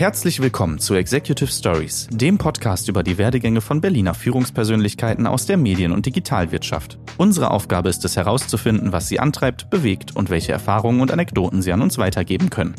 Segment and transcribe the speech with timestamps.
[0.00, 5.58] Herzlich willkommen zu Executive Stories, dem Podcast über die Werdegänge von Berliner Führungspersönlichkeiten aus der
[5.58, 6.98] Medien- und Digitalwirtschaft.
[7.18, 11.70] Unsere Aufgabe ist es herauszufinden, was sie antreibt, bewegt und welche Erfahrungen und Anekdoten sie
[11.70, 12.74] an uns weitergeben können.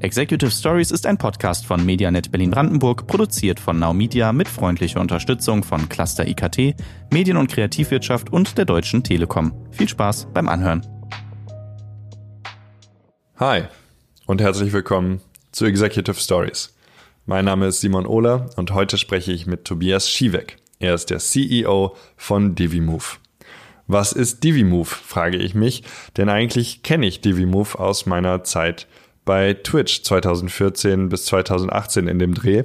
[0.00, 5.64] Executive Stories ist ein Podcast von Medianet Berlin-Brandenburg, produziert von Now Media mit freundlicher Unterstützung
[5.64, 6.74] von Cluster IKT,
[7.12, 9.52] Medien- und Kreativwirtschaft und der Deutschen Telekom.
[9.72, 10.80] Viel Spaß beim Anhören.
[13.36, 13.64] Hi
[14.24, 15.20] und herzlich willkommen
[15.52, 16.74] zu Executive Stories.
[17.26, 20.56] Mein Name ist Simon Ohler und heute spreche ich mit Tobias Schiewek.
[20.80, 23.20] Er ist der CEO von DiviMove.
[23.86, 25.84] Was ist DiviMove, frage ich mich,
[26.16, 28.88] denn eigentlich kenne ich DiviMove aus meiner Zeit
[29.24, 32.64] bei Twitch 2014 bis 2018 in dem Dreh.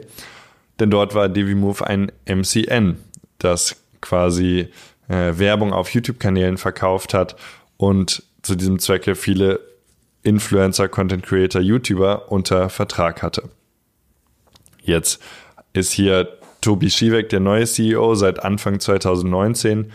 [0.80, 2.98] Denn dort war DiviMove ein MCN,
[3.38, 4.70] das quasi
[5.10, 7.36] äh, Werbung auf YouTube-Kanälen verkauft hat
[7.76, 9.60] und zu diesem Zwecke viele
[10.28, 13.50] Influencer, Content Creator, YouTuber unter Vertrag hatte.
[14.84, 15.22] Jetzt
[15.72, 16.28] ist hier
[16.60, 19.92] Tobi Schiewek, der neue CEO seit Anfang 2019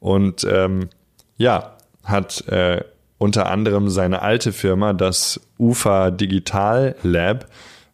[0.00, 0.88] und ähm,
[1.36, 2.82] ja, hat äh,
[3.18, 7.46] unter anderem seine alte Firma, das UFA Digital Lab,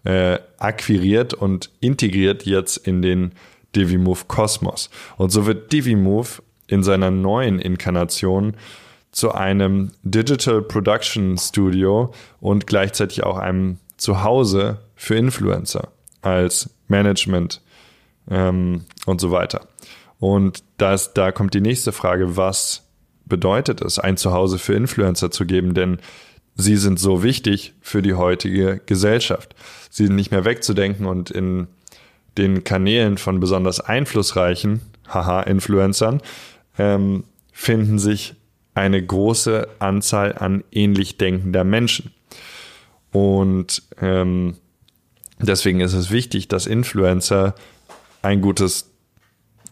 [0.04, 3.32] äh, akquiriert und integriert jetzt in den
[3.76, 4.88] DiviMove Cosmos.
[5.18, 8.54] Und so wird DiviMove in seiner neuen Inkarnation
[9.12, 15.88] zu einem Digital Production Studio und gleichzeitig auch einem Zuhause für Influencer
[16.22, 17.60] als Management
[18.30, 19.68] ähm, und so weiter.
[20.18, 22.88] Und das, da kommt die nächste Frage, was
[23.26, 25.98] bedeutet es, ein Zuhause für Influencer zu geben, denn
[26.54, 29.54] sie sind so wichtig für die heutige Gesellschaft.
[29.90, 31.66] Sie sind nicht mehr wegzudenken und in
[32.38, 36.20] den Kanälen von besonders einflussreichen, haha, Influencern,
[36.78, 38.34] ähm, finden sich
[38.74, 42.12] eine große Anzahl an ähnlich denkender Menschen.
[43.12, 44.56] Und ähm,
[45.38, 47.54] deswegen ist es wichtig, dass Influencer
[48.22, 48.90] ein gutes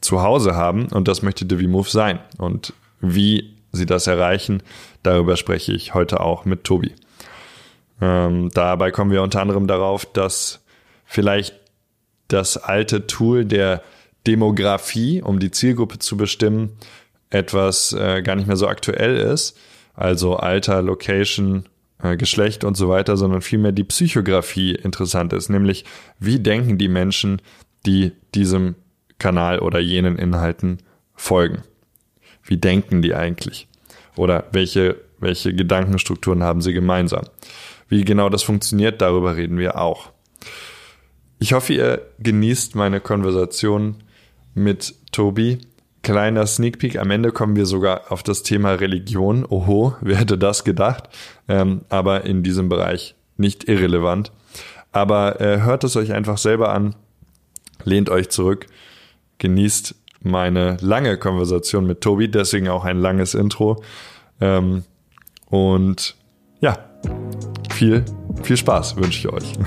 [0.01, 2.21] Zuhause haben und das möchte DeviMove sein.
[2.39, 4.63] Und wie sie das erreichen,
[5.03, 6.95] darüber spreche ich heute auch mit Tobi.
[8.01, 10.61] Ähm, dabei kommen wir unter anderem darauf, dass
[11.05, 11.55] vielleicht
[12.29, 13.83] das alte Tool der
[14.27, 16.77] Demografie, um die Zielgruppe zu bestimmen,
[17.31, 19.57] etwas äh, gar nicht mehr so aktuell ist,
[19.95, 21.65] also Alter, Location,
[22.03, 25.85] äh, Geschlecht und so weiter, sondern vielmehr die Psychografie interessant ist, nämlich
[26.19, 27.41] wie denken die Menschen,
[27.87, 28.75] die diesem
[29.19, 30.79] Kanal oder jenen Inhalten
[31.15, 31.63] folgen.
[32.43, 33.69] Wie denken die eigentlich?
[34.17, 37.25] Oder welche, welche Gedankenstrukturen haben sie gemeinsam?
[37.89, 40.11] Wie genau das funktioniert, darüber reden wir auch.
[41.39, 43.97] Ich hoffe, ihr genießt meine Konversation
[44.55, 45.59] mit Tobi.
[46.03, 49.45] Kleiner Sneak Peek, am Ende kommen wir sogar auf das Thema Religion.
[49.45, 51.11] Oho, wer hätte das gedacht?
[51.47, 54.33] Ähm, aber in diesem Bereich nicht irrelevant.
[54.93, 56.97] Aber äh, hört es euch einfach selber an,
[57.85, 58.67] lehnt euch zurück,
[59.39, 63.83] genießt meine lange Konversation mit Tobi, deswegen auch ein langes Intro.
[64.41, 64.85] Ähm,
[65.47, 66.17] und
[66.61, 66.79] ja,
[67.71, 68.05] viel,
[68.43, 69.53] viel Spaß wünsche ich euch.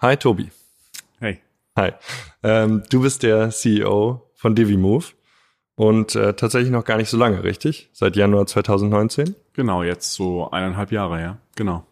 [0.00, 0.50] Hi Tobi.
[1.78, 1.92] Hi.
[2.42, 5.14] Ähm, du bist der CEO von DiviMove
[5.76, 7.88] und äh, tatsächlich noch gar nicht so lange, richtig?
[7.92, 9.36] Seit Januar 2019?
[9.52, 11.38] Genau, jetzt so eineinhalb Jahre, ja.
[11.54, 11.86] Genau.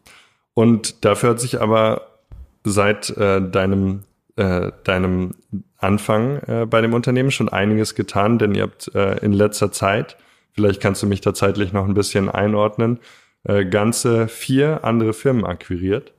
[0.54, 2.18] Und dafür hat sich aber
[2.64, 4.02] seit äh, deinem
[4.34, 5.36] äh, deinem
[5.78, 10.16] Anfang äh, bei dem Unternehmen schon einiges getan, denn ihr habt äh, in letzter Zeit,
[10.50, 12.98] vielleicht kannst du mich da zeitlich noch ein bisschen einordnen,
[13.44, 16.12] äh, ganze vier andere Firmen akquiriert.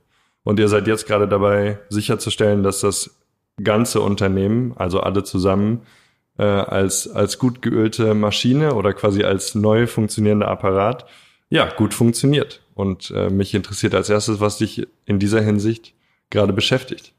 [0.44, 3.18] Und ihr seid jetzt gerade dabei, sicherzustellen, dass das
[3.62, 5.82] ganze Unternehmen, also alle zusammen,
[6.38, 11.06] äh, als, als gut geölte Maschine oder quasi als neu funktionierender Apparat,
[11.50, 12.62] ja, gut funktioniert.
[12.74, 15.94] Und äh, mich interessiert als erstes, was dich in dieser Hinsicht
[16.30, 17.14] gerade beschäftigt.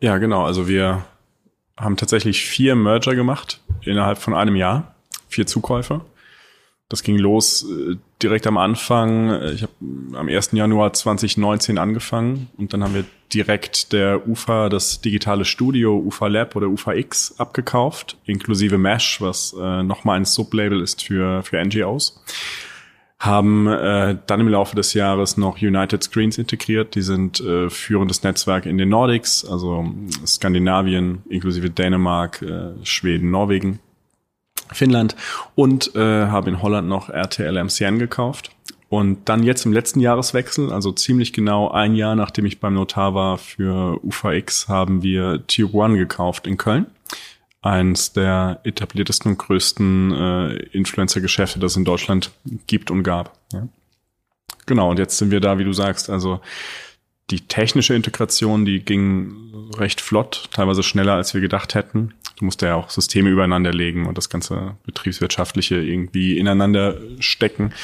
[0.00, 0.44] Ja, genau.
[0.44, 1.04] Also wir
[1.76, 4.94] haben tatsächlich vier Merger gemacht innerhalb von einem Jahr,
[5.28, 6.02] vier Zukäufe.
[6.90, 9.42] Das ging los äh, direkt am Anfang.
[9.54, 9.72] Ich habe
[10.12, 10.50] am 1.
[10.52, 16.56] Januar 2019 angefangen und dann haben wir direkt der UFA, das digitale Studio UFA Lab
[16.56, 22.20] oder UFA X abgekauft, inklusive Mesh, was äh, nochmal ein Sublabel ist für, für NGOs
[23.20, 26.94] haben äh, dann im Laufe des Jahres noch United Screens integriert.
[26.94, 29.84] Die sind äh, führendes Netzwerk in den Nordics, also
[30.26, 33.78] Skandinavien inklusive Dänemark, äh, Schweden, Norwegen,
[34.72, 35.16] Finnland
[35.54, 38.50] und äh, haben in Holland noch RTL MCN gekauft.
[38.88, 43.14] Und dann jetzt im letzten Jahreswechsel, also ziemlich genau ein Jahr nachdem ich beim Notar
[43.14, 46.86] war für UVX, haben wir Tube One gekauft in Köln
[47.62, 52.30] eins der etabliertesten und größten äh, Influencer-Geschäfte, das es in Deutschland
[52.66, 53.36] gibt und gab.
[53.52, 53.68] Ja.
[54.66, 56.40] Genau, und jetzt sind wir da, wie du sagst, also
[57.30, 62.14] die technische Integration, die ging recht flott, teilweise schneller, als wir gedacht hätten.
[62.40, 67.74] Du musst ja auch Systeme übereinander legen und das ganze Betriebswirtschaftliche irgendwie ineinander stecken.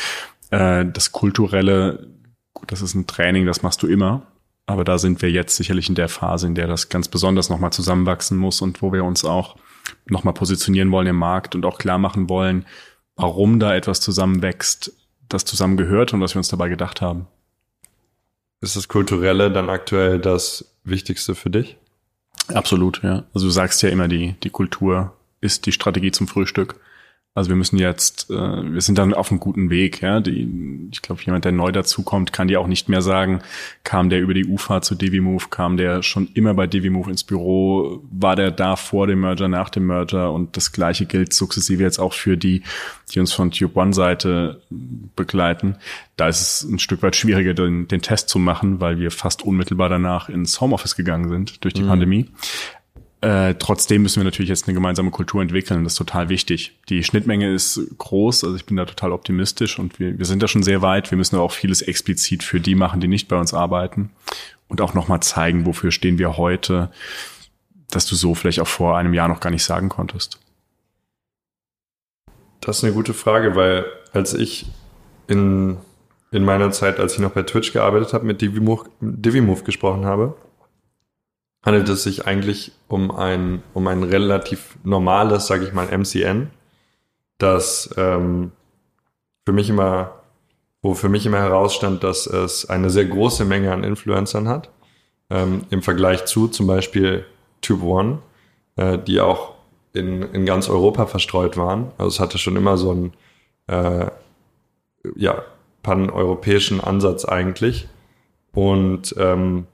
[0.51, 2.09] Äh, das Kulturelle,
[2.55, 4.23] gut, das ist ein Training, das machst du immer.
[4.65, 7.71] Aber da sind wir jetzt sicherlich in der Phase, in der das ganz besonders nochmal
[7.71, 9.57] zusammenwachsen muss und wo wir uns auch
[10.07, 12.65] nochmal positionieren wollen im Markt und auch klar machen wollen,
[13.15, 14.91] warum da etwas zusammenwächst,
[15.29, 17.27] das zusammengehört und was wir uns dabei gedacht haben.
[18.63, 21.77] Ist das Kulturelle dann aktuell das Wichtigste für dich?
[22.49, 23.25] Absolut, ja.
[23.35, 26.77] Also du sagst ja immer, die, die Kultur ist die Strategie zum Frühstück.
[27.37, 30.01] Also wir müssen jetzt, äh, wir sind dann auf einem guten Weg.
[30.01, 33.43] Ja, die, ich glaube, jemand, der neu dazukommt, kann dir auch nicht mehr sagen,
[33.85, 38.01] kam der über die UFA zu DiviMove, kam der schon immer bei DiviMove ins Büro,
[38.11, 41.99] war der da vor dem Merger, nach dem Merger und das gleiche gilt sukzessive jetzt
[41.99, 42.63] auch für die,
[43.13, 44.63] die uns von Tube One Seite
[45.15, 45.77] begleiten.
[46.17, 49.43] Da ist es ein Stück weit schwieriger, den, den Test zu machen, weil wir fast
[49.43, 51.89] unmittelbar danach ins Homeoffice gegangen sind durch die mhm.
[51.89, 52.31] Pandemie.
[53.27, 55.83] Äh, trotzdem müssen wir natürlich jetzt eine gemeinsame Kultur entwickeln.
[55.83, 56.79] Das ist total wichtig.
[56.89, 60.47] Die Schnittmenge ist groß, also ich bin da total optimistisch und wir, wir sind da
[60.47, 61.11] schon sehr weit.
[61.11, 64.11] Wir müssen aber auch vieles explizit für die machen, die nicht bei uns arbeiten
[64.69, 66.93] und auch nochmal zeigen, wofür stehen wir heute,
[67.91, 70.39] dass du so vielleicht auch vor einem Jahr noch gar nicht sagen konntest.
[72.61, 74.67] Das ist eine gute Frage, weil als ich
[75.27, 75.79] in,
[76.31, 80.37] in meiner Zeit, als ich noch bei Twitch gearbeitet habe, mit Divimove, Divimove gesprochen habe,
[81.67, 86.51] handelt es sich eigentlich um ein, um ein relativ normales, sage ich mal, MCN,
[87.39, 88.53] das ähm,
[89.45, 90.23] für mich immer,
[90.81, 94.71] wo für mich immer herausstand, dass es eine sehr große Menge an Influencern hat,
[95.29, 97.27] ähm, im Vergleich zu zum Beispiel
[97.61, 98.19] Tube One,
[98.77, 99.55] äh, die auch
[99.93, 101.91] in, in ganz Europa verstreut waren.
[101.99, 103.13] Also es hatte schon immer so einen
[103.67, 104.07] äh,
[105.17, 105.43] ja,
[105.83, 107.89] pan-europäischen Ansatz eigentlich.
[108.53, 109.67] Und ähm,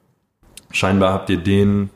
[0.73, 1.91] scheinbar habt ihr den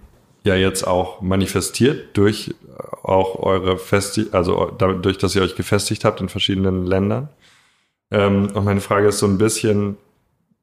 [0.45, 2.55] ja jetzt auch manifestiert durch
[3.03, 7.29] auch eure Festi also dadurch, dass ihr euch gefestigt habt in verschiedenen Ländern.
[8.11, 9.97] Ähm, und meine Frage ist so ein bisschen,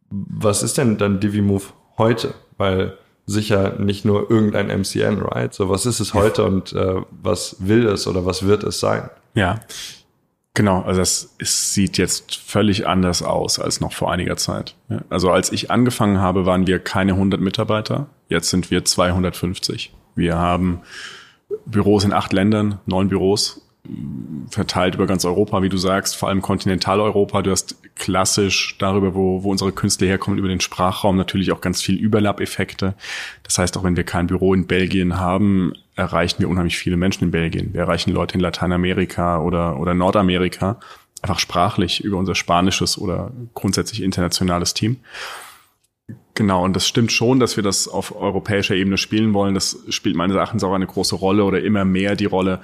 [0.10, 2.34] was ist denn dann DiviMove heute?
[2.58, 5.54] Weil sicher nicht nur irgendein MCN, right?
[5.54, 9.10] So, was ist es heute und äh, was will es oder was wird es sein?
[9.34, 9.60] Ja,
[10.56, 14.76] Genau, also das es sieht jetzt völlig anders aus als noch vor einiger Zeit.
[15.10, 18.08] Also als ich angefangen habe, waren wir keine 100 Mitarbeiter.
[18.30, 19.94] Jetzt sind wir 250.
[20.16, 20.82] Wir haben
[21.66, 23.62] Büros in acht Ländern, neun Büros
[24.50, 27.42] verteilt über ganz Europa, wie du sagst, vor allem Kontinentaleuropa.
[27.42, 31.82] Du hast klassisch darüber, wo, wo unsere Künstler herkommen, über den Sprachraum natürlich auch ganz
[31.82, 32.96] viel Überlappeffekte.
[33.44, 37.26] Das heißt, auch wenn wir kein Büro in Belgien haben, erreichen wir unheimlich viele Menschen
[37.26, 37.74] in Belgien.
[37.74, 40.80] Wir erreichen Leute in Lateinamerika oder, oder Nordamerika,
[41.22, 44.98] einfach sprachlich über unser spanisches oder grundsätzlich internationales Team.
[46.36, 49.54] Genau, und das stimmt schon, dass wir das auf europäischer Ebene spielen wollen.
[49.54, 52.62] Das spielt meines Erachtens auch eine große Rolle oder immer mehr die Rolle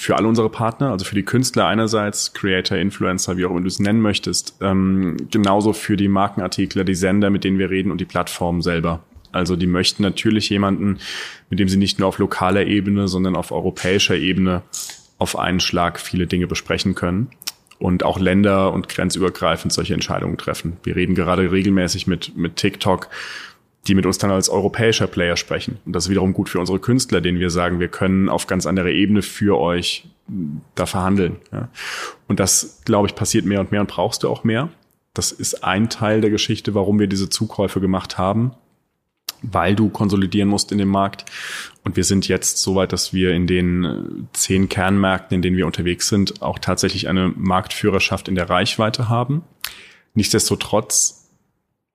[0.00, 3.66] für alle unsere Partner, also für die Künstler einerseits, Creator, Influencer, wie auch immer du
[3.66, 8.00] es nennen möchtest, ähm, genauso für die Markenartikler, die Sender, mit denen wir reden und
[8.00, 9.00] die Plattformen selber.
[9.32, 10.98] Also die möchten natürlich jemanden,
[11.50, 14.62] mit dem sie nicht nur auf lokaler Ebene, sondern auf europäischer Ebene
[15.18, 17.28] auf einen Schlag viele Dinge besprechen können
[17.78, 20.78] und auch länder- und grenzübergreifend solche Entscheidungen treffen.
[20.82, 23.08] Wir reden gerade regelmäßig mit, mit TikTok,
[23.86, 25.78] die mit uns dann als europäischer Player sprechen.
[25.86, 28.66] Und das ist wiederum gut für unsere Künstler, denen wir sagen, wir können auf ganz
[28.66, 30.08] anderer Ebene für euch
[30.74, 31.36] da verhandeln.
[31.52, 31.68] Ja.
[32.28, 34.68] Und das, glaube ich, passiert mehr und mehr und brauchst du auch mehr.
[35.14, 38.52] Das ist ein Teil der Geschichte, warum wir diese Zukäufe gemacht haben
[39.42, 41.24] weil du konsolidieren musst in dem Markt.
[41.84, 43.96] Und wir sind jetzt so weit, dass wir in den äh,
[44.32, 49.42] zehn Kernmärkten, in denen wir unterwegs sind, auch tatsächlich eine Marktführerschaft in der Reichweite haben.
[50.14, 51.19] Nichtsdestotrotz,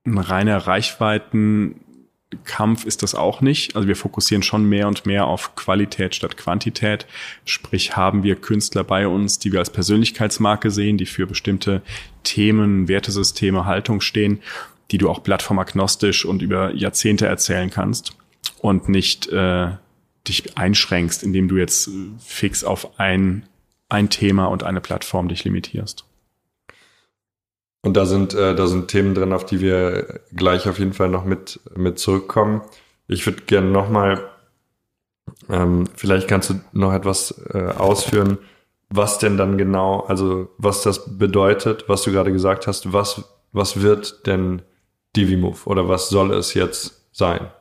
[0.05, 3.75] ein reiner Reichweitenkampf ist das auch nicht.
[3.75, 7.05] Also wir fokussieren schon mehr und mehr auf Qualität statt Quantität.
[7.43, 11.81] Sprich, haben wir Künstler bei uns, die wir als Persönlichkeitsmarke sehen, die für bestimmte
[12.24, 14.41] Themen, Wertesysteme, Haltung stehen
[14.91, 18.15] die du auch plattformagnostisch und über Jahrzehnte erzählen kannst
[18.59, 19.71] und nicht äh,
[20.27, 23.45] dich einschränkst, indem du jetzt fix auf ein,
[23.89, 26.05] ein Thema und eine Plattform dich limitierst.
[27.85, 31.07] Und da sind, äh, da sind Themen drin, auf die wir gleich auf jeden Fall
[31.07, 32.63] noch mit, mit zurückkommen.
[33.07, 34.27] Ich würde gerne nochmal,
[35.49, 38.39] ähm, vielleicht kannst du noch etwas äh, ausführen,
[38.89, 43.83] was denn dann genau, also was das bedeutet, was du gerade gesagt hast, was, was
[43.83, 44.63] wird denn
[45.15, 47.51] DiviMove oder was soll es jetzt sein?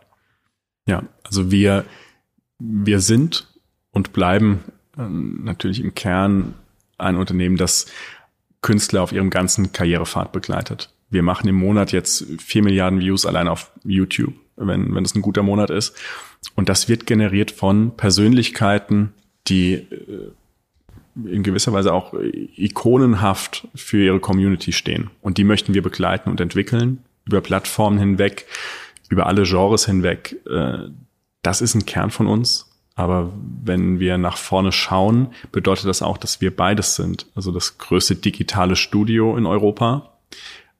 [0.86, 1.84] Ja, also wir,
[2.58, 3.46] wir sind
[3.90, 4.64] und bleiben
[4.96, 6.54] äh, natürlich im Kern
[6.96, 7.84] ein Unternehmen, das
[8.64, 10.90] Künstler auf ihrem ganzen Karrierepfad begleitet.
[11.10, 15.22] Wir machen im Monat jetzt vier Milliarden Views allein auf YouTube, wenn, wenn es ein
[15.22, 15.94] guter Monat ist.
[16.54, 19.12] Und das wird generiert von Persönlichkeiten,
[19.46, 20.32] die äh,
[21.26, 25.10] in gewisser Weise auch ikonenhaft für ihre Community stehen.
[25.20, 28.46] Und die möchten wir begleiten und entwickeln, über Plattformen hinweg,
[29.10, 30.40] über alle Genres hinweg.
[30.48, 30.88] Äh,
[31.42, 32.73] das ist ein Kern von uns.
[32.94, 33.32] Aber
[33.64, 37.26] wenn wir nach vorne schauen, bedeutet das auch, dass wir beides sind.
[37.34, 40.12] Also das größte digitale Studio in Europa,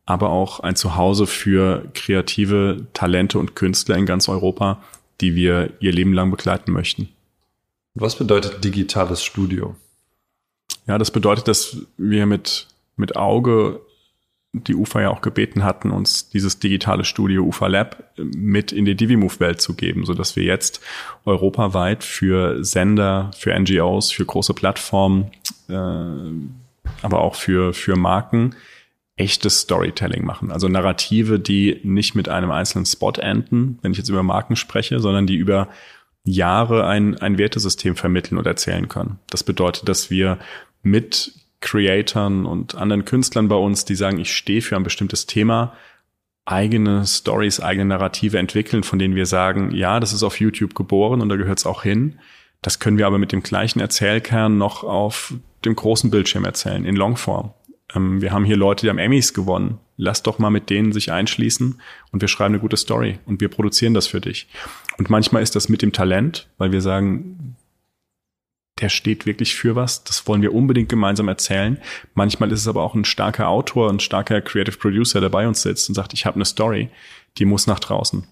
[0.06, 4.83] aber auch ein Zuhause für kreative Talente und Künstler in ganz Europa,
[5.21, 7.09] die wir ihr Leben lang begleiten möchten.
[7.94, 9.76] Was bedeutet digitales Studio?
[10.87, 13.80] Ja, das bedeutet, dass wir mit, mit Auge
[14.54, 18.94] die UFA ja auch gebeten hatten, uns dieses digitale Studio UFA Lab mit in die
[18.94, 20.80] Divimove-Welt zu geben, so dass wir jetzt
[21.25, 25.32] europaweit für Sender, für NGOs, für große Plattformen,
[25.68, 25.75] äh,
[27.02, 28.54] aber auch für, für Marken
[29.16, 30.50] echtes Storytelling machen.
[30.50, 35.00] Also Narrative, die nicht mit einem einzelnen Spot enden, wenn ich jetzt über Marken spreche,
[35.00, 35.68] sondern die über
[36.25, 39.18] Jahre ein, ein Wertesystem vermitteln und erzählen können.
[39.30, 40.38] Das bedeutet, dass wir
[40.82, 41.32] mit
[41.64, 45.73] Creatoren und anderen Künstlern bei uns, die sagen, ich stehe für ein bestimmtes Thema,
[46.44, 51.23] eigene Stories, eigene Narrative entwickeln, von denen wir sagen, ja, das ist auf YouTube geboren
[51.23, 52.18] und da gehört es auch hin.
[52.61, 56.97] Das können wir aber mit dem gleichen Erzählkern noch auf dem großen Bildschirm erzählen, in
[56.97, 57.54] Longform.
[57.94, 59.78] Ähm, wir haben hier Leute, die haben Emmys gewonnen.
[59.97, 61.80] Lass doch mal mit denen sich einschließen
[62.12, 64.49] und wir schreiben eine gute Story und wir produzieren das für dich.
[64.99, 67.43] Und manchmal ist das mit dem Talent, weil wir sagen,
[68.81, 70.04] der steht wirklich für was.
[70.04, 71.78] Das wollen wir unbedingt gemeinsam erzählen.
[72.14, 75.62] Manchmal ist es aber auch ein starker Autor, ein starker Creative Producer, der bei uns
[75.62, 76.90] sitzt und sagt, ich habe eine Story,
[77.38, 78.26] die muss nach draußen.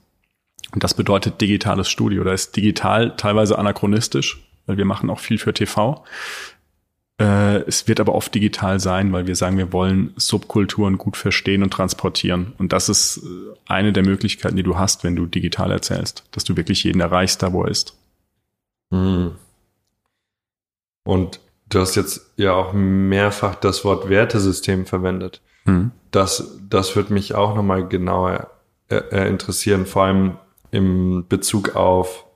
[0.73, 2.25] Und das bedeutet digitales Studio.
[2.25, 6.05] Da ist digital teilweise anachronistisch, weil wir machen auch viel für TV.
[7.21, 11.63] Äh, es wird aber oft digital sein, weil wir sagen, wir wollen Subkulturen gut verstehen
[11.63, 12.53] und transportieren.
[12.59, 13.29] Und das ist äh,
[13.67, 17.43] eine der Möglichkeiten, die du hast, wenn du digital erzählst, dass du wirklich jeden erreichst,
[17.43, 17.97] da wo er ist.
[18.91, 19.33] Hm.
[21.05, 25.41] Und du hast jetzt ja auch mehrfach das Wort Wertesystem verwendet.
[25.65, 25.93] Mhm.
[26.11, 28.51] Das, das würde mich auch nochmal genauer
[28.89, 30.37] äh, äh, interessieren, vor allem
[30.71, 32.27] im Bezug auf,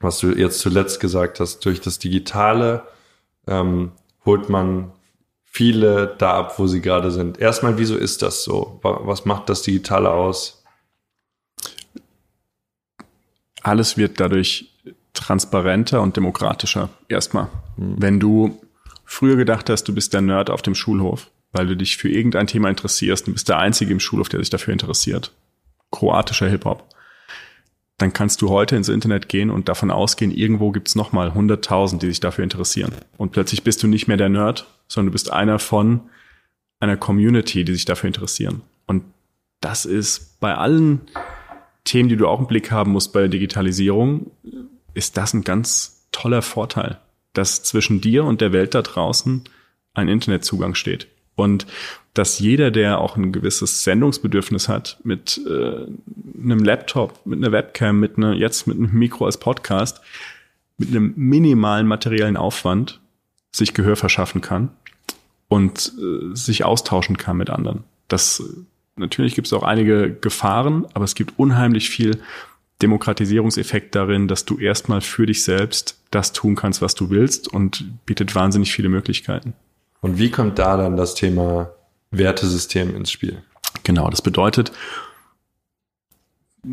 [0.00, 2.84] was du jetzt zuletzt gesagt hast, durch das Digitale
[3.46, 3.92] ähm,
[4.24, 4.92] holt man
[5.44, 7.38] viele da ab, wo sie gerade sind.
[7.38, 8.80] Erstmal, wieso ist das so?
[8.82, 10.64] Was macht das Digitale aus?
[13.62, 14.74] Alles wird dadurch
[15.14, 16.90] transparenter und demokratischer.
[17.08, 17.48] Erstmal.
[17.76, 17.94] Mhm.
[17.98, 18.60] Wenn du
[19.04, 22.46] früher gedacht hast, du bist der Nerd auf dem Schulhof, weil du dich für irgendein
[22.46, 25.32] Thema interessierst und bist der Einzige im Schulhof, der sich dafür interessiert.
[25.90, 26.84] Kroatischer Hip-Hop.
[27.98, 32.08] Dann kannst du heute ins Internet gehen und davon ausgehen, irgendwo gibt's nochmal 100.000, die
[32.08, 32.92] sich dafür interessieren.
[33.16, 36.00] Und plötzlich bist du nicht mehr der Nerd, sondern du bist einer von
[36.80, 38.62] einer Community, die sich dafür interessieren.
[38.86, 39.04] Und
[39.60, 41.02] das ist bei allen
[41.84, 44.32] Themen, die du auch im Blick haben musst bei der Digitalisierung,
[44.94, 46.98] ist das ein ganz toller Vorteil,
[47.32, 49.44] dass zwischen dir und der Welt da draußen
[49.94, 51.08] ein Internetzugang steht.
[51.36, 51.66] Und
[52.14, 55.86] dass jeder, der auch ein gewisses Sendungsbedürfnis hat, mit äh,
[56.40, 60.00] einem Laptop, mit einer Webcam, mit einer, jetzt mit einem Mikro als Podcast,
[60.78, 63.00] mit einem minimalen materiellen Aufwand
[63.50, 64.70] sich Gehör verschaffen kann
[65.48, 67.82] und äh, sich austauschen kann mit anderen.
[68.06, 68.42] Das
[68.96, 72.20] natürlich gibt es auch einige Gefahren, aber es gibt unheimlich viel
[72.82, 78.04] Demokratisierungseffekt darin, dass du erstmal für dich selbst das tun kannst, was du willst und
[78.04, 79.54] bietet wahnsinnig viele Möglichkeiten.
[80.00, 81.70] Und wie kommt da dann das Thema
[82.10, 83.42] Wertesystem ins Spiel?
[83.84, 84.72] Genau, das bedeutet,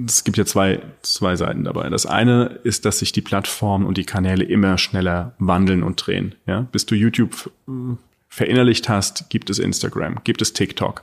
[0.06, 1.90] es gibt ja zwei, zwei Seiten dabei.
[1.90, 6.36] Das eine ist, dass sich die Plattformen und die Kanäle immer schneller wandeln und drehen.
[6.46, 6.62] Ja?
[6.72, 7.96] Bis du YouTube äh,
[8.30, 11.02] verinnerlicht hast, gibt es Instagram, gibt es TikTok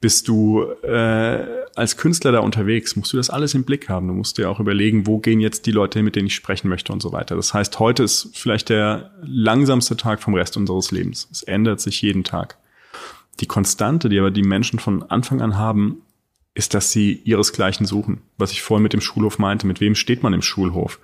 [0.00, 4.08] bist du äh, als Künstler da unterwegs, musst du das alles im Blick haben.
[4.08, 6.68] Du musst dir auch überlegen, wo gehen jetzt die Leute hin, mit denen ich sprechen
[6.68, 7.36] möchte und so weiter.
[7.36, 11.28] Das heißt, heute ist vielleicht der langsamste Tag vom Rest unseres Lebens.
[11.32, 12.56] Es ändert sich jeden Tag.
[13.40, 16.02] Die Konstante, die aber die Menschen von Anfang an haben,
[16.54, 18.22] ist, dass sie ihresgleichen suchen.
[18.38, 20.98] Was ich vorhin mit dem Schulhof meinte, mit wem steht man im Schulhof?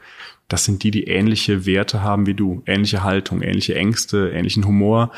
[0.48, 5.12] Das sind die, die ähnliche Werte haben wie du, ähnliche Haltung, ähnliche Ängste, ähnlichen Humor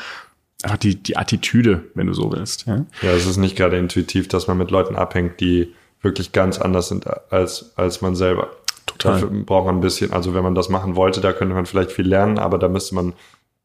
[0.65, 2.65] einfach die, die Attitüde, wenn du so willst.
[2.67, 2.85] Ja?
[3.01, 6.89] ja, es ist nicht gerade intuitiv, dass man mit Leuten abhängt, die wirklich ganz anders
[6.89, 8.49] sind als, als man selber.
[8.85, 9.13] Total.
[9.13, 11.91] Dafür braucht man ein bisschen, also wenn man das machen wollte, da könnte man vielleicht
[11.91, 13.13] viel lernen, aber da müsste man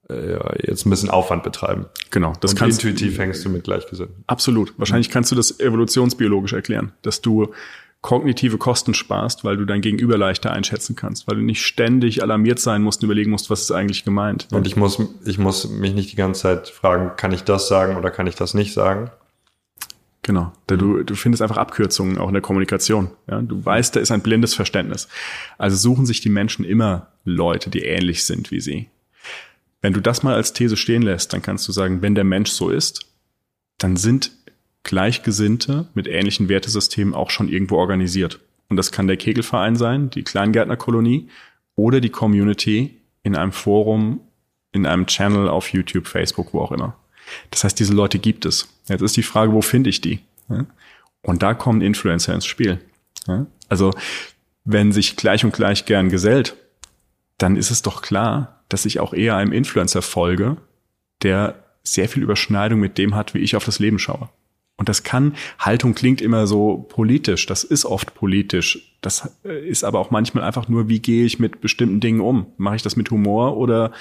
[0.08, 1.86] äh, jetzt ein bisschen Aufwand betreiben.
[2.10, 2.32] Genau.
[2.40, 4.24] Das Und kannst, intuitiv hängst du mit Gleichgesinnten.
[4.26, 4.72] Absolut.
[4.78, 7.52] Wahrscheinlich kannst du das evolutionsbiologisch erklären, dass du
[8.02, 12.58] kognitive Kosten sparst, weil du dein Gegenüber leichter einschätzen kannst, weil du nicht ständig alarmiert
[12.58, 14.48] sein musst und überlegen musst, was ist eigentlich gemeint.
[14.52, 17.96] Und ich muss, ich muss mich nicht die ganze Zeit fragen, kann ich das sagen
[17.96, 19.10] oder kann ich das nicht sagen?
[20.22, 20.52] Genau.
[20.66, 23.10] Du, du findest einfach Abkürzungen auch in der Kommunikation.
[23.28, 23.40] Ja?
[23.40, 25.08] Du weißt, da ist ein blindes Verständnis.
[25.58, 28.88] Also suchen sich die Menschen immer Leute, die ähnlich sind wie sie.
[29.82, 32.50] Wenn du das mal als These stehen lässt, dann kannst du sagen, wenn der Mensch
[32.50, 33.06] so ist,
[33.78, 34.30] dann sind
[34.82, 38.40] Gleichgesinnte mit ähnlichen Wertesystemen auch schon irgendwo organisiert.
[38.68, 41.28] Und das kann der Kegelverein sein, die Kleingärtnerkolonie
[41.76, 44.20] oder die Community in einem Forum,
[44.72, 46.96] in einem Channel auf YouTube, Facebook, wo auch immer.
[47.50, 48.68] Das heißt, diese Leute gibt es.
[48.88, 50.20] Jetzt ist die Frage, wo finde ich die?
[51.22, 52.80] Und da kommen Influencer ins Spiel.
[53.68, 53.92] Also,
[54.64, 56.56] wenn sich gleich und gleich gern gesellt,
[57.38, 60.56] dann ist es doch klar, dass ich auch eher einem Influencer folge,
[61.22, 64.28] der sehr viel Überschneidung mit dem hat, wie ich auf das Leben schaue.
[64.80, 68.94] Und das kann, Haltung klingt immer so politisch, das ist oft politisch.
[69.02, 72.46] Das ist aber auch manchmal einfach nur, wie gehe ich mit bestimmten Dingen um?
[72.56, 73.92] Mache ich das mit Humor oder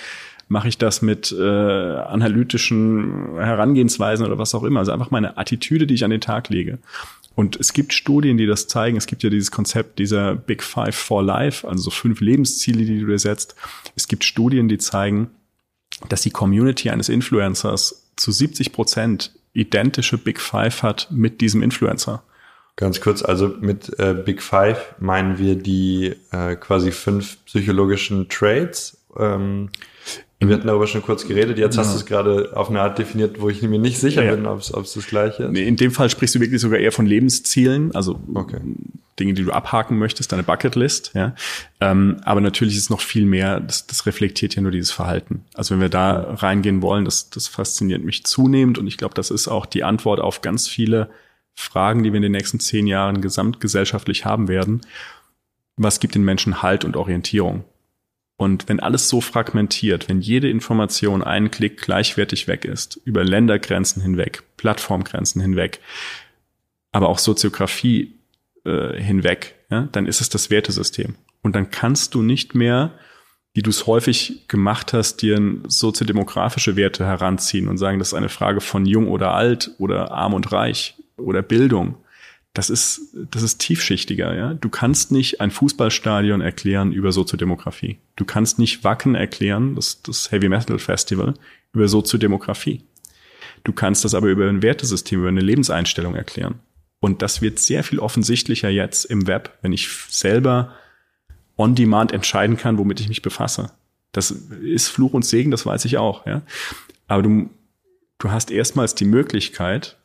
[0.48, 4.80] mache ich das mit äh, analytischen Herangehensweisen oder was auch immer?
[4.80, 6.80] Also einfach meine Attitüde, die ich an den Tag lege.
[7.36, 8.96] Und es gibt Studien, die das zeigen.
[8.96, 13.02] Es gibt ja dieses Konzept dieser Big Five for Life, also so fünf Lebensziele, die
[13.02, 13.54] du dir setzt.
[13.98, 15.30] Es gibt Studien, die zeigen,
[16.08, 22.24] dass die Community eines Influencers zu 70 Prozent identische Big Five hat mit diesem Influencer.
[22.76, 28.98] Ganz kurz, also mit äh, Big Five meinen wir die äh, quasi fünf psychologischen Traits.
[29.18, 29.70] Ähm,
[30.48, 31.58] wir hatten darüber schon kurz geredet.
[31.58, 31.82] Jetzt ja.
[31.82, 34.46] hast du es gerade auf eine Art definiert, wo ich mir nicht sicher ja, bin,
[34.46, 35.58] ob es das gleiche ist.
[35.58, 38.60] In dem Fall sprichst du wirklich sogar eher von Lebenszielen, also okay.
[39.20, 41.12] Dinge, die du abhaken möchtest, deine Bucketlist.
[41.14, 41.36] Ja.
[41.82, 45.44] Ähm, aber natürlich ist noch viel mehr, das, das reflektiert ja nur dieses Verhalten.
[45.56, 49.32] Also wenn wir da reingehen wollen, das, das fasziniert mich zunehmend und ich glaube, das
[49.32, 51.10] ist auch die Antwort auf ganz viele
[51.54, 54.82] Fragen, die wir in den nächsten zehn Jahren gesamtgesellschaftlich haben werden.
[55.76, 57.66] Was gibt den Menschen Halt und Orientierung?
[58.40, 64.02] Und wenn alles so fragmentiert, wenn jede Information einen Klick gleichwertig weg ist, über Ländergrenzen
[64.02, 65.82] hinweg, Plattformgrenzen hinweg,
[66.94, 68.14] aber auch Soziografie
[68.64, 71.16] äh, hinweg, ja, dann ist es das Wertesystem.
[71.42, 72.94] Und dann kannst du nicht mehr,
[73.54, 78.30] wie du es häufig gemacht hast, dir soziodemografische Werte heranziehen und sagen, das ist eine
[78.30, 81.98] Frage von jung oder alt oder arm und reich oder Bildung,
[82.54, 84.54] das ist, das ist tiefschichtiger, ja.
[84.56, 88.00] Du kannst nicht ein Fußballstadion erklären über Soziodemografie.
[88.16, 91.36] Du kannst nicht Wacken erklären, das, das Heavy Metal Festival,
[91.74, 92.84] über Soziodemografie.
[93.64, 96.60] Du kannst das aber über ein Wertesystem, über eine Lebenseinstellung erklären.
[97.00, 100.74] Und das wird sehr viel offensichtlicher jetzt im Web, wenn ich selber
[101.56, 103.72] on demand entscheiden kann, womit ich mich befasse.
[104.12, 106.42] Das ist Fluch und Segen, das weiß ich auch, ja.
[107.08, 107.50] Aber du,
[108.18, 109.99] du hast erstmals die Möglichkeit,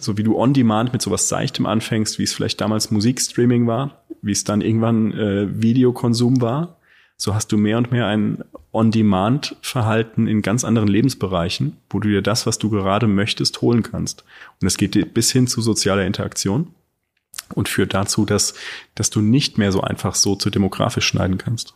[0.00, 4.04] so wie du on demand mit sowas Seichtem anfängst, wie es vielleicht damals Musikstreaming war,
[4.22, 6.78] wie es dann irgendwann äh, Videokonsum war,
[7.16, 12.22] so hast du mehr und mehr ein On-Demand-Verhalten in ganz anderen Lebensbereichen, wo du dir
[12.22, 14.24] das, was du gerade möchtest, holen kannst.
[14.60, 16.74] Und es geht bis hin zu sozialer Interaktion
[17.54, 18.54] und führt dazu, dass,
[18.96, 21.74] dass du nicht mehr so einfach so zu demografisch schneiden kannst.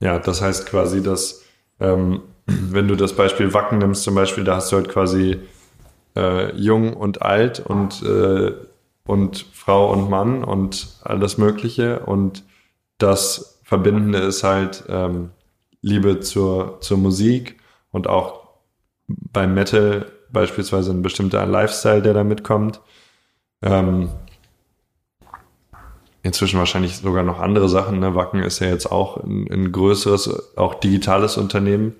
[0.00, 1.44] Ja, das heißt quasi, dass
[1.78, 5.38] ähm, wenn du das Beispiel Wacken nimmst zum Beispiel, da hast du halt quasi
[6.16, 8.52] äh, jung und alt und, äh,
[9.06, 12.00] und Frau und Mann und alles Mögliche.
[12.00, 12.44] Und
[12.98, 15.30] das Verbindende ist halt ähm,
[15.82, 18.48] Liebe zur, zur Musik und auch
[19.06, 22.80] beim Metal beispielsweise ein bestimmter Lifestyle, der da mitkommt.
[23.62, 24.10] Ähm,
[26.22, 28.00] inzwischen wahrscheinlich sogar noch andere Sachen.
[28.00, 28.14] Ne?
[28.14, 31.96] Wacken ist ja jetzt auch ein, ein größeres, auch digitales Unternehmen.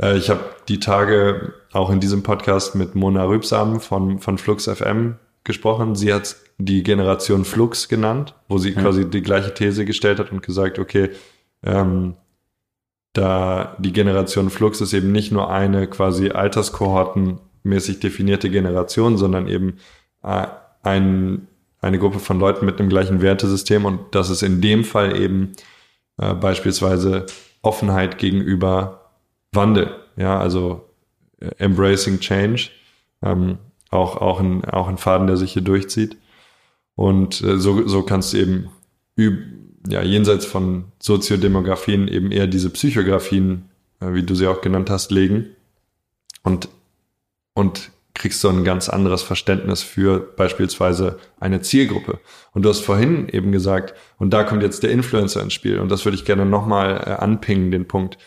[0.00, 4.64] Äh, ich habe die Tage auch in diesem Podcast mit Mona Rübsam von, von Flux
[4.64, 5.94] FM gesprochen.
[5.94, 8.80] Sie hat die Generation Flux genannt, wo sie ja.
[8.80, 11.10] quasi die gleiche These gestellt hat und gesagt, okay,
[11.62, 12.14] ähm,
[13.12, 19.78] da die Generation Flux ist eben nicht nur eine quasi alterskohortenmäßig definierte Generation, sondern eben
[20.22, 20.46] äh,
[20.82, 21.46] ein,
[21.80, 25.52] eine Gruppe von Leuten mit einem gleichen Wertesystem und das ist in dem Fall eben
[26.18, 27.26] äh, beispielsweise
[27.62, 29.03] Offenheit gegenüber
[29.54, 30.88] Wandel, ja, also
[31.40, 32.70] äh, embracing change,
[33.22, 33.58] ähm,
[33.90, 36.16] auch, auch, ein, auch ein Faden, der sich hier durchzieht.
[36.96, 38.70] Und äh, so, so kannst du eben
[39.88, 43.68] ja, jenseits von Soziodemografien eben eher diese Psychografien,
[44.00, 45.50] äh, wie du sie auch genannt hast, legen
[46.42, 46.68] und,
[47.54, 52.20] und kriegst so ein ganz anderes Verständnis für beispielsweise eine Zielgruppe.
[52.52, 55.90] Und du hast vorhin eben gesagt, und da kommt jetzt der Influencer ins Spiel, und
[55.90, 58.18] das würde ich gerne nochmal äh, anpingen, den Punkt.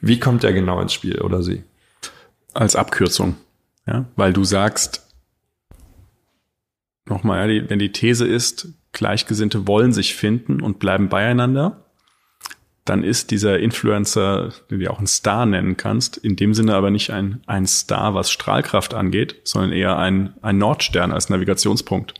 [0.00, 1.64] Wie kommt er genau ins Spiel oder sie?
[2.52, 3.36] Als Abkürzung,
[3.86, 5.06] ja, weil du sagst,
[7.06, 11.84] nochmal, wenn die These ist, Gleichgesinnte wollen sich finden und bleiben beieinander,
[12.84, 16.90] dann ist dieser Influencer, den du auch einen Star nennen kannst, in dem Sinne aber
[16.90, 22.14] nicht ein, ein Star, was Strahlkraft angeht, sondern eher ein, ein Nordstern als Navigationspunkt.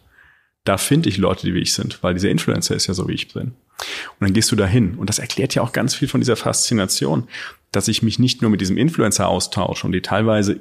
[0.64, 3.14] Da finde ich Leute, die wie ich sind, weil dieser Influencer ist ja so, wie
[3.14, 3.48] ich bin.
[3.48, 4.96] Und dann gehst du dahin.
[4.96, 7.28] Und das erklärt ja auch ganz viel von dieser Faszination,
[7.72, 10.60] dass ich mich nicht nur mit diesem Influencer austausche und die teilweise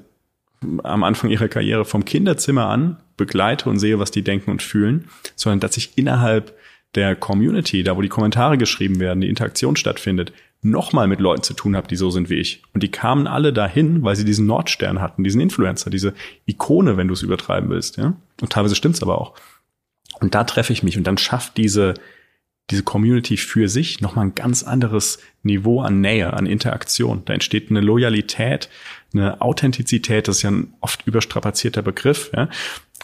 [0.84, 5.08] am Anfang ihrer Karriere vom Kinderzimmer an begleite und sehe, was die denken und fühlen,
[5.36, 6.56] sondern dass ich innerhalb
[6.96, 11.54] der Community, da wo die Kommentare geschrieben werden, die Interaktion stattfindet, nochmal mit Leuten zu
[11.54, 12.64] tun habe, die so sind wie ich.
[12.74, 16.14] Und die kamen alle dahin, weil sie diesen Nordstern hatten, diesen Influencer, diese
[16.46, 17.98] Ikone, wenn du es übertreiben willst.
[17.98, 18.16] Ja?
[18.42, 19.36] Und teilweise stimmt's aber auch.
[20.20, 21.94] Und da treffe ich mich und dann schafft diese,
[22.70, 27.24] diese Community für sich nochmal ein ganz anderes Niveau an Nähe, an Interaktion.
[27.26, 28.70] Da entsteht eine Loyalität,
[29.14, 32.32] eine Authentizität, das ist ja ein oft überstrapazierter Begriff.
[32.36, 32.50] Ja?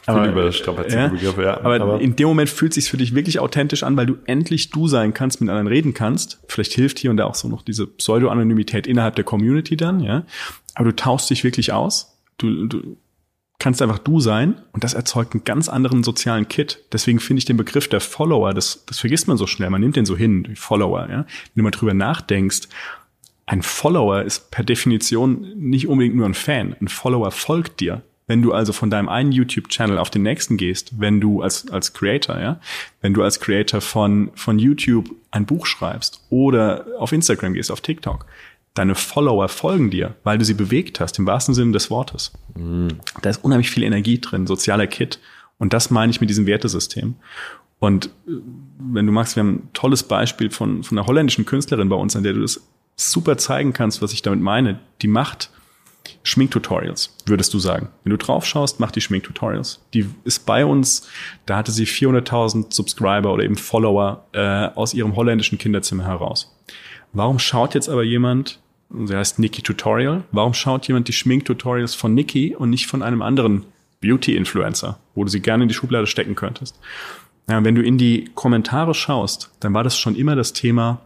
[0.05, 1.57] Aber, überstrapazierte ja, Begriff, ja.
[1.61, 4.17] Aber, aber, in dem Moment fühlt es sich für dich wirklich authentisch an, weil du
[4.25, 6.39] endlich du sein kannst, mit anderen reden kannst.
[6.47, 10.25] Vielleicht hilft hier und da auch so noch diese Pseudo-Anonymität innerhalb der Community dann, ja.
[10.75, 12.19] Aber du tauschst dich wirklich aus.
[12.37, 12.97] Du, du
[13.59, 16.83] kannst einfach du sein und das erzeugt einen ganz anderen sozialen Kit.
[16.91, 19.69] Deswegen finde ich den Begriff der Follower, das, das vergisst man so schnell.
[19.69, 21.17] Man nimmt den so hin, die Follower, ja.
[21.17, 22.67] Wenn du mal drüber nachdenkst,
[23.45, 26.75] ein Follower ist per Definition nicht unbedingt nur ein Fan.
[26.81, 28.01] Ein Follower folgt dir.
[28.27, 31.93] Wenn du also von deinem einen YouTube-Channel auf den nächsten gehst, wenn du als, als
[31.93, 32.59] Creator, ja,
[33.01, 37.81] wenn du als Creator von, von YouTube ein Buch schreibst oder auf Instagram gehst, auf
[37.81, 38.25] TikTok,
[38.75, 42.33] deine Follower folgen dir, weil du sie bewegt hast, im wahrsten Sinne des Wortes.
[42.55, 42.89] Mhm.
[43.21, 45.19] Da ist unheimlich viel Energie drin, sozialer Kit.
[45.57, 47.15] Und das meine ich mit diesem Wertesystem.
[47.79, 48.31] Und äh,
[48.77, 52.15] wenn du magst, wir haben ein tolles Beispiel von, von einer holländischen Künstlerin bei uns,
[52.15, 52.61] an der du das
[52.95, 54.79] super zeigen kannst, was ich damit meine.
[55.01, 55.49] Die macht
[56.23, 57.89] Schminktutorials, würdest du sagen.
[58.03, 59.81] Wenn du drauf schaust, macht die Schminktutorials.
[59.93, 61.07] Die ist bei uns,
[61.45, 66.55] da hatte sie 400.000 Subscriber oder eben Follower äh, aus ihrem holländischen Kinderzimmer heraus.
[67.13, 72.13] Warum schaut jetzt aber jemand, sie heißt Nikki Tutorial, warum schaut jemand die Schminktutorials von
[72.13, 73.65] Nikki und nicht von einem anderen
[74.01, 76.79] Beauty-Influencer, wo du sie gerne in die Schublade stecken könntest?
[77.49, 81.01] Ja, wenn du in die Kommentare schaust, dann war das schon immer das Thema,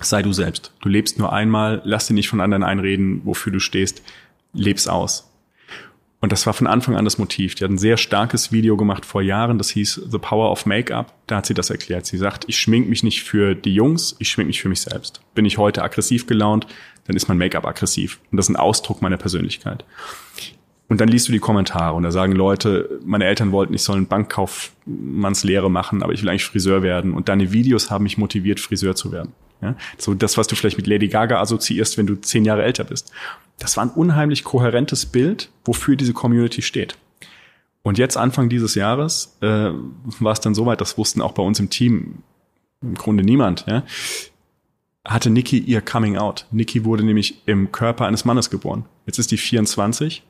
[0.00, 0.72] sei du selbst.
[0.80, 4.02] Du lebst nur einmal, lass dir nicht von anderen einreden, wofür du stehst,
[4.52, 5.31] leb's aus.
[6.22, 7.56] Und das war von Anfang an das Motiv.
[7.56, 11.12] Die hat ein sehr starkes Video gemacht vor Jahren, das hieß The Power of Make-up.
[11.26, 12.06] Da hat sie das erklärt.
[12.06, 15.20] Sie sagt, ich schmink mich nicht für die Jungs, ich schmink mich für mich selbst.
[15.34, 16.68] Bin ich heute aggressiv gelaunt,
[17.08, 18.20] dann ist mein Make-up aggressiv.
[18.30, 19.84] Und das ist ein Ausdruck meiner Persönlichkeit.
[20.88, 23.96] Und dann liest du die Kommentare und da sagen Leute, meine Eltern wollten, ich soll
[23.96, 27.14] eine Bankkaufmannslehre machen, aber ich will eigentlich Friseur werden.
[27.14, 29.32] Und deine Videos haben mich motiviert, Friseur zu werden.
[29.62, 29.76] Ja?
[29.96, 33.12] So das, was du vielleicht mit Lady Gaga assoziierst, wenn du zehn Jahre älter bist.
[33.58, 36.96] Das war ein unheimlich kohärentes Bild, wofür diese Community steht.
[37.82, 39.70] Und jetzt Anfang dieses Jahres äh,
[40.20, 42.22] war es dann soweit, das wussten auch bei uns im Team
[42.80, 43.84] im Grunde niemand, ja,
[45.04, 46.46] hatte Nikki ihr Coming Out.
[46.50, 48.84] Nikki wurde nämlich im Körper eines Mannes geboren.
[49.06, 50.22] Jetzt ist die 24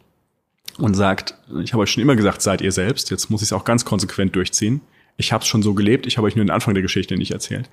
[0.78, 3.10] und sagt, ich habe euch schon immer gesagt, seid ihr selbst.
[3.10, 4.80] Jetzt muss ich es auch ganz konsequent durchziehen.
[5.18, 7.32] Ich habe es schon so gelebt, ich habe euch nur den Anfang der Geschichte nicht
[7.32, 7.68] erzählt.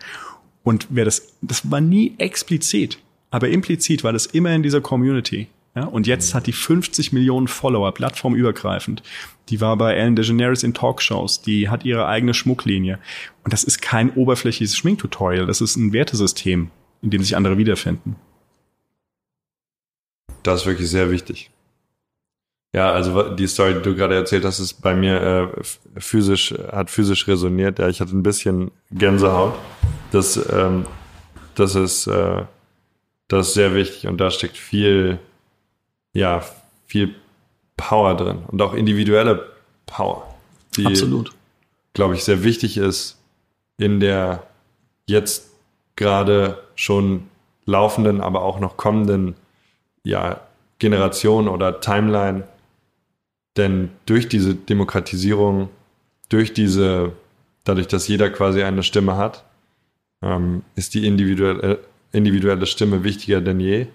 [0.63, 2.99] Und wer das, das war nie explizit,
[3.31, 5.47] aber implizit war das immer in dieser Community.
[5.75, 9.03] Ja, und jetzt hat die 50 Millionen Follower, plattformübergreifend.
[9.49, 12.99] Die war bei Ellen DeGeneres in Talkshows, die hat ihre eigene Schmucklinie.
[13.43, 18.15] Und das ist kein oberflächliches Schminktutorial, das ist ein Wertesystem, in dem sich andere wiederfinden.
[20.43, 21.51] Das ist wirklich sehr wichtig.
[22.73, 26.91] Ja, also die Story, die du gerade erzählt hast, ist bei mir äh, physisch, hat
[26.91, 27.79] physisch resoniert.
[27.79, 29.53] Ja, ich hatte ein bisschen Gänsehaut.
[30.12, 30.86] Das, ähm,
[31.55, 32.43] das ist, äh,
[33.27, 35.19] das ist sehr wichtig und da steckt viel,
[36.13, 36.43] ja,
[36.86, 37.15] viel
[37.75, 39.47] Power drin und auch individuelle
[39.86, 40.36] Power,
[40.75, 41.32] die, Absolut.
[41.93, 43.19] glaube ich, sehr wichtig ist
[43.77, 44.43] in der
[45.08, 45.51] jetzt
[45.95, 47.29] gerade schon
[47.65, 49.36] laufenden, aber auch noch kommenden,
[50.03, 50.41] ja,
[50.79, 52.43] Generation oder Timeline
[53.59, 55.69] denn durch diese Demokratisierung,
[56.29, 57.11] durch diese,
[57.65, 59.43] dadurch, dass jeder quasi eine Stimme hat,
[60.23, 61.79] ähm, ist die individuelle,
[62.13, 63.87] individuelle Stimme wichtiger denn je.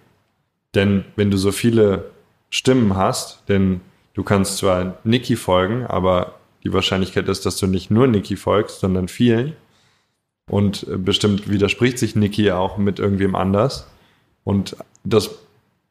[0.74, 2.10] Denn wenn du so viele
[2.50, 3.80] Stimmen hast, denn
[4.12, 8.80] du kannst zwar Niki folgen, aber die Wahrscheinlichkeit ist, dass du nicht nur Niki folgst,
[8.80, 9.56] sondern vielen.
[10.46, 13.88] Und bestimmt widerspricht sich Niki auch mit irgendwem anders.
[14.44, 15.38] Und das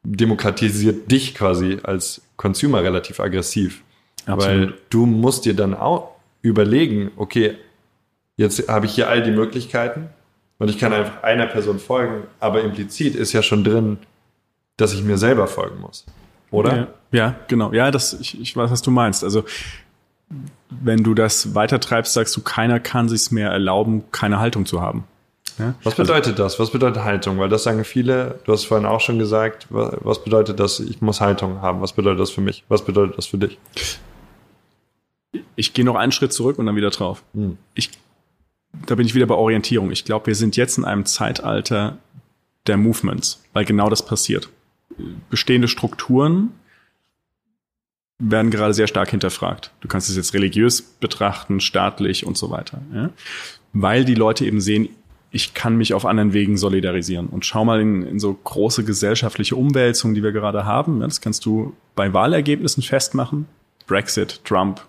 [0.04, 3.82] demokratisiert dich quasi als Consumer relativ aggressiv.
[4.26, 4.38] Absolut.
[4.46, 6.12] Weil du musst dir dann auch
[6.42, 7.56] überlegen, okay,
[8.36, 10.08] jetzt habe ich hier all die Möglichkeiten
[10.58, 13.98] und ich kann einfach einer Person folgen, aber implizit ist ja schon drin,
[14.76, 16.04] dass ich mir selber folgen muss.
[16.50, 16.76] Oder?
[16.76, 17.72] Ja, ja genau.
[17.72, 19.24] Ja, das, ich, ich weiß, was du meinst.
[19.24, 19.44] Also,
[20.70, 25.04] wenn du das weitertreibst, sagst du, keiner kann sich mehr erlauben, keine Haltung zu haben.
[25.58, 25.74] Ja?
[25.82, 26.58] Was bedeutet das?
[26.58, 27.38] Was bedeutet Haltung?
[27.38, 31.20] Weil das sagen viele, du hast vorhin auch schon gesagt, was bedeutet das, ich muss
[31.20, 31.80] Haltung haben?
[31.80, 32.64] Was bedeutet das für mich?
[32.68, 33.58] Was bedeutet das für dich?
[35.56, 37.22] Ich gehe noch einen Schritt zurück und dann wieder drauf.
[37.34, 37.58] Hm.
[37.74, 37.90] Ich,
[38.86, 39.90] da bin ich wieder bei Orientierung.
[39.90, 41.98] Ich glaube, wir sind jetzt in einem Zeitalter
[42.66, 44.48] der Movements, weil genau das passiert.
[45.30, 46.50] Bestehende Strukturen
[48.18, 49.72] werden gerade sehr stark hinterfragt.
[49.80, 52.80] Du kannst es jetzt religiös betrachten, staatlich und so weiter.
[52.92, 53.10] Ja?
[53.72, 54.88] Weil die Leute eben sehen,
[55.34, 57.26] ich kann mich auf anderen Wegen solidarisieren.
[57.26, 61.00] Und schau mal in, in so große gesellschaftliche Umwälzungen, die wir gerade haben.
[61.00, 63.46] Das kannst du bei Wahlergebnissen festmachen.
[63.88, 64.80] Brexit, Trump,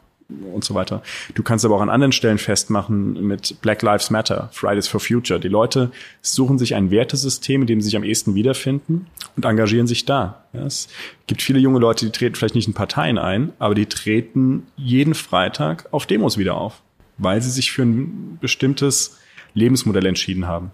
[0.53, 1.01] und so weiter.
[1.33, 5.39] Du kannst aber auch an anderen Stellen festmachen mit Black Lives Matter, Fridays for Future.
[5.39, 9.87] Die Leute suchen sich ein Wertesystem, in dem sie sich am ehesten wiederfinden und engagieren
[9.87, 10.45] sich da.
[10.53, 10.89] Ja, es
[11.27, 15.13] gibt viele junge Leute, die treten vielleicht nicht in Parteien ein, aber die treten jeden
[15.13, 16.81] Freitag auf Demos wieder auf,
[17.17, 19.19] weil sie sich für ein bestimmtes
[19.55, 20.71] Lebensmodell entschieden haben.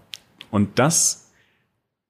[0.50, 1.30] Und das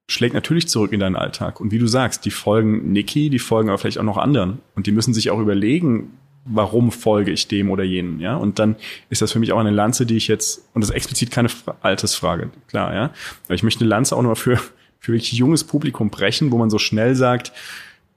[0.08, 1.60] schlägt natürlich zurück in deinen Alltag.
[1.60, 4.58] Und wie du sagst, die folgen Niki, die folgen aber vielleicht auch noch anderen.
[4.74, 6.10] Und die müssen sich auch überlegen,
[6.44, 8.36] warum folge ich dem oder jenen, ja?
[8.36, 8.76] Und dann
[9.10, 11.48] ist das für mich auch eine Lanze, die ich jetzt, und das ist explizit keine
[11.82, 13.10] Altersfrage, klar, ja?
[13.44, 14.56] Aber ich möchte eine Lanze auch nur für,
[14.98, 17.52] für wirklich junges Publikum brechen, wo man so schnell sagt,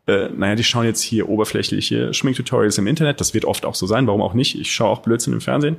[0.07, 3.85] äh, naja, die schauen jetzt hier oberflächliche Schminktutorials im Internet, das wird oft auch so
[3.85, 4.59] sein, warum auch nicht?
[4.59, 5.77] Ich schaue auch Blödsinn im Fernsehen.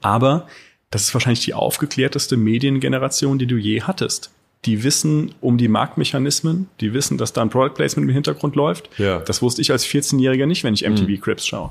[0.00, 0.48] Aber
[0.90, 4.30] das ist wahrscheinlich die aufgeklärteste Mediengeneration, die du je hattest
[4.66, 8.90] die wissen um die Marktmechanismen, die wissen, dass da ein Product Placement im Hintergrund läuft.
[8.98, 9.20] Ja.
[9.20, 11.20] Das wusste ich als 14-Jähriger nicht, wenn ich MTV mhm.
[11.20, 11.70] Crips schaue.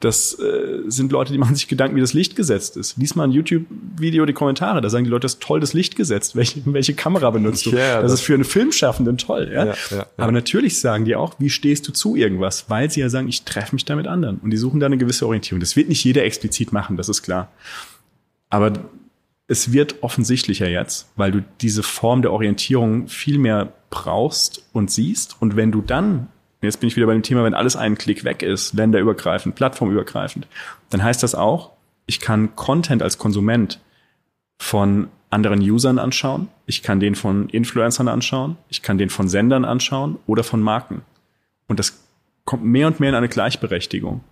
[0.00, 2.96] Das äh, sind Leute, die machen sich Gedanken, wie das Licht gesetzt ist.
[2.96, 5.94] Lies mal ein YouTube-Video, die Kommentare, da sagen die Leute, das ist toll das Licht
[5.94, 6.34] gesetzt.
[6.36, 7.72] Welche, welche Kamera benutzt du?
[7.72, 9.50] Yeah, das, das, ist für einen Filmschaffenden toll.
[9.52, 9.66] Ja?
[9.66, 12.64] Ja, ja, Aber natürlich sagen die auch, wie stehst du zu irgendwas?
[12.68, 14.38] Weil sie ja sagen, ich treffe mich da mit anderen.
[14.38, 15.60] Und die suchen da eine gewisse Orientierung.
[15.60, 17.52] Das wird nicht jeder explizit machen, das ist klar.
[18.50, 18.72] Aber
[19.46, 25.36] es wird offensichtlicher jetzt, weil du diese Form der Orientierung viel mehr brauchst und siehst.
[25.40, 26.28] Und wenn du dann,
[26.62, 30.46] jetzt bin ich wieder bei dem Thema, wenn alles einen Klick weg ist, länderübergreifend, plattformübergreifend,
[30.90, 31.72] dann heißt das auch,
[32.06, 33.80] ich kann Content als Konsument
[34.58, 39.64] von anderen Usern anschauen, ich kann den von Influencern anschauen, ich kann den von Sendern
[39.64, 41.02] anschauen oder von Marken.
[41.66, 42.04] Und das
[42.44, 44.22] kommt mehr und mehr in eine Gleichberechtigung.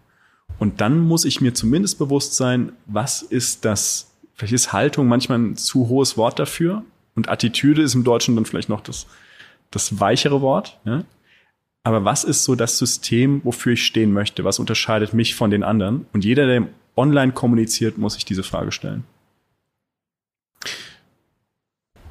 [0.59, 4.08] Und dann muss ich mir zumindest bewusst sein, was ist das
[4.39, 6.85] Vielleicht ist Haltung manchmal ein zu hohes Wort dafür.
[7.17, 9.07] Und Attitüde ist im Deutschen dann vielleicht noch das,
[9.73, 10.79] das weichere Wort.
[10.85, 11.03] Ja?
[11.83, 14.45] Aber was ist so das System, wofür ich stehen möchte?
[14.45, 16.07] Was unterscheidet mich von den anderen?
[16.13, 19.03] Und jeder, der online kommuniziert, muss sich diese Frage stellen.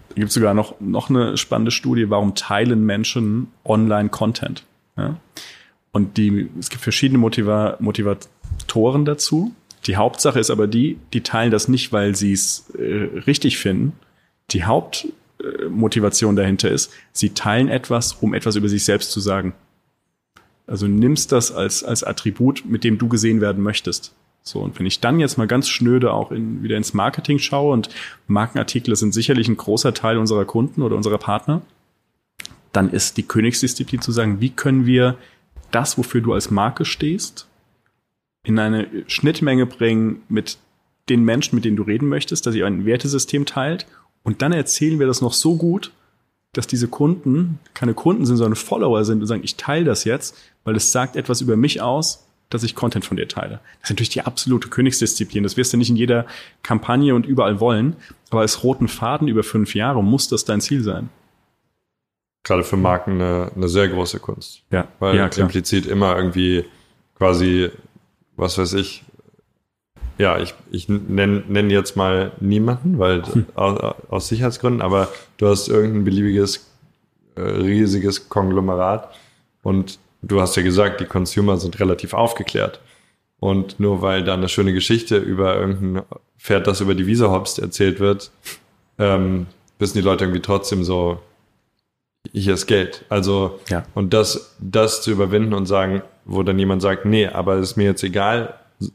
[0.10, 4.66] Da gibt es sogar noch, noch eine spannende Studie, warum teilen Menschen online Content?
[4.98, 5.16] Ja?
[5.94, 9.54] Und die, es gibt verschiedene Motiva Motivatoren dazu.
[9.88, 13.94] Die Hauptsache ist aber die, die teilen das nicht, weil sie es äh, richtig finden.
[14.52, 19.54] Die Hauptmotivation äh, dahinter ist, sie teilen etwas, um etwas über sich selbst zu sagen.
[20.68, 24.14] Also nimmst das als, als Attribut, mit dem du gesehen werden möchtest.
[24.44, 27.74] So, und wenn ich dann jetzt mal ganz schnöde auch in, wieder ins Marketing schaue
[27.74, 27.90] und
[28.28, 31.62] Markenartikel sind sicherlich ein großer Teil unserer Kunden oder unserer Partner,
[32.74, 35.18] dann ist die Königsdisziplin zu sagen, wie können wir
[35.72, 37.48] das, wofür du als Marke stehst,
[38.48, 40.58] in eine Schnittmenge bringen mit
[41.10, 43.86] den Menschen, mit denen du reden möchtest, dass ihr ein Wertesystem teilt.
[44.24, 45.92] Und dann erzählen wir das noch so gut,
[46.54, 50.38] dass diese Kunden keine Kunden sind, sondern Follower sind und sagen, ich teile das jetzt,
[50.64, 53.60] weil es sagt etwas über mich aus, dass ich Content von dir teile.
[53.82, 55.44] Das ist natürlich die absolute Königsdisziplin.
[55.44, 56.26] Das wirst du nicht in jeder
[56.64, 57.98] Kampagne und überall wollen.
[58.30, 61.10] Aber als roten Faden über fünf Jahre muss das dein Ziel sein.
[62.44, 64.64] Gerade für Marken eine, eine sehr große Kunst.
[64.72, 64.88] Ja.
[65.00, 66.64] Weil ja, implizit immer irgendwie
[67.18, 67.72] quasi
[68.38, 69.04] was weiß ich,
[70.18, 73.46] ja, ich, ich nenne nenn jetzt mal niemanden, weil hm.
[73.56, 76.66] aus, aus, Sicherheitsgründen, aber du hast irgendein beliebiges,
[77.36, 79.14] äh, riesiges Konglomerat
[79.62, 82.80] und du hast ja gesagt, die Consumer sind relativ aufgeklärt.
[83.40, 86.04] Und nur weil da eine schöne Geschichte über irgendein
[86.40, 88.32] Pferd, das über die Wiese hopst, erzählt wird,
[88.98, 89.46] ähm,
[89.78, 91.20] wissen die Leute irgendwie trotzdem so,
[92.32, 93.06] hier ist Geld.
[93.10, 93.86] Also, ja.
[93.94, 97.86] und das, das zu überwinden und sagen, wo dann jemand sagt, nee, aber ist mir
[97.86, 98.54] jetzt egal,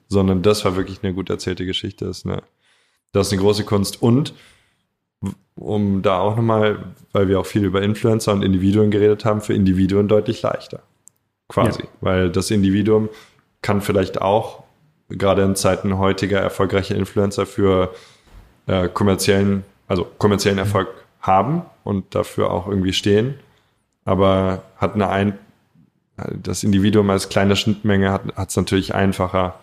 [0.08, 2.04] sondern das war wirklich eine gut erzählte Geschichte.
[2.04, 2.42] Das ist eine,
[3.12, 4.00] das ist eine große Kunst.
[4.00, 4.34] Und
[5.54, 9.54] um da auch nochmal, weil wir auch viel über Influencer und Individuen geredet haben, für
[9.54, 10.82] Individuen deutlich leichter.
[11.48, 11.82] Quasi.
[11.82, 11.88] Ja.
[12.00, 13.08] Weil das Individuum
[13.62, 14.62] kann vielleicht auch,
[15.08, 17.94] gerade in Zeiten heutiger erfolgreicher Influencer, für
[18.66, 20.88] äh, kommerziellen, also kommerziellen Erfolg
[21.20, 23.34] haben und dafür auch irgendwie stehen,
[24.04, 25.38] aber hat eine ein
[26.16, 29.58] das Individuum als kleine Schnittmenge hat es natürlich einfacher,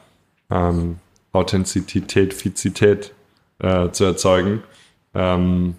[0.49, 0.97] ähm,
[1.31, 3.13] Authentizität, Fizität
[3.59, 4.63] äh, zu erzeugen,
[5.13, 5.75] äh, Ähm,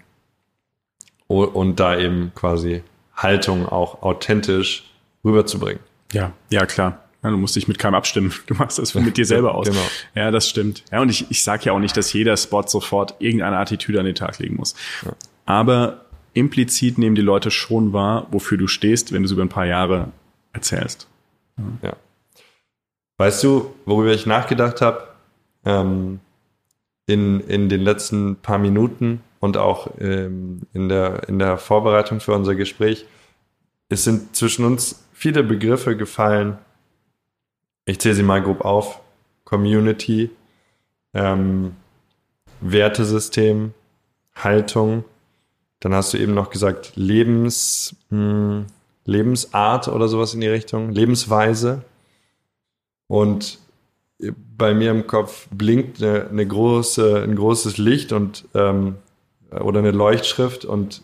[1.27, 2.83] und da eben quasi
[3.15, 4.91] Haltung auch authentisch
[5.23, 5.79] rüberzubringen.
[6.11, 7.05] Ja, ja, klar.
[7.23, 8.33] Ja, du musst dich mit keinem abstimmen.
[8.47, 9.67] Du machst das mit dir selber aus.
[9.67, 9.87] Genau.
[10.13, 10.83] Ja, das stimmt.
[10.91, 14.05] Ja, und ich, ich sage ja auch nicht, dass jeder Spot sofort irgendeine Attitüde an
[14.05, 14.75] den Tag legen muss.
[15.05, 15.13] Ja.
[15.45, 19.49] Aber implizit nehmen die Leute schon wahr, wofür du stehst, wenn du es über ein
[19.49, 20.11] paar Jahre
[20.53, 21.07] erzählst.
[21.57, 21.89] Ja.
[21.89, 21.95] ja.
[23.17, 25.07] Weißt du, worüber ich nachgedacht habe
[25.65, 26.19] ähm,
[27.05, 32.33] in, in den letzten paar Minuten und auch ähm, in, der, in der Vorbereitung für
[32.33, 33.05] unser Gespräch?
[33.89, 36.57] Es sind zwischen uns viele Begriffe gefallen,
[37.85, 39.01] ich zähle sie mal grob auf.
[39.43, 40.29] Community,
[41.13, 41.75] ähm,
[42.61, 43.73] Wertesystem,
[44.33, 45.03] Haltung.
[45.79, 48.65] Dann hast du eben noch gesagt Lebens, mh, hm,
[49.05, 51.83] Lebensart oder sowas in die Richtung, Lebensweise.
[53.07, 53.59] Und
[54.57, 58.97] bei mir im Kopf blinkt eine, eine große, ein großes Licht und ähm,
[59.49, 61.01] oder eine Leuchtschrift und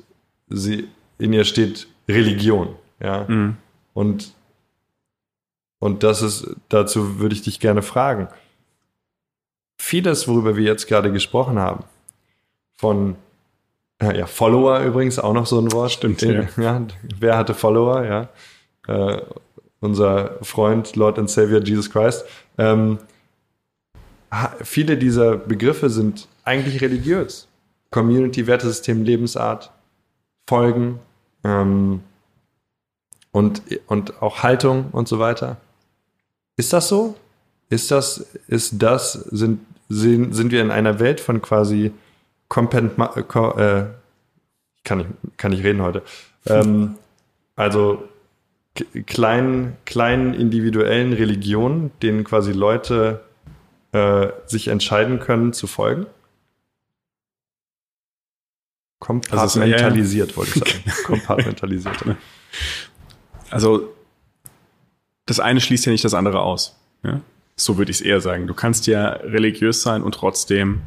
[0.48, 2.76] sie in ihr steht Religion.
[3.02, 3.26] Ja.
[3.28, 3.58] Mhm.
[3.94, 4.34] Und
[5.80, 8.28] und das ist, dazu würde ich dich gerne fragen.
[9.78, 11.84] Vieles, worüber wir jetzt gerade gesprochen haben,
[12.76, 13.16] von
[14.02, 15.92] ja, Follower übrigens auch noch so ein Wort.
[15.92, 16.48] Stimmt, ja.
[16.58, 16.82] ja
[17.20, 18.30] wer hatte Follower, ja?
[18.88, 19.22] Äh,
[19.80, 22.26] unser Freund, Lord and Savior Jesus Christ.
[22.58, 23.00] Ähm,
[24.62, 27.48] viele dieser Begriffe sind eigentlich religiös.
[27.92, 29.72] Community, Wertesystem, Lebensart,
[30.48, 31.00] Folgen
[31.44, 32.02] ähm,
[33.32, 35.58] und, und auch Haltung und so weiter.
[36.58, 37.16] Ist das so?
[37.70, 41.92] Ist das, ist das, sind, sind, sind wir in einer Welt von quasi
[42.48, 43.86] Competent, äh,
[44.84, 45.08] kann ich,
[45.38, 46.02] kann ich reden heute.
[46.46, 46.96] Ähm,
[47.56, 48.08] also
[49.06, 53.24] kleinen, kleinen individuellen Religionen, denen quasi Leute
[53.92, 56.06] äh, sich entscheiden können zu folgen?
[59.00, 61.04] Kompartmentalisiert, also, wollte ich sagen.
[61.06, 61.98] Kompartmentalisiert.
[63.50, 63.94] Also
[65.26, 66.76] das eine schließt ja nicht das andere aus.
[67.04, 67.22] Ja?
[67.56, 68.48] So würde ich es eher sagen.
[68.48, 70.82] Du kannst ja religiös sein und trotzdem,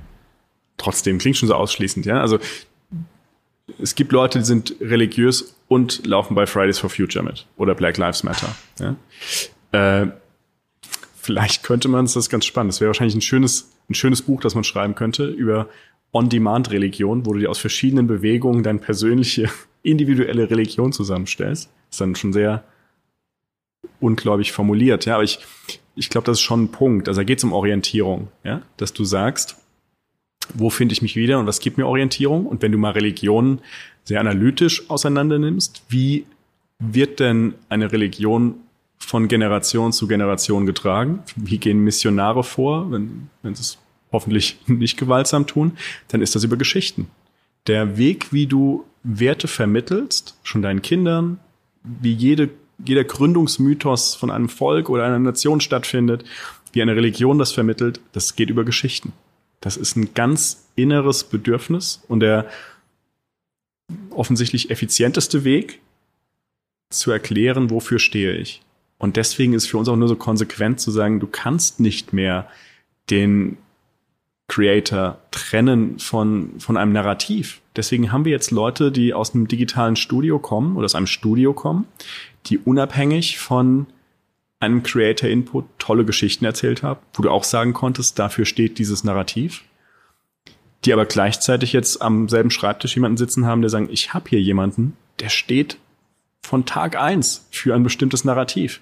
[0.81, 2.21] trotzdem klingt schon so ausschließend, ja.
[2.21, 2.39] Also
[3.79, 7.97] es gibt Leute, die sind religiös und laufen bei Fridays for Future mit oder Black
[7.97, 8.55] Lives Matter.
[8.79, 8.97] Ja?
[10.03, 10.11] Äh,
[11.15, 12.73] vielleicht könnte man es, das ist ganz spannend.
[12.73, 15.69] Das wäre wahrscheinlich ein schönes, ein schönes Buch, das man schreiben könnte über
[16.13, 19.49] On-Demand-Religion, wo du dir aus verschiedenen Bewegungen deine persönliche,
[19.83, 21.67] individuelle Religion zusammenstellst.
[21.67, 22.65] Das ist dann schon sehr
[24.01, 25.39] unglaublich formuliert, ja, aber ich,
[25.95, 27.09] ich glaube, das ist schon ein Punkt.
[27.09, 29.57] Also da geht es um Orientierung, ja, dass du sagst,
[30.55, 32.47] wo finde ich mich wieder und was gibt mir Orientierung?
[32.47, 33.61] Und wenn du mal Religion
[34.05, 36.25] sehr analytisch auseinander nimmst, wie
[36.79, 38.55] wird denn eine Religion
[38.99, 41.21] von Generation zu Generation getragen?
[41.37, 43.79] Wie gehen Missionare vor, wenn, wenn sie es
[44.13, 45.73] hoffentlich nicht gewaltsam tun?
[46.09, 47.09] Dann ist das über Geschichten.
[47.67, 51.39] Der Weg, wie du Werte vermittelst, schon deinen Kindern,
[51.83, 52.51] wie jede
[52.87, 56.25] jeder Gründungsmythos von einem Volk oder einer Nation stattfindet,
[56.73, 59.13] wie eine Religion das vermittelt, das geht über Geschichten.
[59.61, 62.49] Das ist ein ganz inneres Bedürfnis und der
[64.11, 65.81] offensichtlich effizienteste Weg
[66.91, 68.63] zu erklären, wofür stehe ich.
[68.99, 72.49] Und deswegen ist für uns auch nur so konsequent zu sagen, du kannst nicht mehr
[73.11, 73.57] den
[74.49, 77.61] Creator trennen von, von einem Narrativ.
[77.77, 81.53] Deswegen haben wir jetzt Leute, die aus einem digitalen Studio kommen oder aus einem Studio
[81.53, 81.87] kommen,
[82.47, 83.87] die unabhängig von
[84.61, 89.05] einem Creator Input tolle Geschichten erzählt haben, wo du auch sagen konntest, dafür steht dieses
[89.05, 89.65] Narrativ,
[90.85, 94.41] die aber gleichzeitig jetzt am selben Schreibtisch jemanden sitzen haben, der sagen, ich habe hier
[94.41, 95.79] jemanden, der steht
[96.43, 98.81] von Tag eins für ein bestimmtes Narrativ.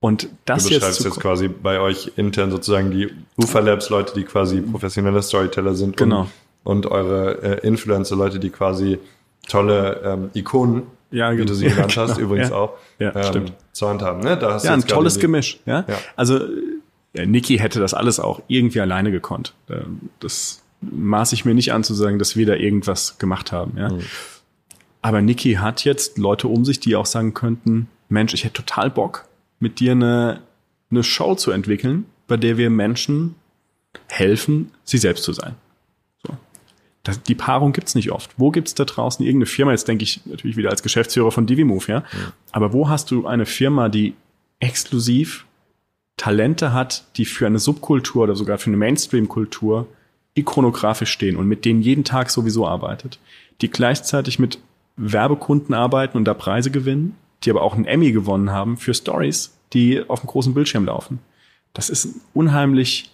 [0.00, 4.14] Und das du beschreibst jetzt, jetzt quasi bei euch intern sozusagen die Ufer Labs Leute,
[4.14, 6.28] die quasi professionelle Storyteller sind genau.
[6.64, 8.98] und, und eure äh, Influencer Leute, die quasi
[9.48, 10.82] tolle ähm, Ikonen
[11.14, 12.26] ja, wie du sie genannt hast, genau.
[12.26, 12.56] übrigens ja.
[12.56, 13.52] auch, ja, ähm, stimmt.
[13.72, 14.20] zur Hand haben.
[14.20, 14.36] Ne?
[14.36, 15.60] Da hast ja, ein tolles Gemisch.
[15.64, 15.84] Ja?
[15.88, 15.98] ja.
[16.16, 16.40] Also
[17.14, 19.54] ja, Niki hätte das alles auch irgendwie alleine gekonnt.
[19.70, 23.78] Ähm, das maß ich mir nicht an zu sagen, dass wir da irgendwas gemacht haben.
[23.78, 23.90] Ja?
[23.90, 24.00] Mhm.
[25.00, 28.90] Aber Niki hat jetzt Leute um sich, die auch sagen könnten, Mensch, ich hätte total
[28.90, 29.26] Bock,
[29.60, 30.40] mit dir eine,
[30.90, 33.36] eine Show zu entwickeln, bei der wir Menschen
[34.08, 35.54] helfen, sie selbst zu sein.
[37.04, 38.30] Das, die Paarung gibt's nicht oft.
[38.38, 39.70] Wo gibt's da draußen irgendeine Firma?
[39.72, 41.98] Jetzt denke ich natürlich wieder als Geschäftsführer von Divimove, ja?
[41.98, 42.04] ja.
[42.50, 44.14] Aber wo hast du eine Firma, die
[44.58, 45.44] exklusiv
[46.16, 49.86] Talente hat, die für eine Subkultur oder sogar für eine Mainstream-Kultur
[50.34, 53.18] ikonografisch stehen und mit denen jeden Tag sowieso arbeitet,
[53.60, 54.58] die gleichzeitig mit
[54.96, 59.56] Werbekunden arbeiten und da Preise gewinnen, die aber auch einen Emmy gewonnen haben für Stories,
[59.72, 61.18] die auf dem großen Bildschirm laufen.
[61.72, 63.10] Das ist ein unheimlich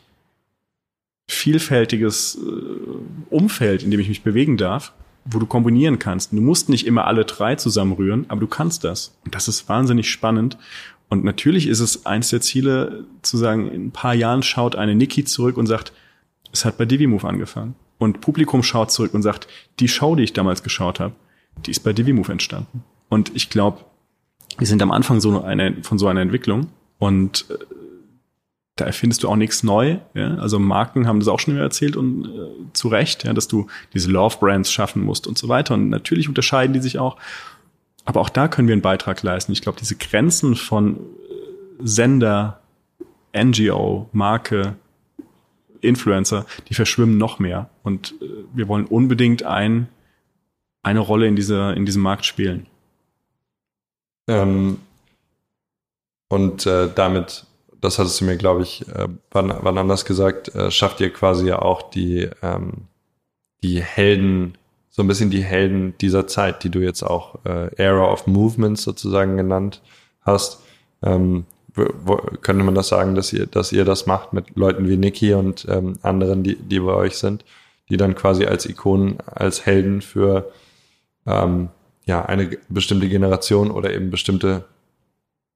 [1.30, 4.92] vielfältiges äh, Umfeld, in dem ich mich bewegen darf,
[5.24, 6.32] wo du kombinieren kannst.
[6.32, 9.16] Du musst nicht immer alle drei zusammenrühren, aber du kannst das.
[9.24, 10.58] Und das ist wahnsinnig spannend.
[11.08, 14.94] Und natürlich ist es eins der Ziele, zu sagen, in ein paar Jahren schaut eine
[14.94, 15.92] Niki zurück und sagt,
[16.52, 17.74] es hat bei DiviMove angefangen.
[17.98, 19.46] Und Publikum schaut zurück und sagt,
[19.78, 21.14] die Show, die ich damals geschaut habe,
[21.66, 22.82] die ist bei DiviMove entstanden.
[23.08, 23.84] Und ich glaube,
[24.58, 26.68] wir sind am Anfang so eine, von so einer Entwicklung.
[26.98, 27.54] Und äh,
[28.80, 29.98] da erfindest du auch nichts neu.
[30.14, 30.36] Ja?
[30.36, 33.66] Also Marken haben das auch schon immer erzählt und äh, zu Recht, ja, dass du
[33.92, 35.74] diese Love-Brands schaffen musst und so weiter.
[35.74, 37.16] Und natürlich unterscheiden die sich auch.
[38.06, 39.52] Aber auch da können wir einen Beitrag leisten.
[39.52, 41.00] Ich glaube, diese Grenzen von äh,
[41.80, 42.60] Sender,
[43.36, 44.76] NGO, Marke,
[45.82, 47.68] Influencer, die verschwimmen noch mehr.
[47.82, 49.88] Und äh, wir wollen unbedingt ein,
[50.82, 52.66] eine Rolle in, dieser, in diesem Markt spielen.
[54.26, 54.78] Ähm,
[56.28, 57.46] und äh, damit
[57.80, 61.48] das hattest du mir, glaube ich, äh, wann, wann anders gesagt, äh, schafft ihr quasi
[61.48, 62.88] ja auch die, ähm,
[63.62, 64.56] die Helden,
[64.90, 68.82] so ein bisschen die Helden dieser Zeit, die du jetzt auch äh, Era of Movements
[68.82, 69.80] sozusagen genannt
[70.22, 70.60] hast.
[71.02, 74.96] Ähm, wo, könnte man das sagen, dass ihr, dass ihr das macht mit Leuten wie
[74.96, 77.44] Niki und ähm, anderen, die, die bei euch sind,
[77.88, 80.50] die dann quasi als Ikonen, als Helden für
[81.26, 81.68] ähm,
[82.06, 84.64] ja eine bestimmte Generation oder eben bestimmte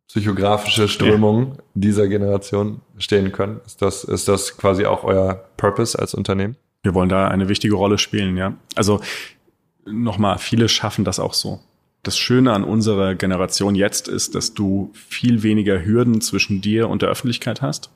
[0.09, 1.63] psychografische Strömungen ja.
[1.75, 3.61] dieser Generation stehen können.
[3.67, 6.57] Ist das, ist das quasi auch euer Purpose als Unternehmen?
[6.83, 8.55] Wir wollen da eine wichtige Rolle spielen, ja.
[8.75, 9.01] Also
[9.87, 11.61] nochmal, viele schaffen das auch so.
[12.03, 17.01] Das Schöne an unserer Generation jetzt ist, dass du viel weniger Hürden zwischen dir und
[17.01, 17.91] der Öffentlichkeit hast.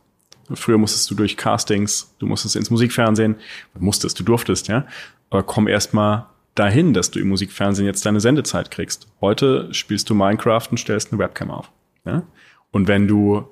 [0.55, 3.37] Früher musstest du durch Castings, du musstest ins Musikfernsehen,
[3.79, 4.87] musstest, du durftest, ja.
[5.29, 9.09] Aber komm erst mal dahin, dass du im Musikfernsehen jetzt deine Sendezeit kriegst.
[9.21, 11.71] Heute spielst du Minecraft und stellst eine Webcam auf.
[12.09, 12.23] Ja?
[12.71, 13.49] Und wenn du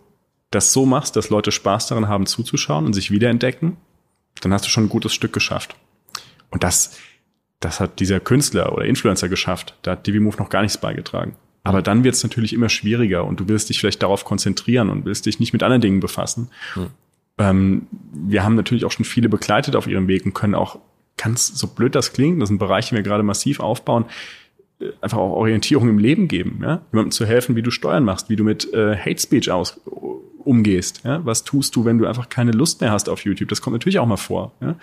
[0.51, 3.77] das so machst, dass Leute Spaß daran haben zuzuschauen und sich wiederentdecken,
[4.41, 5.77] dann hast du schon ein gutes Stück geschafft.
[6.51, 6.97] Und das,
[7.61, 9.77] das hat dieser Künstler oder Influencer geschafft.
[9.83, 11.37] Da hat DiviMove noch gar nichts beigetragen.
[11.65, 15.05] Aber dann wird es natürlich immer schwieriger und du willst dich vielleicht darauf konzentrieren und
[15.05, 16.49] willst dich nicht mit anderen Dingen befassen.
[16.77, 16.87] Mhm.
[17.39, 20.79] Ähm, wir haben natürlich auch schon viele begleitet auf ihrem Weg und können auch
[21.17, 24.05] ganz, so blöd das klingt, das sind Bereiche, die wir gerade massiv aufbauen,
[25.01, 26.83] einfach auch Orientierung im Leben geben, ja?
[26.93, 29.81] jemandem zu helfen, wie du Steuern machst, wie du mit äh, Hate Speech aus,
[30.45, 31.03] umgehst.
[31.05, 31.24] Ja?
[31.24, 33.49] Was tust du, wenn du einfach keine Lust mehr hast auf YouTube?
[33.49, 34.53] Das kommt natürlich auch mal vor.
[34.61, 34.77] Ja?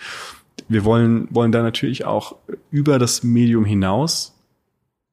[0.68, 2.36] Wir wollen, wollen da natürlich auch
[2.72, 4.32] über das Medium hinaus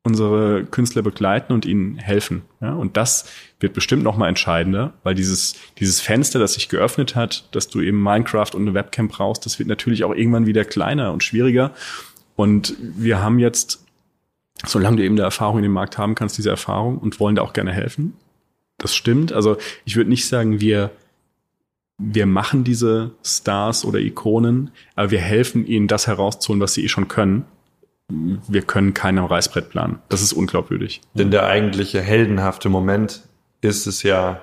[0.03, 2.43] unsere Künstler begleiten und ihnen helfen.
[2.62, 2.72] Ja?
[2.72, 3.26] Und das
[3.61, 7.83] wird bestimmt noch mal entscheidender, weil dieses, dieses Fenster, das sich geöffnet hat, dass du
[7.83, 11.72] eben Minecraft und eine Webcam brauchst, das wird natürlich auch irgendwann wieder kleiner und schwieriger.
[12.35, 13.85] Und wir haben jetzt
[14.67, 17.43] solange du eben der Erfahrung in dem Markt haben kannst, diese Erfahrung und wollen da
[17.43, 18.15] auch gerne helfen.
[18.79, 19.33] Das stimmt.
[19.33, 20.91] Also ich würde nicht sagen, wir,
[21.99, 26.89] wir machen diese Stars oder Ikonen, aber wir helfen ihnen, das herauszuholen, was sie eh
[26.89, 27.45] schon können.
[28.09, 30.01] Wir können keinen Reißbrett planen.
[30.09, 31.01] Das ist unglaubwürdig.
[31.15, 33.23] Denn der eigentliche heldenhafte Moment
[33.61, 34.43] ist es ja,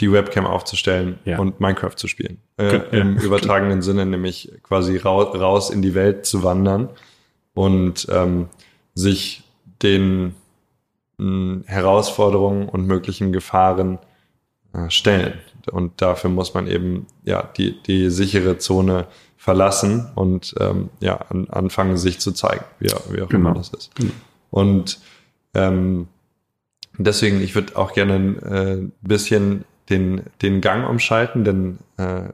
[0.00, 1.38] die Webcam aufzustellen ja.
[1.38, 2.38] und Minecraft zu spielen.
[2.58, 6.90] Äh, Im übertragenen Sinne, nämlich quasi raus, raus in die Welt zu wandern
[7.54, 8.48] und ähm,
[8.96, 9.44] sich
[9.82, 10.34] den
[11.18, 14.00] mh, hm, Herausforderungen und möglichen Gefahren
[14.72, 15.34] äh, stellen.
[15.70, 21.48] Und dafür muss man eben ja die, die sichere Zone verlassen und ähm, ja an,
[21.50, 23.50] anfangen, sich zu zeigen, wie, wie auch genau.
[23.50, 23.94] immer das ist.
[23.94, 24.12] Genau.
[24.50, 25.00] Und
[25.54, 26.08] ähm,
[26.98, 32.30] deswegen, ich würde auch gerne ein äh, bisschen den, den Gang umschalten, denn äh,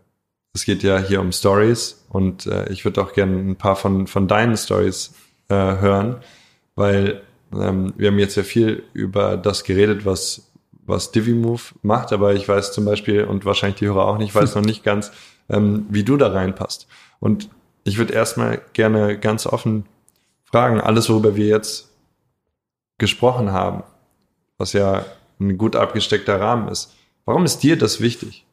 [0.55, 4.07] es geht ja hier um Stories und äh, ich würde auch gerne ein paar von,
[4.07, 5.15] von deinen Stories
[5.49, 6.21] äh, hören
[6.75, 7.23] weil
[7.55, 10.51] ähm, wir haben jetzt ja viel über das geredet, was,
[10.85, 14.55] was DiviMove macht, aber ich weiß zum Beispiel, und wahrscheinlich die Hörer auch nicht, weiß
[14.57, 15.13] noch nicht ganz,
[15.49, 16.87] ähm, wie du da reinpasst.
[17.21, 17.49] Und
[17.85, 19.87] ich würde erstmal gerne ganz offen
[20.45, 21.91] fragen, alles, worüber wir jetzt
[22.99, 23.83] gesprochen haben,
[24.59, 25.05] was ja
[25.41, 26.95] ein gut abgesteckter Rahmen ist,
[27.25, 28.45] warum ist dir das wichtig?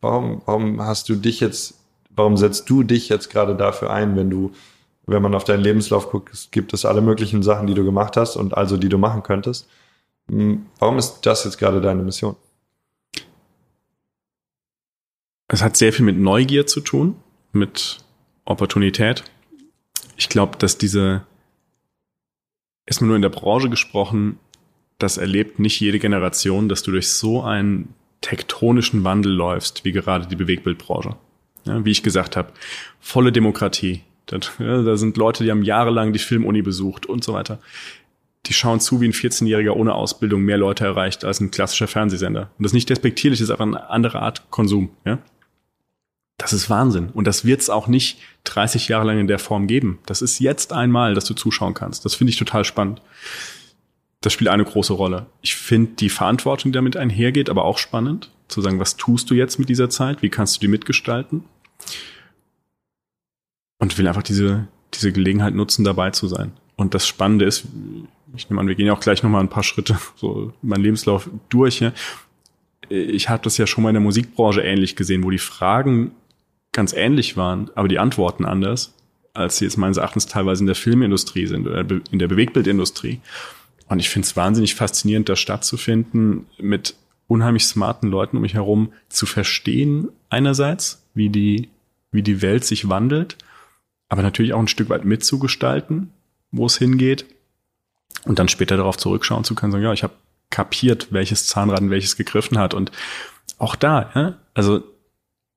[0.00, 1.74] Warum, warum hast du dich jetzt,
[2.10, 4.52] warum setzt du dich jetzt gerade dafür ein, wenn du
[5.06, 8.36] wenn man auf deinen Lebenslauf guckt, gibt es alle möglichen Sachen, die du gemacht hast
[8.36, 9.68] und also die du machen könntest.
[10.28, 12.36] Hm, warum ist das jetzt gerade deine Mission?
[15.48, 17.16] Es hat sehr viel mit Neugier zu tun,
[17.52, 17.98] mit
[18.44, 19.22] Opportunität.
[20.16, 21.24] Ich glaube, dass diese,
[22.84, 24.40] erstmal nur in der Branche gesprochen,
[24.98, 30.26] das erlebt nicht jede Generation, dass du durch so einen tektonischen Wandel läufst, wie gerade
[30.26, 31.16] die Bewegbildbranche.
[31.64, 32.52] Ja, wie ich gesagt habe,
[32.98, 37.60] volle Demokratie, da sind Leute, die haben jahrelang die Filmuni besucht und so weiter.
[38.46, 42.50] Die schauen zu, wie ein 14-Jähriger ohne Ausbildung mehr Leute erreicht als ein klassischer Fernsehsender.
[42.58, 44.90] Und das ist nicht despektierlich, das ist einfach eine andere Art Konsum.
[45.04, 45.18] Ja?
[46.38, 47.10] Das ist Wahnsinn.
[47.10, 49.98] Und das wird es auch nicht 30 Jahre lang in der Form geben.
[50.06, 52.04] Das ist jetzt einmal, dass du zuschauen kannst.
[52.04, 53.00] Das finde ich total spannend.
[54.20, 55.26] Das spielt eine große Rolle.
[55.40, 58.30] Ich finde die Verantwortung, die damit einhergeht, aber auch spannend.
[58.48, 60.22] Zu sagen, was tust du jetzt mit dieser Zeit?
[60.22, 61.44] Wie kannst du die mitgestalten?
[63.78, 66.52] Und will einfach diese, diese Gelegenheit nutzen, dabei zu sein.
[66.76, 67.66] Und das Spannende ist,
[68.34, 71.28] ich nehme an, wir gehen ja auch gleich nochmal ein paar Schritte so mein Lebenslauf
[71.48, 71.80] durch.
[71.80, 71.92] Ja.
[72.88, 76.12] Ich habe das ja schon mal in der Musikbranche ähnlich gesehen, wo die Fragen
[76.72, 78.94] ganz ähnlich waren, aber die Antworten anders,
[79.32, 83.20] als sie jetzt meines Erachtens teilweise in der Filmindustrie sind oder in der Bewegtbildindustrie.
[83.88, 86.94] Und ich finde es wahnsinnig faszinierend, da stattzufinden, mit
[87.28, 91.68] unheimlich smarten Leuten um mich herum zu verstehen, einerseits, wie die,
[92.12, 93.36] wie die Welt sich wandelt,
[94.08, 96.12] aber natürlich auch ein Stück weit mitzugestalten,
[96.50, 97.26] wo es hingeht.
[98.24, 100.14] Und dann später darauf zurückschauen zu können, sagen, ja, ich habe
[100.50, 102.74] kapiert, welches Zahnrad in welches gegriffen hat.
[102.74, 102.92] Und
[103.58, 104.82] auch da, ja, also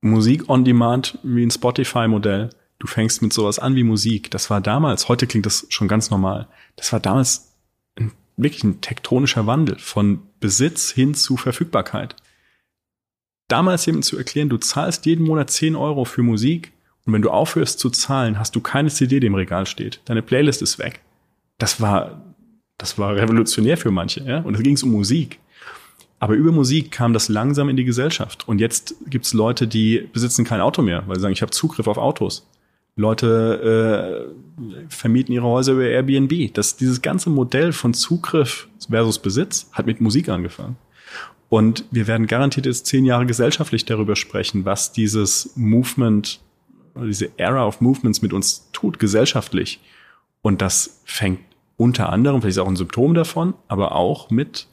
[0.00, 2.50] Musik on Demand wie ein Spotify-Modell.
[2.78, 4.30] Du fängst mit sowas an wie Musik.
[4.30, 6.48] Das war damals, heute klingt das schon ganz normal.
[6.76, 7.52] Das war damals
[7.98, 12.16] ein, wirklich ein tektonischer Wandel von Besitz hin zu Verfügbarkeit.
[13.48, 16.72] Damals jemandem zu erklären, du zahlst jeden Monat 10 Euro für Musik
[17.06, 20.00] und wenn du aufhörst zu zahlen, hast du keine CD, die im Regal steht.
[20.04, 21.00] Deine Playlist ist weg.
[21.58, 22.20] Das war,
[22.78, 24.40] das war revolutionär für manche, ja.
[24.40, 25.38] Und da ging es um Musik.
[26.18, 28.46] Aber über Musik kam das langsam in die Gesellschaft.
[28.46, 31.86] Und jetzt gibt's Leute, die besitzen kein Auto mehr, weil sie sagen, ich habe Zugriff
[31.86, 32.46] auf Autos.
[32.96, 34.28] Leute
[34.60, 36.52] äh, vermieten ihre Häuser über Airbnb.
[36.52, 40.76] Das, dieses ganze Modell von Zugriff versus Besitz hat mit Musik angefangen.
[41.48, 46.40] Und wir werden garantiert jetzt zehn Jahre gesellschaftlich darüber sprechen, was dieses Movement,
[47.06, 49.80] diese Era of Movements mit uns tut, gesellschaftlich.
[50.42, 51.40] Und das fängt
[51.76, 54.66] unter anderem, vielleicht ist auch ein Symptom davon, aber auch mit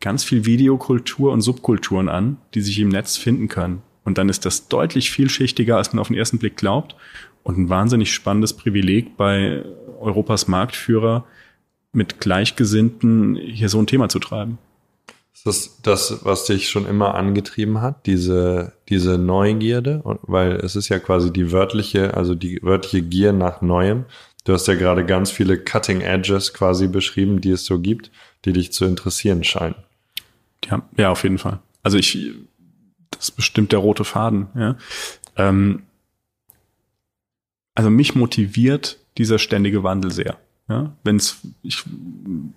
[0.00, 3.82] ganz viel Videokultur und Subkulturen an, die sich im Netz finden können.
[4.04, 6.96] Und dann ist das deutlich vielschichtiger, als man auf den ersten Blick glaubt.
[7.44, 9.64] Und ein wahnsinnig spannendes Privileg bei
[10.00, 11.24] Europas Marktführer
[11.92, 14.58] mit Gleichgesinnten hier so ein Thema zu treiben.
[15.34, 20.02] Ist das das, was dich schon immer angetrieben hat, diese, diese Neugierde?
[20.22, 24.04] Weil es ist ja quasi die wörtliche, also die wörtliche Gier nach Neuem.
[24.44, 28.10] Du hast ja gerade ganz viele Cutting Edges quasi beschrieben, die es so gibt,
[28.44, 29.76] die dich zu interessieren scheinen.
[30.64, 31.60] Ja, ja, auf jeden Fall.
[31.82, 32.32] Also ich,
[33.10, 34.76] das ist bestimmt der rote Faden, ja.
[35.36, 35.84] Ähm,
[37.74, 40.38] also mich motiviert dieser ständige Wandel sehr.
[40.68, 41.82] Ja, wenn's, ich,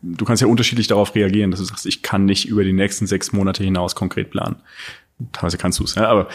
[0.02, 3.08] du kannst ja unterschiedlich darauf reagieren, dass du sagst, ich kann nicht über die nächsten
[3.08, 4.58] sechs Monate hinaus konkret planen.
[5.32, 6.30] Teilweise kannst du es, ja, aber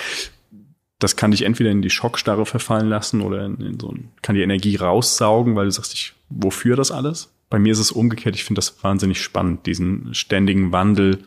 [0.99, 4.35] das kann dich entweder in die Schockstarre verfallen lassen oder in, in so ein, kann
[4.35, 7.33] die Energie raussaugen, weil du sagst, ich, wofür das alles?
[7.49, 8.37] Bei mir ist es umgekehrt.
[8.37, 11.25] Ich finde das wahnsinnig spannend, diesen ständigen Wandel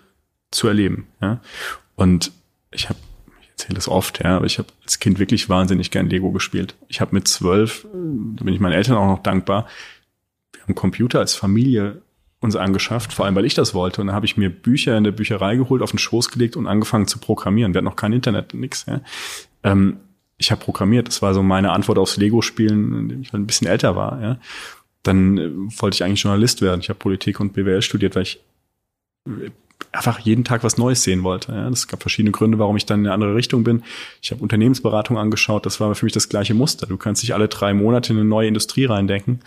[0.51, 1.07] zu erleben.
[1.21, 1.41] Ja?
[1.95, 2.31] Und
[2.71, 2.99] ich habe,
[3.41, 6.75] ich erzähle das oft, ja, aber ich habe als Kind wirklich wahnsinnig gern Lego gespielt.
[6.87, 9.67] Ich habe mit zwölf, da bin ich meinen Eltern auch noch dankbar,
[10.63, 12.01] haben Computer als Familie
[12.39, 14.01] uns angeschafft, vor allem weil ich das wollte.
[14.01, 16.67] Und dann habe ich mir Bücher in der Bücherei geholt, auf den Schoß gelegt und
[16.67, 17.73] angefangen zu programmieren.
[17.73, 18.85] Wir hatten noch kein Internet, nix.
[18.85, 19.01] Ja.
[19.63, 19.97] Ähm,
[20.37, 21.07] ich habe programmiert.
[21.07, 24.21] Das war so meine Antwort aufs Lego-Spielen, in dem ich ein bisschen älter war.
[24.21, 24.39] Ja.
[25.03, 26.81] Dann äh, wollte ich eigentlich Journalist werden.
[26.81, 28.41] Ich habe Politik und BWL studiert, weil ich
[29.91, 31.51] einfach jeden Tag was Neues sehen wollte.
[31.51, 33.83] Ja, es gab verschiedene Gründe, warum ich dann in eine andere Richtung bin.
[34.21, 36.87] Ich habe Unternehmensberatung angeschaut, das war für mich das gleiche Muster.
[36.87, 39.39] Du kannst dich alle drei Monate in eine neue Industrie reindenken.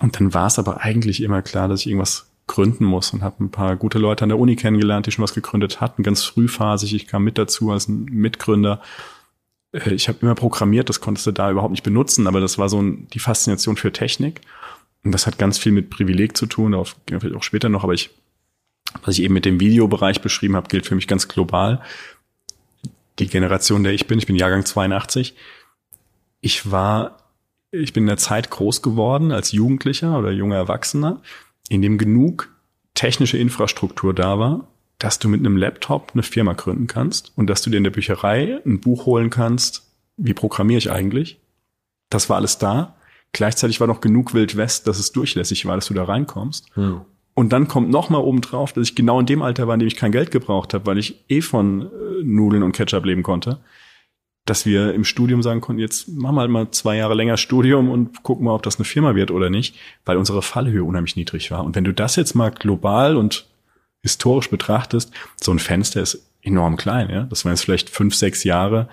[0.00, 3.42] Und dann war es aber eigentlich immer klar, dass ich irgendwas gründen muss und habe
[3.42, 6.94] ein paar gute Leute an der Uni kennengelernt, die schon was gegründet hatten, ganz frühphasig.
[6.94, 8.82] Ich kam mit dazu als ein Mitgründer.
[9.72, 12.68] Äh, ich habe immer programmiert, das konntest du da überhaupt nicht benutzen, aber das war
[12.68, 14.40] so die Faszination für Technik.
[15.04, 17.68] Und das hat ganz viel mit Privileg zu tun, darauf gehen wir vielleicht auch später
[17.68, 18.10] noch, aber ich
[19.02, 21.82] was ich eben mit dem Videobereich beschrieben habe, gilt für mich ganz global.
[23.18, 25.34] Die Generation, der ich bin, ich bin Jahrgang 82.
[26.40, 27.18] Ich war,
[27.80, 31.20] ich bin in der Zeit groß geworden als Jugendlicher oder junger Erwachsener,
[31.68, 32.48] in dem genug
[32.94, 34.68] technische Infrastruktur da war,
[34.98, 37.90] dass du mit einem Laptop eine Firma gründen kannst und dass du dir in der
[37.90, 41.40] Bücherei ein Buch holen kannst, wie programmiere ich eigentlich?
[42.08, 42.94] Das war alles da.
[43.32, 46.68] Gleichzeitig war noch genug Wild West, dass es durchlässig war, dass du da reinkommst.
[46.74, 47.00] Hm.
[47.34, 49.80] Und dann kommt noch mal oben drauf, dass ich genau in dem Alter war, in
[49.80, 51.88] dem ich kein Geld gebraucht habe, weil ich eh von äh,
[52.22, 53.58] Nudeln und Ketchup leben konnte,
[54.44, 57.88] dass wir im Studium sagen konnten, jetzt machen wir halt mal zwei Jahre länger Studium
[57.88, 61.50] und gucken mal, ob das eine Firma wird oder nicht, weil unsere Fallhöhe unheimlich niedrig
[61.50, 61.64] war.
[61.64, 63.46] Und wenn du das jetzt mal global und
[64.02, 67.08] historisch betrachtest, so ein Fenster ist enorm klein.
[67.08, 67.22] Ja?
[67.24, 68.88] Das waren jetzt vielleicht fünf, sechs Jahre,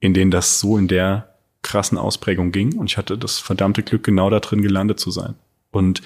[0.00, 2.76] in denen das so in der krassen Ausprägung ging.
[2.76, 5.34] Und ich hatte das verdammte Glück, genau da drin gelandet zu sein.
[5.70, 6.00] Und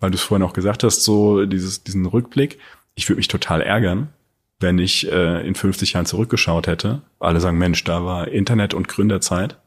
[0.00, 2.58] weil du es vorhin auch gesagt hast, so dieses, diesen Rückblick,
[2.96, 4.08] ich würde mich total ärgern,
[4.60, 7.02] wenn ich äh, in 50 Jahren zurückgeschaut hätte.
[7.20, 9.58] Alle sagen, Mensch, da war Internet und Gründerzeit.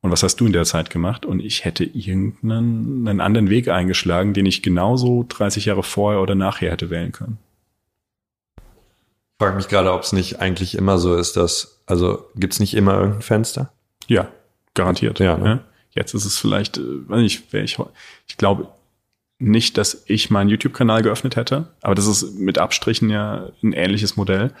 [0.00, 1.24] Und was hast du in der Zeit gemacht?
[1.24, 6.34] Und ich hätte irgendeinen einen anderen Weg eingeschlagen, den ich genauso 30 Jahre vorher oder
[6.34, 7.38] nachher hätte wählen können.
[8.58, 12.60] Ich frage mich gerade, ob es nicht eigentlich immer so ist, dass, also gibt es
[12.60, 13.72] nicht immer irgendein Fenster?
[14.06, 14.28] Ja,
[14.74, 15.20] garantiert.
[15.20, 15.64] Ja, ne?
[15.92, 17.78] Jetzt ist es vielleicht, äh, weiß nicht, wäre ich,
[18.26, 18.68] ich glaube
[19.38, 24.16] nicht, dass ich meinen YouTube-Kanal geöffnet hätte, aber das ist mit Abstrichen ja ein ähnliches
[24.16, 24.52] Modell.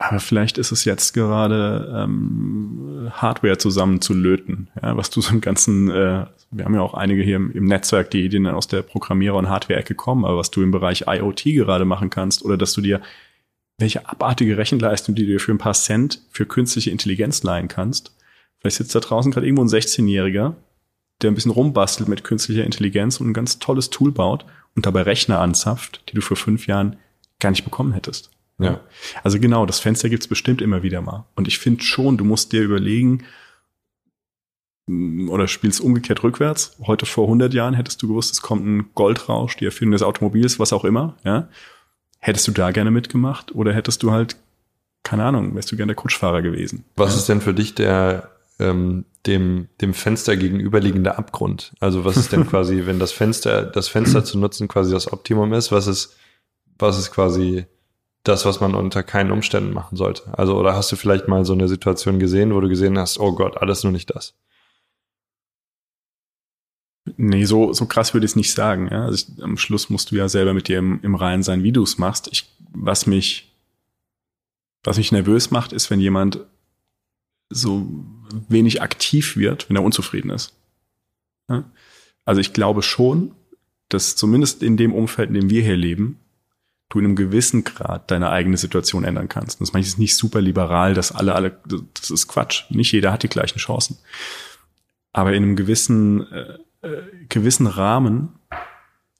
[0.00, 5.90] Aber vielleicht ist es jetzt gerade ähm, Hardware zusammenzulöten, ja, was du so im ganzen,
[5.90, 9.36] äh, wir haben ja auch einige hier im, im Netzwerk, die Ideen aus der Programmierer-
[9.36, 12.80] und Hardware-Ecke kommen, aber was du im Bereich IoT gerade machen kannst oder dass du
[12.80, 13.00] dir
[13.78, 18.14] welche abartige Rechenleistung, die du dir für ein paar Cent für künstliche Intelligenz leihen kannst.
[18.58, 20.54] Vielleicht sitzt da draußen gerade irgendwo ein 16-Jähriger,
[21.22, 24.44] der ein bisschen rumbastelt mit künstlicher Intelligenz und ein ganz tolles Tool baut
[24.76, 26.96] und dabei Rechner anzapft, die du vor fünf Jahren
[27.40, 28.30] gar nicht bekommen hättest.
[28.58, 28.80] Ja.
[29.22, 31.26] Also genau, das Fenster gibt's bestimmt immer wieder mal.
[31.36, 33.24] Und ich finde schon, du musst dir überlegen,
[34.86, 36.76] mm, oder spielst umgekehrt rückwärts.
[36.84, 40.58] Heute vor 100 Jahren hättest du gewusst, es kommt ein Goldrausch, die Erfindung des Automobils,
[40.58, 41.16] was auch immer.
[41.24, 41.48] Ja?
[42.18, 44.36] Hättest du da gerne mitgemacht oder hättest du halt,
[45.04, 46.84] keine Ahnung, wärst du gerne der Kutschfahrer gewesen?
[46.96, 51.74] Was ist denn für dich der ähm, dem, dem Fenster gegenüberliegende Abgrund?
[51.80, 55.52] Also was ist denn quasi, wenn das Fenster, das Fenster zu nutzen quasi das Optimum
[55.52, 56.16] ist, was ist,
[56.78, 57.66] was ist quasi
[58.24, 60.22] das, was man unter keinen Umständen machen sollte?
[60.36, 63.32] Also, oder hast du vielleicht mal so eine Situation gesehen, wo du gesehen hast, oh
[63.32, 64.34] Gott, alles nur nicht das?
[67.16, 68.88] Nee, so, so krass würde ich es nicht sagen.
[68.90, 69.06] Ja?
[69.06, 71.72] Also ich, am Schluss musst du ja selber mit dir im, im Reinen sein, wie
[71.72, 72.28] du es machst.
[72.32, 73.56] Ich, was mich,
[74.84, 76.40] was mich nervös macht, ist, wenn jemand
[77.50, 77.86] so
[78.48, 80.54] wenig aktiv wird, wenn er unzufrieden ist.
[81.48, 81.64] Ja?
[82.24, 83.34] Also ich glaube schon,
[83.88, 86.20] dass zumindest in dem Umfeld, in dem wir hier leben,
[86.88, 89.60] du in einem gewissen Grad deine eigene Situation ändern kannst.
[89.60, 91.58] Das meine ich jetzt nicht super liberal, dass alle, alle,
[91.94, 92.64] das ist Quatsch.
[92.70, 93.98] Nicht jeder hat die gleichen Chancen.
[95.12, 98.38] Aber in einem gewissen, äh, äh, gewissen Rahmen,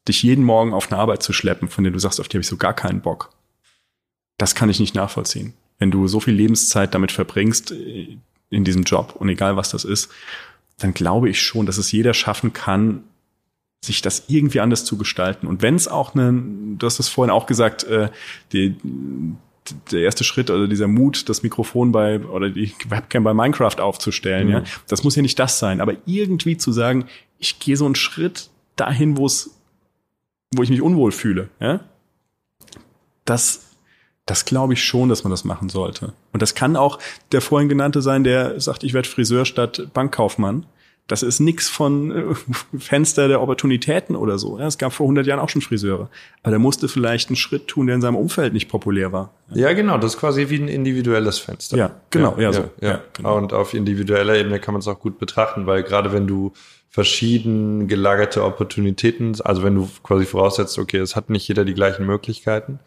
[0.06, 2.42] dich jeden Morgen auf eine Arbeit zu schleppen, von der du sagst, auf die habe
[2.42, 3.30] ich so gar keinen Bock.
[4.38, 5.54] Das kann ich nicht nachvollziehen.
[5.78, 8.18] Wenn du so viel Lebenszeit damit verbringst äh,
[8.50, 10.10] in diesem Job und egal was das ist,
[10.78, 13.04] dann glaube ich schon, dass es jeder schaffen kann,
[13.84, 15.46] sich das irgendwie anders zu gestalten.
[15.46, 18.10] Und wenn es auch eine, du hast es vorhin auch gesagt, äh,
[18.52, 18.76] die,
[19.92, 24.48] der erste Schritt, also dieser Mut, das Mikrofon bei oder die Webcam bei Minecraft aufzustellen,
[24.48, 24.52] mhm.
[24.52, 27.06] ja, das muss ja nicht das sein, aber irgendwie zu sagen,
[27.38, 29.50] ich gehe so einen Schritt dahin, wo es,
[30.54, 31.80] wo ich mich unwohl fühle, ja,
[33.24, 33.67] das
[34.28, 36.12] das glaube ich schon, dass man das machen sollte.
[36.32, 36.98] Und das kann auch
[37.32, 40.66] der vorhin genannte sein, der sagt, ich werde Friseur statt Bankkaufmann.
[41.06, 42.34] Das ist nix von äh,
[42.78, 44.58] Fenster der Opportunitäten oder so.
[44.58, 46.10] Ja, es gab vor 100 Jahren auch schon Friseure.
[46.42, 49.32] Aber der musste vielleicht einen Schritt tun, der in seinem Umfeld nicht populär war.
[49.54, 49.96] Ja, genau.
[49.96, 51.78] Das ist quasi wie ein individuelles Fenster.
[51.78, 52.34] Ja, genau.
[52.36, 52.70] Ja, ja so.
[52.82, 53.38] Ja, ja, genau.
[53.38, 56.52] Und auf individueller Ebene kann man es auch gut betrachten, weil gerade wenn du
[56.90, 62.04] verschieden gelagerte Opportunitäten, also wenn du quasi voraussetzt, okay, es hat nicht jeder die gleichen
[62.04, 62.80] Möglichkeiten,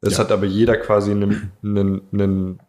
[0.00, 0.18] es ja.
[0.20, 2.60] hat aber jeder quasi einen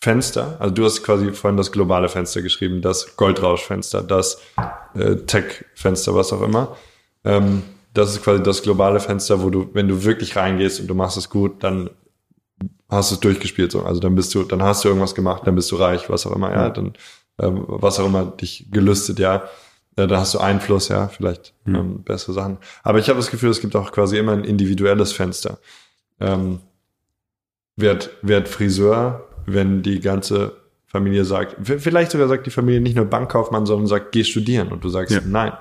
[0.00, 0.56] Fenster.
[0.60, 4.40] Also du hast quasi vorhin das globale Fenster geschrieben, das Goldrauschfenster, das
[4.94, 6.76] äh, Tech-Fenster, was auch immer.
[7.24, 7.62] Ähm,
[7.94, 11.16] das ist quasi das globale Fenster, wo du, wenn du wirklich reingehst und du machst
[11.16, 11.90] es gut, dann
[12.88, 13.72] hast du es durchgespielt.
[13.72, 13.82] So.
[13.82, 16.36] Also dann bist du, dann hast du irgendwas gemacht, dann bist du reich, was auch
[16.36, 16.92] immer, ja, dann
[17.40, 19.44] ähm, was auch immer dich gelüstet, ja.
[19.98, 21.74] Ja, da hast du Einfluss, ja, vielleicht mhm.
[21.74, 22.58] ähm, bessere Sachen.
[22.82, 25.58] Aber ich habe das Gefühl, es gibt auch quasi immer ein individuelles Fenster
[26.20, 26.60] ähm,
[27.76, 30.56] wird, wird Friseur, wenn die ganze
[30.86, 34.82] Familie sagt, vielleicht sogar sagt die Familie nicht nur Bankkaufmann, sondern sagt, geh studieren und
[34.84, 35.20] du sagst, ja.
[35.24, 35.52] nein,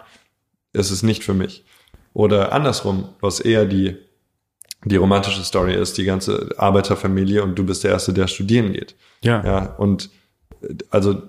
[0.71, 1.65] es ist nicht für mich.
[2.13, 3.97] Oder andersrum, was eher die,
[4.85, 8.95] die romantische Story ist, die ganze Arbeiterfamilie und du bist der Erste, der studieren geht.
[9.21, 9.43] Ja.
[9.43, 10.09] Ja, und
[10.89, 11.23] also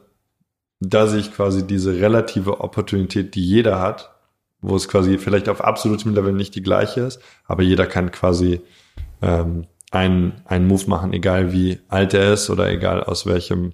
[0.80, 4.14] da sehe ich quasi diese relative Opportunität, die jeder hat,
[4.60, 8.60] wo es quasi vielleicht auf absolutem Level nicht die gleiche ist, aber jeder kann quasi
[9.22, 13.72] ähm, einen, einen Move machen, egal wie alt er ist oder egal aus welchem,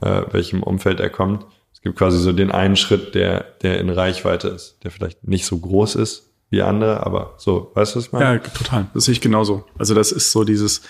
[0.00, 1.46] äh, welchem Umfeld er kommt.
[1.72, 5.46] Es gibt quasi so den einen Schritt, der, der in Reichweite ist, der vielleicht nicht
[5.46, 8.24] so groß ist wie andere, aber so, weißt du, was ich meine?
[8.24, 8.86] Ja, total.
[8.94, 9.64] Das sehe ich genauso.
[9.78, 10.82] Also das ist so dieses,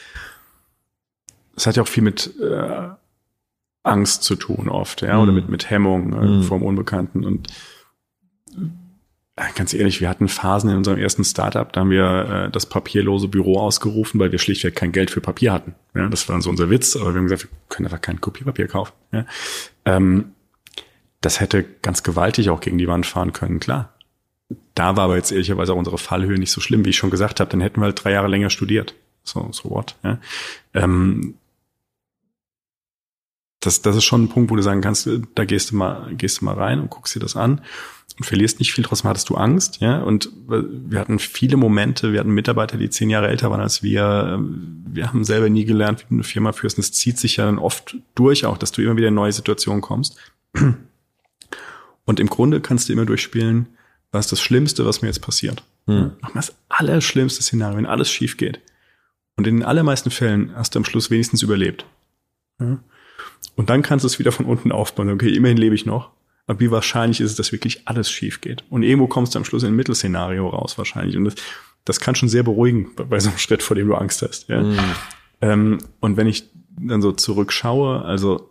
[1.56, 2.88] es hat ja auch viel mit äh,
[3.82, 5.22] Angst zu tun oft, ja, mhm.
[5.22, 6.42] oder mit, mit Hemmung äh, mhm.
[6.42, 7.48] vom Unbekannten und
[9.56, 13.26] Ganz ehrlich, wir hatten Phasen in unserem ersten Startup, da haben wir äh, das papierlose
[13.26, 15.74] Büro ausgerufen, weil wir schlichtweg kein Geld für Papier hatten.
[15.92, 18.68] Ja, das war so unser Witz, aber wir haben gesagt, wir können einfach kein Kopierpapier
[18.68, 18.92] kaufen.
[19.10, 19.26] Ja.
[19.86, 20.34] Ähm,
[21.20, 23.92] das hätte ganz gewaltig auch gegen die Wand fahren können, klar.
[24.76, 27.40] Da war aber jetzt ehrlicherweise auch unsere Fallhöhe nicht so schlimm, wie ich schon gesagt
[27.40, 28.94] habe, dann hätten wir halt drei Jahre länger studiert.
[29.24, 30.18] so, so what, ja.
[30.74, 31.34] Ähm,
[33.66, 36.40] das, das ist schon ein Punkt, wo du sagen kannst, da gehst du mal, gehst
[36.40, 37.60] du mal rein und guckst dir das an
[38.18, 40.00] und verlierst nicht viel, trotzdem hattest du Angst, ja.
[40.00, 44.40] Und wir hatten viele Momente, wir hatten Mitarbeiter, die zehn Jahre älter waren als wir.
[44.86, 46.78] Wir haben selber nie gelernt, wie du eine Firma führst.
[46.78, 49.32] Und es zieht sich ja dann oft durch auch, dass du immer wieder in neue
[49.32, 50.16] Situationen kommst.
[52.04, 53.66] Und im Grunde kannst du immer durchspielen,
[54.12, 55.64] was ist das Schlimmste, was mir jetzt passiert.
[55.86, 56.12] Hm.
[56.20, 58.60] Mach mal das allerschlimmste Szenario, wenn alles schief geht.
[59.36, 61.84] Und in den allermeisten Fällen hast du am Schluss wenigstens überlebt.
[62.60, 62.78] Ja?
[63.56, 65.10] Und dann kannst du es wieder von unten aufbauen.
[65.10, 66.10] Okay, immerhin lebe ich noch.
[66.46, 68.64] Aber wie wahrscheinlich ist es, dass wirklich alles schief geht?
[68.68, 71.16] Und irgendwo kommst du am Schluss in ein Mittelszenario raus wahrscheinlich.
[71.16, 71.34] Und das,
[71.84, 74.48] das kann schon sehr beruhigen bei, so einem Schritt, vor dem du Angst hast.
[74.48, 74.62] Ja?
[74.62, 74.78] Mhm.
[75.40, 78.50] Ähm, und wenn ich dann so zurückschaue, also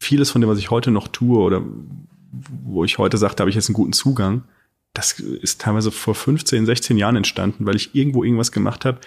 [0.00, 1.62] vieles von dem, was ich heute noch tue oder
[2.64, 4.44] wo ich heute sage, da habe ich jetzt einen guten Zugang,
[4.94, 9.00] das ist teilweise vor 15, 16 Jahren entstanden, weil ich irgendwo irgendwas gemacht habe,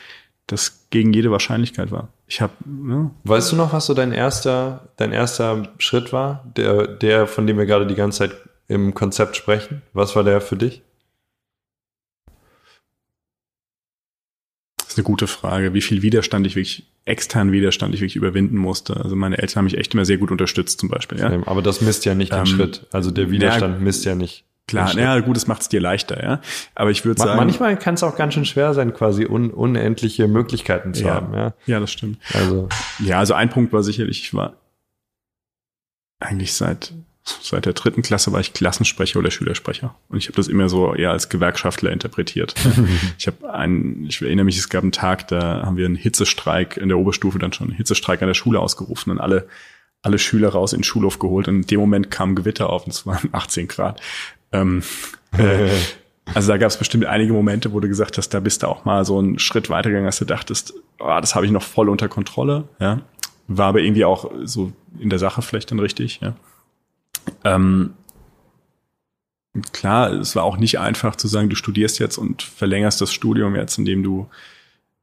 [0.47, 2.09] das gegen jede Wahrscheinlichkeit war.
[2.27, 2.53] Ich habe.
[2.87, 3.11] Ja.
[3.23, 7.57] Weißt du noch, was so dein erster, dein erster Schritt war, der, der, von dem
[7.57, 8.35] wir gerade die ganze Zeit
[8.67, 9.81] im Konzept sprechen?
[9.93, 10.81] Was war der für dich?
[14.77, 15.73] Das ist eine gute Frage.
[15.73, 18.97] Wie viel Widerstand ich wirklich, externen Widerstand ich wirklich überwinden musste.
[18.97, 21.19] Also meine Eltern haben mich echt immer sehr gut unterstützt, zum Beispiel.
[21.19, 21.41] Ja?
[21.47, 22.85] Aber das misst ja nicht den ähm, Schritt.
[22.91, 24.45] Also der Widerstand ja, misst ja nicht.
[24.68, 26.41] Klar, ja, gut, es macht es dir leichter, ja.
[26.74, 27.38] Aber ich würde sagen.
[27.38, 31.34] Manchmal kann es auch ganz schön schwer sein, quasi un unendliche Möglichkeiten zu ja, haben,
[31.34, 31.53] ja.
[31.66, 32.18] Ja, das stimmt.
[32.34, 32.70] Also.
[32.99, 34.53] Ja, also ein Punkt war sicherlich, ich war
[36.20, 36.93] eigentlich seit,
[37.24, 39.95] seit der dritten Klasse war ich Klassensprecher oder Schülersprecher.
[40.07, 42.55] Und ich habe das immer so eher als Gewerkschaftler interpretiert.
[43.18, 46.78] ich habe einen, ich erinnere mich, es gab einen Tag, da haben wir einen Hitzestreik
[46.78, 49.47] in der Oberstufe dann schon, einen Hitzestreik an der Schule ausgerufen und alle
[50.03, 52.93] alle Schüler raus in den Schulhof geholt und in dem Moment kam Gewitter auf und
[52.93, 53.99] es waren 18 Grad.
[54.54, 54.84] Ähm,
[55.38, 55.70] äh,
[56.34, 58.86] also da gab es bestimmt einige Momente, wo du gesagt hast, da bist du auch
[58.86, 62.08] mal so einen Schritt weitergegangen, als du dachtest, oh, das habe ich noch voll unter
[62.08, 62.64] Kontrolle.
[62.80, 63.01] Ja?
[63.47, 66.22] War aber irgendwie auch so in der Sache vielleicht dann richtig.
[66.22, 66.36] Ja?
[67.43, 67.93] Ähm,
[69.74, 73.56] klar, es war auch nicht einfach zu sagen, du studierst jetzt und verlängerst das Studium
[73.56, 74.28] jetzt, indem du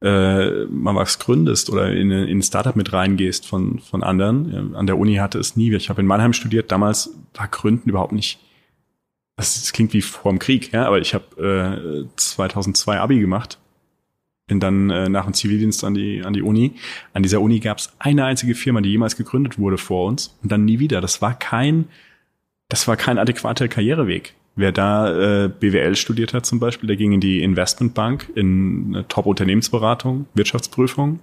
[0.02, 4.74] äh, mal was gründest oder in, in ein Startup mit reingehst von, von anderen.
[4.74, 5.74] An der Uni hatte es nie.
[5.74, 8.40] Ich habe in Mannheim studiert, damals war Gründen überhaupt nicht
[9.46, 13.58] das, klingt wie vor dem Krieg, ja, aber ich habe äh, 2002 Abi gemacht
[14.50, 16.72] bin dann äh, nach dem Zivildienst an die an die Uni.
[17.14, 20.50] An dieser Uni gab es eine einzige Firma, die jemals gegründet wurde vor uns und
[20.50, 21.00] dann nie wieder.
[21.00, 21.86] Das war kein
[22.68, 24.34] das war kein adäquater Karriereweg.
[24.56, 29.08] Wer da äh, BWL studiert hat zum Beispiel, der ging in die Investmentbank, in eine
[29.08, 31.20] Top-Unternehmensberatung, Wirtschaftsprüfung.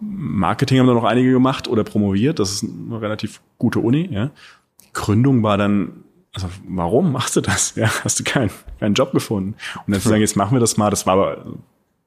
[0.00, 2.40] Marketing haben da noch einige gemacht oder promoviert.
[2.40, 4.08] Das ist eine relativ gute Uni.
[4.10, 4.32] Ja.
[4.92, 6.02] Gründung war dann
[6.34, 7.74] also warum machst du das?
[7.76, 9.54] Ja, hast du keinen, keinen Job gefunden?
[9.86, 11.46] Und dann zu sagen, jetzt machen wir das mal, das war aber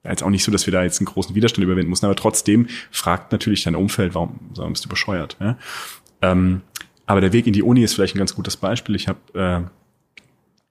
[0.04, 2.68] jetzt auch nicht so, dass wir da jetzt einen großen Widerstand überwinden mussten, aber trotzdem
[2.90, 5.36] fragt natürlich dein Umfeld, warum, warum bist du bescheuert?
[5.40, 5.58] Ja?
[6.22, 6.62] Ähm,
[7.06, 8.94] aber der Weg in die Uni ist vielleicht ein ganz gutes Beispiel.
[8.94, 9.62] Ich habe äh,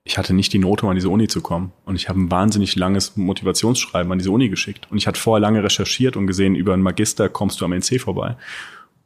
[0.07, 1.73] ich hatte nicht die Note, um an diese Uni zu kommen.
[1.83, 4.87] Und ich habe ein wahnsinnig langes Motivationsschreiben an diese Uni geschickt.
[4.89, 7.99] Und ich hatte vorher lange recherchiert und gesehen, über einen Magister kommst du am NC
[7.99, 8.37] vorbei.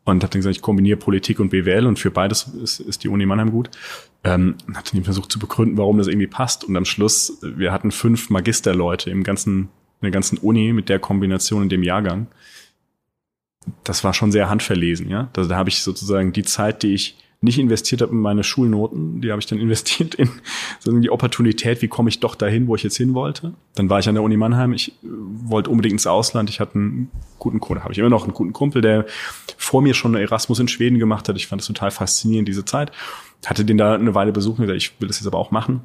[0.04, 3.10] Und habe dann gesagt, ich kombiniere Politik und BWL und für beides ist, ist die
[3.10, 3.70] Uni Mannheim gut.
[4.24, 6.64] Ähm, habe dann versucht zu begründen, warum das irgendwie passt.
[6.64, 9.70] Und am Schluss, wir hatten fünf Magisterleute im ganzen, in
[10.04, 12.28] der ganzen Uni mit der Kombination in dem Jahrgang.
[13.84, 15.30] Das war schon sehr handverlesen, ja.
[15.38, 19.20] Also da habe ich sozusagen die Zeit, die ich nicht investiert habe in meine Schulnoten,
[19.20, 20.30] die habe ich dann investiert in
[21.02, 23.54] die Opportunität, wie komme ich doch dahin, wo ich jetzt hin wollte.
[23.76, 26.76] Dann war ich an der Uni Mannheim, ich äh, wollte unbedingt ins Ausland, ich hatte
[26.76, 29.06] einen guten Kumpel, habe ich immer noch einen guten Kumpel, der
[29.58, 31.36] vor mir schon Erasmus in Schweden gemacht hat.
[31.36, 32.92] Ich fand das total faszinierend, diese Zeit.
[33.46, 35.82] Hatte den da eine Weile besucht und gesagt, ich will das jetzt aber auch machen.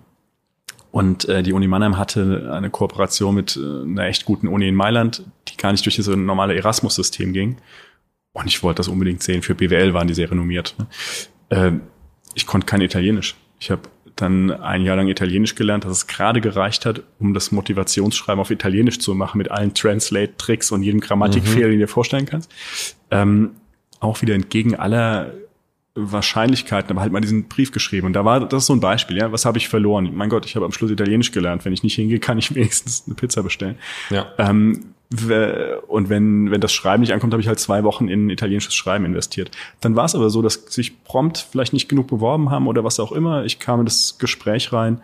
[0.90, 4.74] Und äh, die Uni Mannheim hatte eine Kooperation mit äh, einer echt guten Uni in
[4.74, 7.56] Mailand, die gar nicht durch das normale Erasmus-System ging.
[8.32, 9.42] Und ich wollte das unbedingt sehen.
[9.42, 10.74] Für BWL waren die sehr renommiert.
[10.78, 10.86] Ne?
[11.50, 11.72] Äh,
[12.34, 13.34] ich konnte kein Italienisch.
[13.58, 13.82] Ich habe
[14.16, 18.50] dann ein Jahr lang Italienisch gelernt, dass es gerade gereicht hat, um das Motivationsschreiben auf
[18.50, 21.70] Italienisch zu machen, mit allen Translate-Tricks und jedem Grammatikfehler, mhm.
[21.70, 22.50] den du dir vorstellen kannst.
[23.10, 23.50] Ähm,
[24.00, 25.32] auch wieder entgegen aller
[25.94, 28.06] Wahrscheinlichkeiten, aber halt mal diesen Brief geschrieben.
[28.06, 29.32] Und da war das ist so ein Beispiel, ja.
[29.32, 30.10] Was habe ich verloren?
[30.14, 31.64] Mein Gott, ich habe am Schluss Italienisch gelernt.
[31.64, 33.76] Wenn ich nicht hingehe, kann ich wenigstens eine Pizza bestellen.
[34.10, 34.26] Ja.
[34.38, 34.94] Ähm,
[35.86, 39.04] und wenn, wenn das Schreiben nicht ankommt, habe ich halt zwei Wochen in italienisches Schreiben
[39.04, 39.50] investiert.
[39.80, 42.98] Dann war es aber so, dass sich prompt vielleicht nicht genug beworben haben oder was
[42.98, 43.44] auch immer.
[43.44, 45.00] Ich kam in das Gespräch rein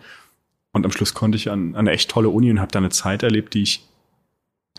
[0.73, 2.89] und am Schluss konnte ich an, an eine echt tolle Uni und habe da eine
[2.89, 3.87] Zeit erlebt, die ich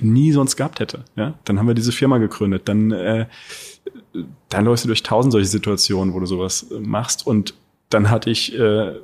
[0.00, 1.04] nie sonst gehabt hätte.
[1.16, 2.68] Ja, dann haben wir diese Firma gegründet.
[2.68, 3.26] Dann, äh,
[4.50, 7.26] dann läufst du durch tausend solche Situationen, wo du sowas machst.
[7.26, 7.54] Und
[7.88, 8.94] dann hatte ich äh,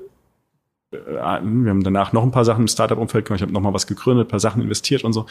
[0.91, 3.39] wir haben danach noch ein paar Sachen im Startup-Umfeld gemacht.
[3.39, 5.27] Ich habe noch mal was gegründet, ein paar Sachen investiert und so.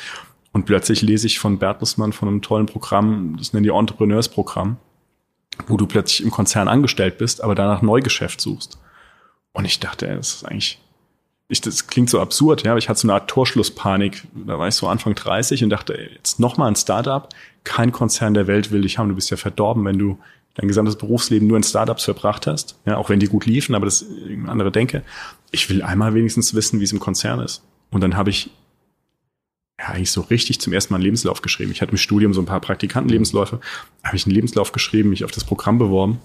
[0.52, 4.78] Und plötzlich lese ich von Bertelsmann von einem tollen Programm, das nennen die Entrepreneursprogramm,
[5.68, 8.80] wo du plötzlich im Konzern angestellt bist, aber danach Neugeschäft suchst.
[9.54, 10.80] Und ich dachte, das ist eigentlich,
[11.50, 14.24] ich, das klingt so absurd, ja, aber ich hatte so eine Art Torschlusspanik.
[14.34, 17.28] Da war ich so Anfang 30 und dachte, jetzt noch mal ein Startup.
[17.64, 19.10] Kein Konzern der Welt will dich haben.
[19.10, 20.20] Du bist ja verdorben, wenn du
[20.56, 22.80] dein gesamtes Berufsleben nur in Startups verbracht hast.
[22.86, 24.06] Ja, auch wenn die gut liefen, aber das
[24.48, 25.04] andere Denke.
[25.52, 27.64] Ich will einmal wenigstens wissen, wie es im Konzern ist.
[27.92, 28.52] Und dann habe ich
[29.80, 31.72] ja, eigentlich so richtig zum ersten Mal einen Lebenslauf geschrieben.
[31.72, 33.62] Ich hatte im Studium so ein paar Praktikantenlebensläufe,
[34.04, 36.20] habe ich einen Lebenslauf geschrieben, mich auf das Programm beworben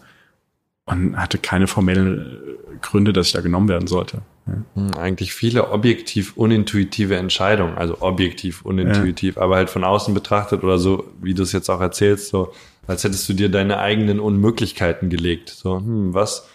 [0.86, 4.22] und hatte keine formellen äh, Gründe, dass ich da genommen werden sollte.
[4.46, 4.90] Ja.
[4.98, 9.42] Eigentlich viele objektiv unintuitive Entscheidungen, also objektiv unintuitiv, ja.
[9.42, 12.52] aber halt von außen betrachtet oder so, wie du es jetzt auch erzählst, so
[12.86, 15.48] als hättest du dir deine eigenen Unmöglichkeiten gelegt.
[15.48, 16.48] So, hm, was,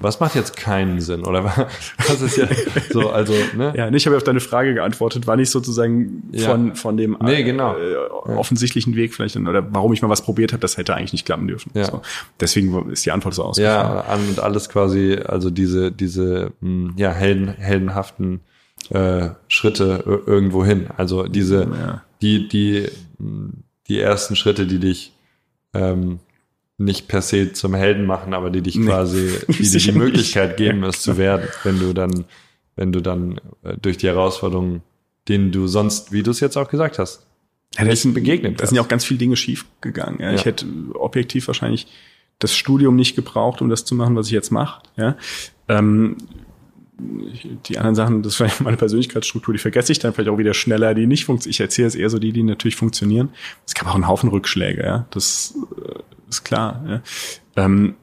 [0.00, 1.24] was macht jetzt keinen Sinn?
[1.24, 2.46] Oder was ist ja
[2.90, 3.72] so, also, ne?
[3.76, 6.74] Ja, ich habe auf deine Frage geantwortet, war nicht sozusagen von, ja.
[6.74, 7.76] von dem nee, genau.
[7.76, 7.96] äh,
[8.30, 11.48] offensichtlichen Weg vielleicht, oder warum ich mal was probiert habe, das hätte eigentlich nicht klappen
[11.48, 11.70] dürfen.
[11.74, 11.86] Ja.
[11.86, 12.02] So.
[12.40, 13.96] Deswegen ist die Antwort so ausgefallen.
[13.96, 18.40] Ja, und alles quasi, also diese, diese, hm, ja, helden, heldenhaften
[18.90, 20.88] äh, Schritte irgendwo hin.
[20.96, 22.02] Also diese, ja.
[22.22, 22.88] die, die,
[23.18, 25.12] hm, die ersten Schritte, die dich
[25.74, 26.20] ähm,
[26.78, 30.84] nicht per se zum Helden machen, aber die dich quasi, die dir die Möglichkeit geben,
[30.84, 32.26] es zu werden, wenn du dann,
[32.74, 34.82] wenn du dann äh, durch die Herausforderungen,
[35.28, 37.26] denen du sonst, wie du es jetzt auch gesagt hast,
[37.78, 38.60] ja, das sind begegnet.
[38.60, 40.18] Da sind ja auch ganz viele Dinge schief gegangen.
[40.20, 40.30] Ja.
[40.30, 40.34] Ja.
[40.34, 41.86] Ich hätte objektiv wahrscheinlich
[42.38, 44.82] das Studium nicht gebraucht, um das zu machen, was ich jetzt mache.
[44.96, 45.16] Ja.
[45.68, 46.16] Ähm,
[46.98, 50.54] die anderen Sachen, das ist vielleicht meine Persönlichkeitsstruktur, die vergesse ich dann vielleicht auch wieder
[50.54, 51.50] schneller, die nicht funktionieren.
[51.50, 53.30] Ich erzähle es eher so die, die natürlich funktionieren.
[53.66, 55.06] Es gab auch einen Haufen Rückschläge, ja.
[55.10, 55.54] Das
[55.84, 55.95] äh,
[56.38, 56.84] ist klar.
[56.86, 57.02] Ja.
[57.56, 57.94] Ähm,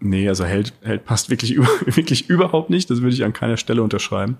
[0.00, 2.90] nee, also Held, Held passt wirklich, über, wirklich überhaupt nicht.
[2.90, 4.38] Das würde ich an keiner Stelle unterschreiben.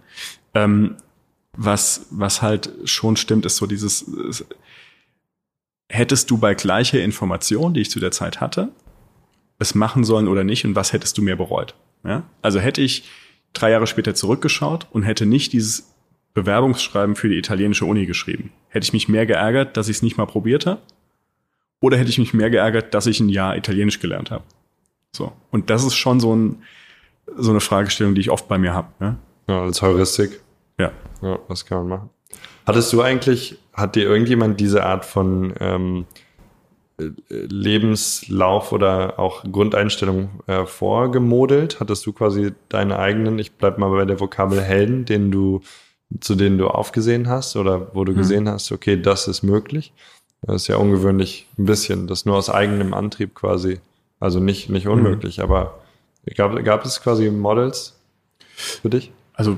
[0.55, 0.97] Ähm,
[1.57, 4.47] was, was halt schon stimmt, ist so dieses, ist,
[5.89, 8.70] hättest du bei gleicher Information, die ich zu der Zeit hatte,
[9.59, 11.74] es machen sollen oder nicht und was hättest du mehr bereut?
[12.05, 12.22] Ja?
[12.43, 13.09] Also hätte ich
[13.53, 15.95] drei Jahre später zurückgeschaut und hätte nicht dieses
[16.34, 18.53] Bewerbungsschreiben für die italienische Uni geschrieben.
[18.68, 20.80] Hätte ich mich mehr geärgert, dass ich es nicht mal probiert habe?
[21.81, 24.45] Oder hätte ich mich mehr geärgert, dass ich ein Jahr Italienisch gelernt habe?
[25.14, 25.33] So.
[25.51, 26.62] Und das ist schon so, ein,
[27.37, 28.89] so eine Fragestellung, die ich oft bei mir habe.
[29.01, 29.16] Ja?
[29.49, 30.41] ja, als Heuristik.
[30.79, 30.93] Ja.
[31.22, 32.11] Ja, was kann man machen?
[32.66, 36.07] Hattest du eigentlich, hat dir irgendjemand diese Art von ähm,
[37.29, 41.81] Lebenslauf oder auch Grundeinstellung äh, vorgemodelt?
[41.81, 45.61] Hattest du quasi deine eigenen, ich bleib mal bei der Vokabel Helden, den du,
[46.20, 48.16] zu denen du aufgesehen hast oder wo du mhm.
[48.16, 49.93] gesehen hast, okay, das ist möglich?
[50.43, 53.80] Das ist ja ungewöhnlich ein bisschen, das nur aus eigenem Antrieb quasi,
[54.20, 55.45] also nicht, nicht unmöglich, mhm.
[55.45, 55.78] aber
[56.36, 57.99] gab, gab es quasi Models
[58.55, 59.12] für dich?
[59.34, 59.57] Also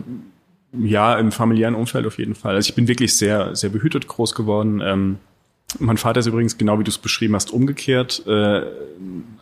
[0.72, 2.55] ja, im familiären Umfeld auf jeden Fall.
[2.55, 4.81] Also ich bin wirklich sehr, sehr behütet groß geworden.
[4.85, 5.18] Ähm,
[5.78, 8.62] mein Vater ist übrigens, genau wie du es beschrieben hast, umgekehrt, äh,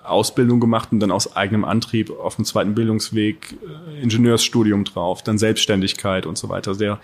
[0.05, 5.39] Ausbildung gemacht und dann aus eigenem Antrieb auf dem zweiten Bildungsweg äh, Ingenieursstudium drauf, dann
[5.39, 6.70] Selbstständigkeit und so weiter.
[6.72, 6.99] Also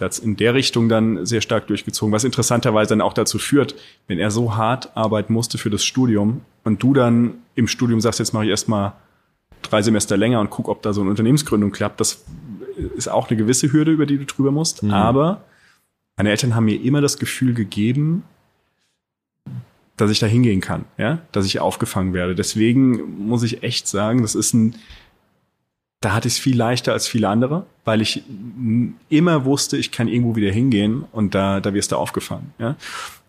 [0.00, 3.74] der, hat in der Richtung dann sehr stark durchgezogen, was interessanterweise dann auch dazu führt,
[4.08, 8.18] wenn er so hart arbeiten musste für das Studium und du dann im Studium sagst,
[8.18, 8.94] jetzt mache ich erstmal
[9.62, 12.24] drei Semester länger und guck, ob da so eine Unternehmensgründung klappt, das
[12.96, 14.82] ist auch eine gewisse Hürde, über die du drüber musst.
[14.82, 14.90] Mhm.
[14.90, 15.44] Aber
[16.16, 18.24] meine Eltern haben mir immer das Gefühl gegeben,
[19.96, 22.34] dass ich da hingehen kann, ja, dass ich aufgefangen werde.
[22.34, 24.74] Deswegen muss ich echt sagen, das ist ein,
[26.00, 28.22] da hatte ich es viel leichter als viele andere, weil ich
[29.10, 32.76] immer wusste, ich kann irgendwo wieder hingehen und da, da wirst du aufgefangen, ja.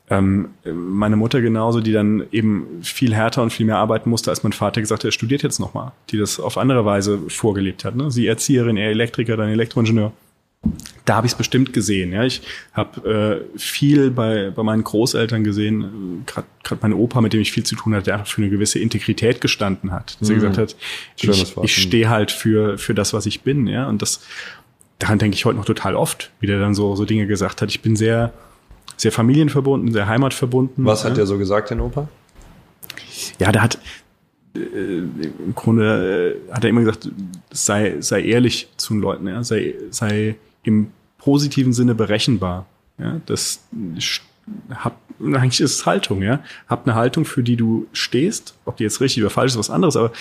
[0.10, 4.44] Ähm, meine Mutter genauso, die dann eben viel härter und viel mehr arbeiten musste, als
[4.44, 7.96] mein Vater gesagt hat, er studiert jetzt nochmal, die das auf andere Weise vorgelebt hat.
[7.96, 8.12] Ne?
[8.12, 10.12] Sie Erzieherin, er Elektriker, dann Elektroingenieur
[11.06, 12.14] da habe ich es bestimmt gesehen.
[12.14, 12.42] Ja, ich
[12.74, 16.48] habe äh, viel bei, bei meinen Großeltern gesehen, gerade
[16.82, 19.42] mein Opa, mit dem ich viel zu tun hatte, der einfach für eine gewisse Integrität
[19.42, 20.18] gestanden hat.
[20.20, 20.36] Dass mhm.
[20.36, 20.76] er gesagt hat,
[21.18, 23.68] ich, ich stehe halt für für das, was ich bin.
[23.68, 24.22] Ja, und das
[25.00, 27.70] daran denke ich heute noch total oft, wie der dann so so Dinge gesagt hat.
[27.70, 28.32] Ich bin sehr
[28.96, 30.86] sehr familienverbunden, sehr heimatverbunden.
[30.86, 31.10] Was ja.
[31.10, 32.08] hat der so gesagt, dein Opa?
[33.40, 33.80] Ja, der hat
[34.56, 37.10] äh, im Grunde äh, hat er immer gesagt,
[37.50, 42.66] sei sei ehrlich zu den Leuten, ja, sei sei im positiven Sinne berechenbar.
[42.98, 43.64] Ja, das
[44.74, 46.44] hab, eigentlich ist es Haltung, ja.
[46.68, 49.70] Hab eine Haltung, für die du stehst, ob die jetzt richtig oder falsch ist, was
[49.70, 50.12] anderes, aber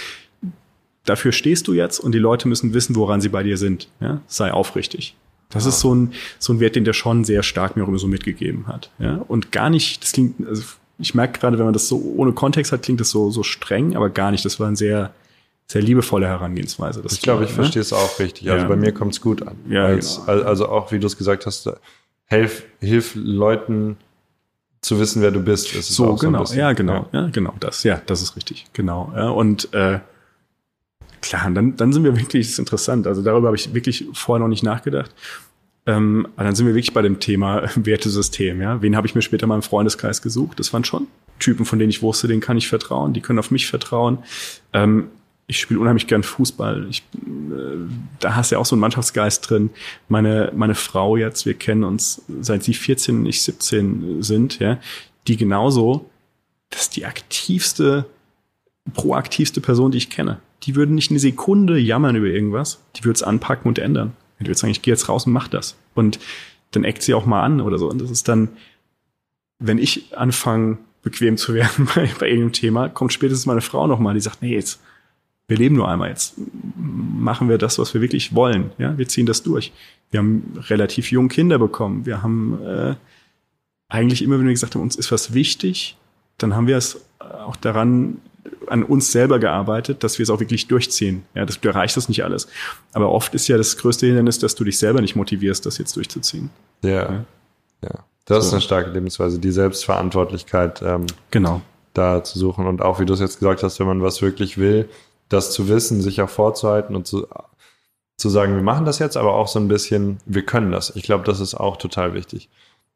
[1.05, 3.89] dafür stehst du jetzt und die Leute müssen wissen, woran sie bei dir sind.
[4.01, 4.21] Ja?
[4.27, 5.17] Sei aufrichtig.
[5.49, 5.71] Das ja.
[5.71, 8.07] ist so ein, so ein Wert, den der schon sehr stark mir auch immer so
[8.07, 8.91] mitgegeben hat.
[8.99, 9.17] Ja?
[9.27, 10.63] Und gar nicht, das klingt, also
[10.99, 13.97] ich merke gerade, wenn man das so ohne Kontext hat, klingt das so, so streng,
[13.97, 14.45] aber gar nicht.
[14.45, 15.13] Das war ein sehr,
[15.71, 17.01] sehr liebevolle Herangehensweise.
[17.09, 17.55] ich glaube, ich ne?
[17.55, 18.51] verstehe es auch richtig.
[18.51, 18.69] Also ja.
[18.69, 19.57] bei mir kommt es gut an.
[19.69, 20.43] Ja, als, genau.
[20.43, 21.71] also auch, wie du es gesagt hast,
[22.25, 23.97] helf, hilf Leuten
[24.81, 25.73] zu wissen, wer du bist.
[25.73, 27.21] Ist so, genau, so ja, genau, ja.
[27.23, 27.29] ja.
[27.29, 29.13] genau, das, ja, das ist richtig, genau.
[29.15, 30.01] Ja, und äh,
[31.23, 34.41] klar, dann, dann sind wir wirklich, das ist interessant, also darüber habe ich wirklich vorher
[34.41, 35.15] noch nicht nachgedacht.
[35.87, 38.83] Ähm, aber dann sind wir wirklich bei dem Thema Wertesystem, ja.
[38.83, 40.59] Wen habe ich mir später mal im Freundeskreis gesucht?
[40.59, 41.07] Das waren schon
[41.39, 44.19] Typen, von denen ich wusste, denen kann ich vertrauen, die können auf mich vertrauen.
[44.73, 45.07] Ähm,
[45.51, 46.87] ich spiele unheimlich gern Fußball.
[46.89, 47.77] Ich, äh,
[48.21, 49.71] da hast du ja auch so einen Mannschaftsgeist drin.
[50.09, 54.79] Meine, meine Frau jetzt, wir kennen uns seit sie 14 und ich 17 sind, ja,
[55.27, 56.09] die genauso,
[56.71, 58.07] das ist die aktivste,
[58.95, 60.39] proaktivste Person, die ich kenne.
[60.63, 62.79] Die würden nicht eine Sekunde jammern über irgendwas.
[62.97, 64.13] Die würde es anpacken und ändern.
[64.39, 65.77] Die würde sagen, ich gehe jetzt raus und mach das.
[65.97, 66.21] Und
[66.71, 67.91] dann eckt sie auch mal an oder so.
[67.91, 68.51] Und das ist dann,
[69.59, 74.15] wenn ich anfange, bequem zu werden bei, bei irgendeinem Thema, kommt spätestens meine Frau nochmal,
[74.15, 74.81] die sagt, nee, jetzt,
[75.51, 76.35] wir leben nur einmal jetzt.
[76.77, 78.71] Machen wir das, was wir wirklich wollen.
[78.79, 79.73] Ja, wir ziehen das durch.
[80.13, 82.07] Wir haben relativ jung Kinder bekommen.
[82.07, 82.95] Wir haben äh,
[83.89, 85.97] eigentlich immer, wenn wir gesagt haben, uns ist was wichtig,
[86.39, 88.19] dann haben wir es auch daran
[88.69, 91.25] an uns selber gearbeitet, dass wir es auch wirklich durchziehen.
[91.35, 92.47] Ja, das, du erreichst das nicht alles.
[92.93, 95.97] Aber oft ist ja das größte Hindernis, dass du dich selber nicht motivierst, das jetzt
[95.97, 96.51] durchzuziehen.
[96.85, 96.91] Ja.
[96.91, 97.25] Ja.
[97.83, 98.05] ja.
[98.25, 98.49] Das so.
[98.49, 101.61] ist eine starke Lebensweise, die Selbstverantwortlichkeit ähm, genau.
[101.93, 102.67] da zu suchen.
[102.67, 104.89] Und auch, wie du es jetzt gesagt hast, wenn man was wirklich will,
[105.31, 107.27] das zu wissen, sich auch vorzuhalten und zu,
[108.19, 110.95] zu sagen, wir machen das jetzt, aber auch so ein bisschen, wir können das.
[110.95, 112.51] Ich glaube, das ist auch total wichtig.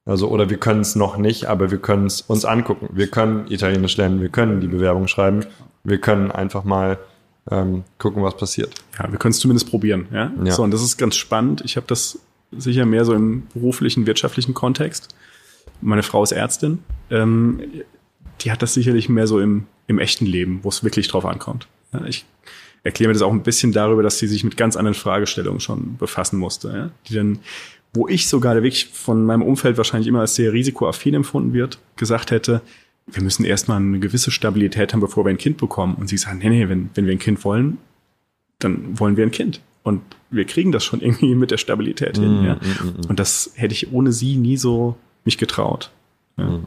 [0.04, 2.90] Also, oder wir können es noch nicht, aber wir können es uns angucken.
[2.92, 5.46] Wir können Italienisch lernen, wir können die Bewerbung schreiben,
[5.82, 6.98] wir können einfach mal
[7.50, 8.74] ähm, gucken, was passiert.
[8.98, 10.08] Ja, wir können es zumindest probieren.
[10.12, 10.30] Ja?
[10.42, 10.52] ja?
[10.52, 11.62] So, und das ist ganz spannend.
[11.64, 12.18] Ich habe das
[12.52, 15.14] sicher mehr so im beruflichen, wirtschaftlichen Kontext.
[15.80, 16.80] Meine Frau ist Ärztin.
[17.10, 17.60] Ähm,
[18.40, 21.66] die hat das sicherlich mehr so im, im echten Leben, wo es wirklich drauf ankommt.
[22.06, 22.24] Ich
[22.82, 25.96] erkläre mir das auch ein bisschen darüber, dass sie sich mit ganz anderen Fragestellungen schon
[25.96, 27.38] befassen musste, ja, die dann,
[27.94, 32.30] wo ich sogar wirklich von meinem Umfeld wahrscheinlich immer als sehr risikoaffin empfunden wird, gesagt
[32.30, 32.60] hätte,
[33.06, 35.94] wir müssen erstmal eine gewisse Stabilität haben, bevor wir ein Kind bekommen.
[35.94, 37.78] Und sie sagen, nee, nee, wenn, wenn wir ein Kind wollen,
[38.58, 39.60] dann wollen wir ein Kind.
[39.82, 42.42] Und wir kriegen das schon irgendwie mit der Stabilität hin.
[42.42, 42.54] Mm, ja.
[42.54, 45.90] Mm, mm, Und das hätte ich ohne sie nie so mich getraut.
[46.38, 46.44] Ja.
[46.48, 46.66] Mm.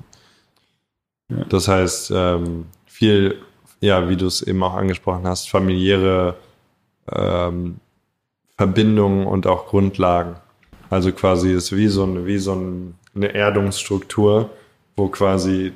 [1.30, 1.44] Ja.
[1.50, 3.36] Das heißt, ähm, viel
[3.80, 6.36] ja, wie du es eben auch angesprochen hast, familiäre
[7.12, 7.78] ähm,
[8.58, 10.36] Verbindungen und auch Grundlagen.
[10.90, 12.58] Also quasi ist wie so, eine, wie so
[13.16, 14.50] eine Erdungsstruktur,
[14.96, 15.74] wo quasi,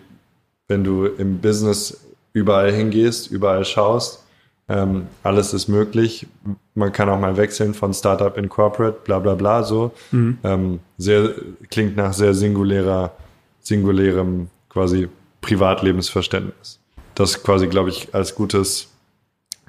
[0.67, 4.23] wenn du im Business überall hingehst, überall schaust,
[4.69, 6.27] ähm, alles ist möglich.
[6.75, 9.91] Man kann auch mal wechseln von Startup in Corporate, bla bla bla so.
[10.11, 10.37] Mhm.
[10.43, 11.33] Ähm, sehr,
[11.69, 13.11] klingt nach sehr singulärer,
[13.59, 15.09] singulärem quasi
[15.41, 16.80] Privatlebensverständnis
[17.21, 18.89] das quasi, glaube ich, als gutes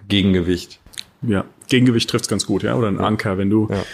[0.09, 0.81] Gegengewicht.
[1.23, 2.99] Ja, Gegengewicht trifft es ganz gut, ja, oder ein.
[2.99, 3.85] Anker, wenn du, ja.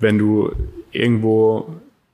[0.00, 0.52] wenn du
[0.90, 1.68] irgendwo,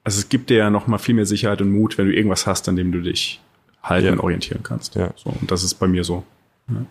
[0.04, 2.46] also es gibt dir ja noch mal viel mehr Sicherheit und Mut, wenn du irgendwas
[2.46, 3.40] hast, an dem du dich
[3.82, 4.12] halten ja.
[4.12, 4.96] und orientieren kannst.
[4.96, 5.10] Ja.
[5.16, 6.24] So, und das ist bei mir so.
[6.68, 6.84] Ja.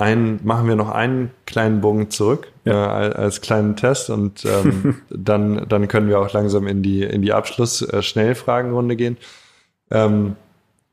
[0.00, 3.08] Ein, machen wir noch einen kleinen Bogen zurück ja.
[3.08, 7.20] äh, als kleinen Test und ähm, dann, dann können wir auch langsam in die, in
[7.20, 9.16] die Abschluss-Schnellfragenrunde äh, gehen.
[9.90, 10.36] Ähm,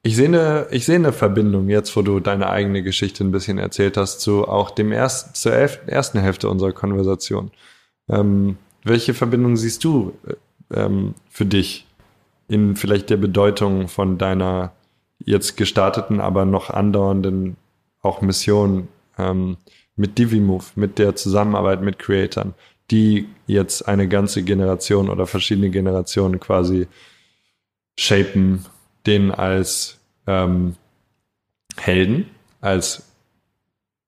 [0.06, 3.98] ich sehe eine, ich eine Verbindung jetzt, wo du deine eigene Geschichte ein bisschen erzählt
[3.98, 7.50] hast, zu auch dem ersten, zur ersten Hälfte unserer Konversation.
[8.08, 10.36] Ähm, welche Verbindung siehst du äh,
[10.80, 11.88] ähm, für dich
[12.48, 14.74] in vielleicht der Bedeutung von deiner
[15.18, 17.58] jetzt gestarteten, aber noch andauernden
[18.04, 18.88] auch Mission
[19.18, 19.58] ähm,
[19.96, 22.54] mit DiviMove, mit der Zusammenarbeit mit Creatoren,
[22.92, 26.86] die jetzt eine ganze Generation oder verschiedene Generationen quasi
[27.98, 28.66] shapen
[29.06, 29.98] den als
[30.28, 30.76] ähm,
[31.78, 32.26] Helden,
[32.62, 33.04] als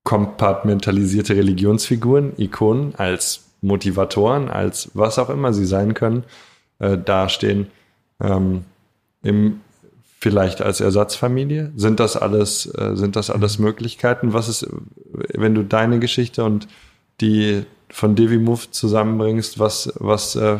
[0.04, 6.24] kompartmentalisierte Religionsfiguren, Ikonen, als Motivatoren, als was auch immer sie sein können,
[6.80, 7.68] äh, dastehen.
[8.22, 8.64] Ähm,
[9.24, 9.62] im,
[10.20, 11.72] vielleicht als Ersatzfamilie?
[11.76, 14.34] Sind das alles, äh, sind das alles Möglichkeiten?
[14.34, 14.68] Was ist,
[15.12, 16.68] wenn du deine Geschichte und
[17.22, 20.58] die von Devimove zusammenbringst, was, was, äh,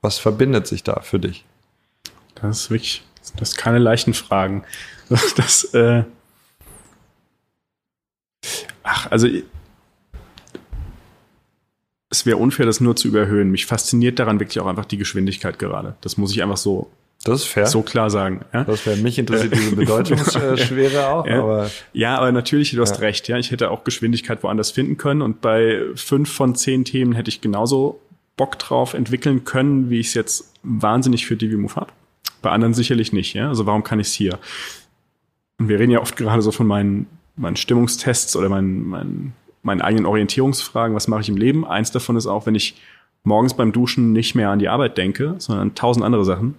[0.00, 1.44] was verbindet sich da für dich?
[2.36, 3.04] Das ist wirklich
[3.36, 4.64] das sind keine leichten Fragen.
[5.36, 6.02] Das, äh
[8.82, 9.28] Ach, also
[12.10, 13.50] es wäre unfair, das nur zu überhöhen.
[13.50, 15.96] Mich fasziniert daran wirklich auch einfach die Geschwindigkeit gerade.
[16.00, 16.90] Das muss ich einfach so,
[17.24, 17.66] das ist fair.
[17.66, 18.44] so klar sagen.
[18.52, 18.64] Ja?
[18.64, 21.26] Das wäre mich interessiert diese Bedeutungsschwere auch.
[21.26, 21.42] Ja.
[21.42, 23.00] Aber ja, aber natürlich, du hast ja.
[23.00, 23.28] recht.
[23.28, 27.28] Ja, ich hätte auch Geschwindigkeit woanders finden können und bei fünf von zehn Themen hätte
[27.28, 28.00] ich genauso
[28.36, 31.92] Bock drauf entwickeln können, wie ich es jetzt wahnsinnig für DiviMove habe.
[32.46, 33.48] Bei anderen sicherlich nicht, ja.
[33.48, 34.38] Also warum kann ich es hier?
[35.58, 39.32] Und wir reden ja oft gerade so von meinen, meinen Stimmungstests oder meinen, meinen,
[39.64, 41.66] meinen eigenen Orientierungsfragen, was mache ich im Leben?
[41.66, 42.80] Eins davon ist auch, wenn ich
[43.24, 46.54] morgens beim Duschen nicht mehr an die Arbeit denke, sondern an tausend andere Sachen,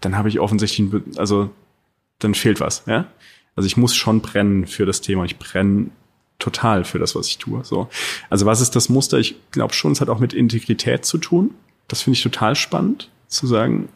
[0.00, 1.50] dann habe ich offensichtlich, also
[2.18, 3.06] dann fehlt was, ja.
[3.54, 5.24] Also ich muss schon brennen für das Thema.
[5.24, 5.90] Ich brenne
[6.40, 7.62] total für das, was ich tue.
[7.62, 7.88] So.
[8.28, 9.20] Also was ist das Muster?
[9.20, 11.54] Ich glaube schon, es hat auch mit Integrität zu tun.
[11.86, 13.88] Das finde ich total spannend, zu sagen,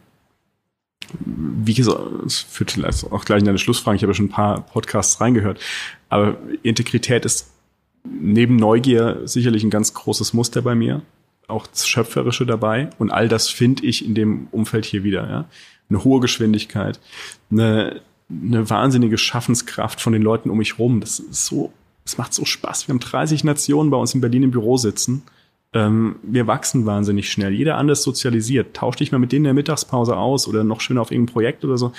[1.25, 2.77] wie gesagt, es führt
[3.11, 3.97] auch gleich in eine Schlussfrage.
[3.97, 5.61] Ich habe ja schon ein paar Podcasts reingehört.
[6.09, 7.51] Aber Integrität ist
[8.05, 11.03] neben Neugier sicherlich ein ganz großes Muster bei mir.
[11.49, 12.91] Auch das Schöpferische dabei.
[12.99, 15.29] Und all das finde ich in dem Umfeld hier wieder.
[15.29, 15.45] Ja?
[15.89, 17.01] Eine hohe Geschwindigkeit,
[17.51, 18.01] eine,
[18.31, 21.01] eine wahnsinnige Schaffenskraft von den Leuten um mich rum.
[21.01, 21.73] Das ist so,
[22.05, 22.89] es macht so Spaß.
[22.89, 25.23] Wir haben 30 Nationen bei uns in Berlin im Büro sitzen.
[25.75, 27.53] Ähm, wir wachsen wahnsinnig schnell.
[27.53, 28.75] Jeder anders sozialisiert.
[28.77, 31.65] Tausch dich mal mit denen in der Mittagspause aus oder noch schöner auf irgendein Projekt
[31.65, 31.93] oder so.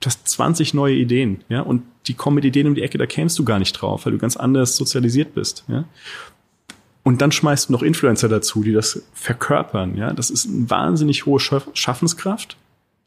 [0.00, 3.06] Du hast 20 neue Ideen, ja, und die kommen mit Ideen um die Ecke, da
[3.06, 5.84] kämst du gar nicht drauf, weil du ganz anders sozialisiert bist, ja.
[7.02, 10.12] Und dann schmeißt du noch Influencer dazu, die das verkörpern, ja.
[10.12, 12.56] Das ist eine wahnsinnig hohe Schaffenskraft,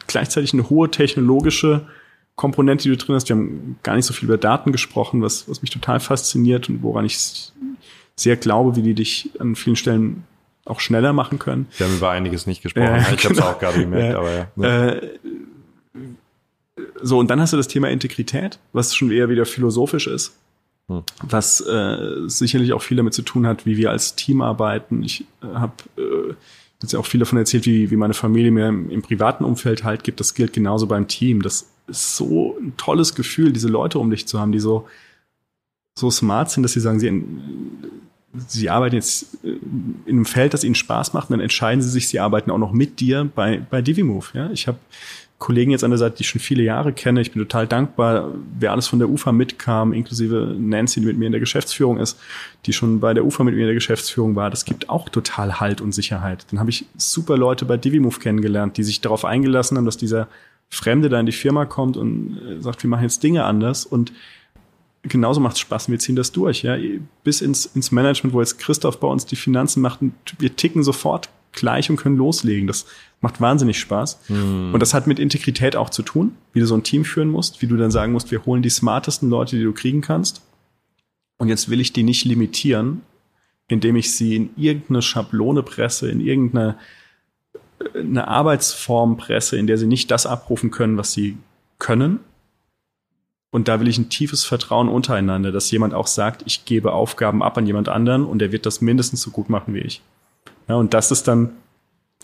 [0.08, 1.88] gleichzeitig eine hohe technologische
[2.36, 3.30] Komponente, die du drin hast.
[3.30, 6.84] Wir haben gar nicht so viel über Daten gesprochen, was, was mich total fasziniert und
[6.84, 7.54] woran ich
[8.22, 10.24] sehr glaube, wie die dich an vielen Stellen
[10.66, 11.68] auch schneller machen können.
[11.78, 12.86] Wir haben über einiges nicht gesprochen.
[12.86, 13.24] Ja, ich genau.
[13.24, 14.88] habe es auch gerade gemerkt, aber ja.
[14.90, 15.20] Äh,
[17.02, 20.38] so, und dann hast du das Thema Integrität, was schon eher wieder philosophisch ist,
[20.88, 21.04] hm.
[21.24, 25.04] was äh, sicherlich auch viel damit zu tun hat, wie wir als Team arbeiten.
[25.04, 26.34] Ich äh, habe äh,
[26.82, 29.84] jetzt ja auch viel davon erzählt, wie, wie meine Familie mir im, im privaten Umfeld
[29.84, 30.20] halt gibt.
[30.20, 31.42] Das gilt genauso beim Team.
[31.42, 34.88] Das ist so ein tolles Gefühl, diese Leute um dich zu haben, die so
[35.98, 37.24] so smart sind, dass sie sagen, sie,
[38.34, 39.50] sie arbeiten jetzt äh,
[40.06, 42.58] in einem Feld, das ihnen Spaß macht, und dann entscheiden sie sich, sie arbeiten auch
[42.58, 44.34] noch mit dir bei, bei DiviMove.
[44.34, 44.50] Ja?
[44.52, 44.78] Ich habe
[45.42, 47.20] Kollegen jetzt an der Seite, die ich schon viele Jahre kenne.
[47.20, 48.30] Ich bin total dankbar,
[48.60, 52.20] wer alles von der UFA mitkam, inklusive Nancy, die mit mir in der Geschäftsführung ist,
[52.68, 54.52] die schon bei der UFA mit mir in der Geschäftsführung war.
[54.52, 56.46] Das gibt auch total Halt und Sicherheit.
[56.52, 60.28] Dann habe ich super Leute bei DiviMove kennengelernt, die sich darauf eingelassen haben, dass dieser
[60.70, 64.14] Fremde da in die Firma kommt und äh, sagt, wir machen jetzt Dinge anders und
[65.04, 66.78] genauso macht es Spaß wir ziehen das durch, ja.
[67.24, 70.84] Bis ins, ins Management, wo jetzt Christoph bei uns die Finanzen macht, und wir ticken
[70.84, 72.68] sofort gleich und können loslegen.
[72.68, 72.86] Das
[73.20, 74.20] macht wahnsinnig Spaß.
[74.30, 74.74] Mhm.
[74.74, 77.62] Und das hat mit Integrität auch zu tun, wie du so ein Team führen musst,
[77.62, 80.42] wie du dann sagen musst, wir holen die smartesten Leute, die du kriegen kannst.
[81.38, 83.02] Und jetzt will ich die nicht limitieren,
[83.68, 86.78] indem ich sie in irgendeine Schablone presse, in irgendeine
[87.96, 91.38] eine Arbeitsform presse, in der sie nicht das abrufen können, was sie
[91.80, 92.20] können,
[93.52, 97.44] und da will ich ein tiefes Vertrauen untereinander, dass jemand auch sagt, ich gebe Aufgaben
[97.44, 100.02] ab an jemand anderen und der wird das mindestens so gut machen wie ich.
[100.70, 101.52] Ja, und das ist dann,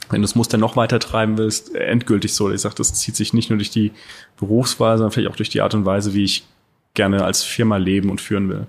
[0.10, 2.50] wenn du das Muster noch weiter treiben willst, endgültig so.
[2.50, 3.92] Ich sage, das zieht sich nicht nur durch die
[4.40, 6.46] Berufswahl, sondern vielleicht auch durch die Art und Weise, wie ich
[6.94, 8.66] gerne als Firma leben und führen will.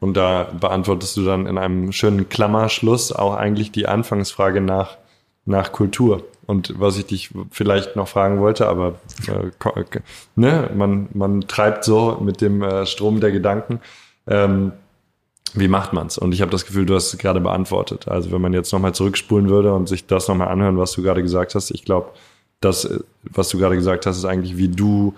[0.00, 4.96] Und da beantwortest du dann in einem schönen Klammerschluss auch eigentlich die Anfangsfrage nach,
[5.44, 6.24] nach Kultur.
[6.46, 10.00] Und was ich dich vielleicht noch fragen wollte, aber äh,
[10.34, 13.80] ne, man, man treibt so mit dem äh, Strom der Gedanken.
[14.26, 14.72] Ähm,
[15.54, 16.18] wie macht man's?
[16.18, 18.08] Und ich habe das Gefühl, du hast es gerade beantwortet.
[18.08, 21.22] Also wenn man jetzt nochmal zurückspulen würde und sich das nochmal anhören, was du gerade
[21.22, 22.10] gesagt hast, ich glaube,
[22.60, 22.88] das,
[23.22, 25.14] was du gerade gesagt hast, ist eigentlich, wie du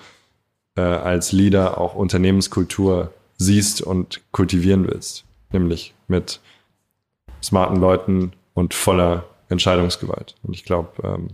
[0.77, 5.25] äh, als Leader auch Unternehmenskultur siehst und kultivieren willst.
[5.53, 6.41] Nämlich mit
[7.43, 10.35] smarten Leuten und voller Entscheidungsgewalt.
[10.43, 11.29] Und ich glaube, ähm,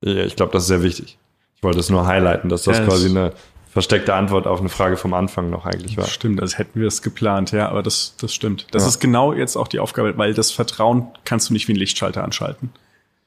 [0.00, 1.18] ich glaube, das ist sehr wichtig.
[1.56, 3.32] Ich wollte es nur highlighten, dass das ja, quasi eine
[3.70, 6.06] versteckte Antwort auf eine Frage vom Anfang noch eigentlich war.
[6.06, 8.66] Stimmt, als hätten wir es geplant, ja, aber das, das stimmt.
[8.72, 8.88] Das ja.
[8.88, 12.24] ist genau jetzt auch die Aufgabe, weil das Vertrauen kannst du nicht wie ein Lichtschalter
[12.24, 12.70] anschalten.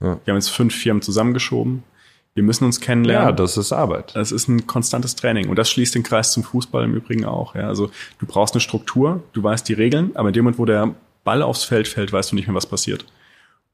[0.02, 0.20] Ja.
[0.26, 1.84] Wir haben jetzt fünf Firmen zusammengeschoben.
[2.34, 3.30] Wir müssen uns kennenlernen.
[3.30, 4.16] Ja, das ist Arbeit.
[4.16, 5.50] Das ist ein konstantes Training.
[5.50, 7.56] Und das schließt den Kreis zum Fußball im Übrigen auch.
[7.56, 10.66] Ja, also du brauchst eine Struktur, du weißt die Regeln, aber in dem Moment, wo
[10.66, 13.06] der Ball aufs Feld fällt, weißt du nicht mehr, was passiert.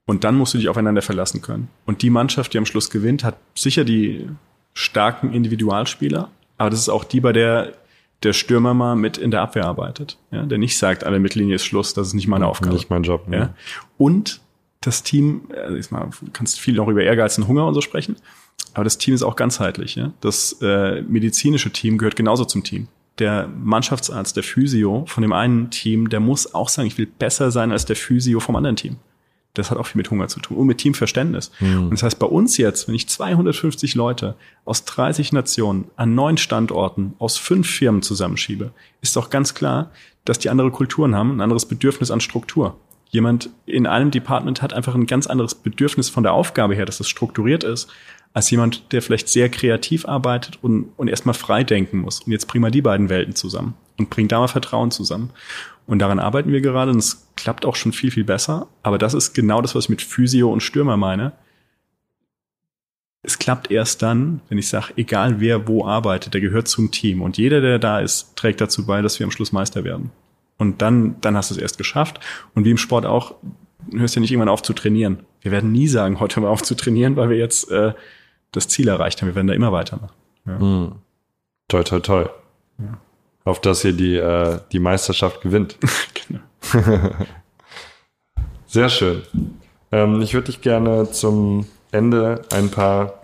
[0.10, 1.68] Und dann musst du dich aufeinander verlassen können.
[1.86, 4.27] Und die Mannschaft, die am Schluss gewinnt, hat sicher die
[4.73, 7.73] starken Individualspieler, aber das ist auch die, bei der
[8.23, 10.18] der Stürmer mal mit in der Abwehr arbeitet.
[10.31, 12.73] Ja, der nicht sagt, der Mittellinie ist Schluss, das ist nicht meine Aufgabe.
[12.73, 13.27] Nicht mein Job.
[13.27, 13.38] Ne?
[13.38, 13.53] Ja.
[13.99, 14.41] Und
[14.81, 18.15] das Team, also mal, du kannst viel noch über Ehrgeiz und Hunger und so sprechen,
[18.73, 19.94] aber das Team ist auch ganzheitlich.
[19.94, 20.11] Ja?
[20.22, 22.88] Das äh, medizinische Team gehört genauso zum Team.
[23.19, 27.52] Der Mannschaftsarzt, der Physio von dem einen Team, der muss auch sagen, ich will besser
[27.52, 28.98] sein als der Physio vom anderen Team.
[29.54, 31.52] Das hat auch viel mit Hunger zu tun und mit Teamverständnis.
[31.60, 31.84] Mhm.
[31.86, 34.36] Und das heißt, bei uns jetzt, wenn ich 250 Leute
[34.66, 38.72] aus 30 Nationen an neun Standorten aus fünf Firmen zusammenschiebe,
[39.02, 39.92] ist doch ganz klar,
[40.26, 42.78] dass die andere Kulturen haben, ein anderes Bedürfnis an Struktur.
[43.10, 47.00] Jemand in einem Department hat einfach ein ganz anderes Bedürfnis von der Aufgabe her, dass
[47.00, 47.90] es strukturiert ist,
[48.34, 52.20] als jemand, der vielleicht sehr kreativ arbeitet und, und erstmal frei denken muss.
[52.20, 55.32] Und jetzt bringen wir die beiden Welten zusammen und bringen da mal Vertrauen zusammen.
[55.86, 58.68] Und daran arbeiten wir gerade und es klappt auch schon viel, viel besser.
[58.84, 61.34] Aber das ist genau das, was ich mit Physio und Stürmer meine.
[63.22, 67.22] es klappt erst dann, wenn ich sage, egal wer wo arbeitet, der gehört zum Team
[67.22, 70.12] und jeder, der da ist, trägt dazu bei, dass wir am Schluss Meister werden.
[70.58, 72.20] Und dann, dann hast du es erst geschafft.
[72.54, 73.36] Und wie im Sport auch,
[73.92, 75.20] hörst ja nicht irgendwann auf zu trainieren.
[75.42, 77.94] Wir werden nie sagen, heute wir auf zu trainieren, weil wir jetzt äh,
[78.52, 79.30] das Ziel erreicht haben.
[79.30, 80.14] Wir werden da immer weitermachen.
[80.46, 80.60] Ja.
[80.60, 80.92] Mhm.
[81.70, 82.26] Toi, toi, toi.
[82.78, 82.98] Ja.
[83.50, 85.76] Auf dass ihr die, äh, die Meisterschaft gewinnt.
[86.28, 86.42] genau.
[88.68, 89.24] Sehr schön.
[89.92, 93.24] Ähm, ich würde dich gerne zum Ende ein paar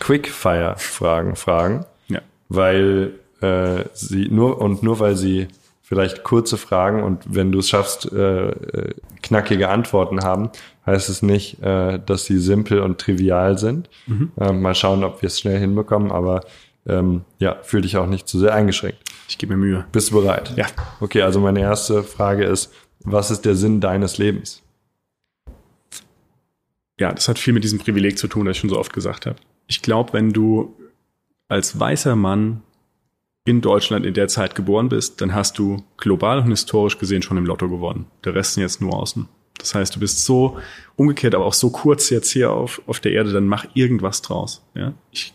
[0.00, 1.86] Quickfire-Fragen fragen.
[2.08, 2.20] Ja.
[2.50, 5.48] Weil äh, sie nur und nur weil sie
[5.80, 10.50] vielleicht kurze Fragen und wenn du es schaffst, äh, äh, knackige Antworten haben,
[10.84, 13.88] heißt es nicht, äh, dass sie simpel und trivial sind.
[14.06, 14.32] Mhm.
[14.38, 16.42] Ähm, mal schauen, ob wir es schnell hinbekommen, aber
[16.86, 19.09] ähm, ja, fühl dich auch nicht zu sehr eingeschränkt.
[19.30, 19.84] Ich gebe mir Mühe.
[19.92, 20.52] Bist du bereit?
[20.56, 20.66] Ja.
[20.98, 22.72] Okay, also meine erste Frage ist,
[23.04, 24.60] was ist der Sinn deines Lebens?
[26.98, 29.26] Ja, das hat viel mit diesem Privileg zu tun, das ich schon so oft gesagt
[29.26, 29.36] habe.
[29.68, 30.74] Ich glaube, wenn du
[31.46, 32.62] als weißer Mann
[33.44, 37.36] in Deutschland in der Zeit geboren bist, dann hast du global und historisch gesehen schon
[37.36, 38.06] im Lotto gewonnen.
[38.24, 39.28] Der Rest sind jetzt nur außen.
[39.58, 40.58] Das heißt, du bist so
[40.96, 44.66] umgekehrt, aber auch so kurz jetzt hier auf, auf der Erde, dann mach irgendwas draus.
[44.74, 44.92] Ja?
[45.12, 45.34] Ich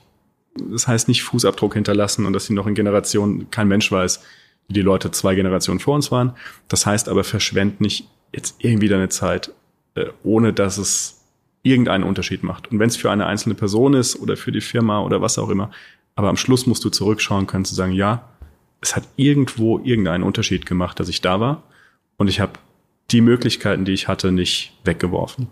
[0.56, 4.24] das heißt nicht Fußabdruck hinterlassen und dass sie noch in Generationen, kein Mensch weiß,
[4.68, 6.34] wie die Leute zwei Generationen vor uns waren.
[6.68, 9.52] Das heißt aber, verschwend nicht jetzt irgendwie deine Zeit,
[9.96, 11.22] äh, ohne dass es
[11.64, 12.72] irgendeinen Unterschied macht.
[12.72, 15.50] Und wenn es für eine einzelne Person ist oder für die Firma oder was auch
[15.50, 15.72] immer,
[16.16, 18.30] aber am Schluss musst du zurückschauen können zu sagen, ja,
[18.82, 21.64] es hat irgendwo irgendeinen Unterschied gemacht, dass ich da war
[22.18, 22.54] und ich habe
[23.12, 25.48] die Möglichkeiten, die ich hatte, nicht weggeworfen.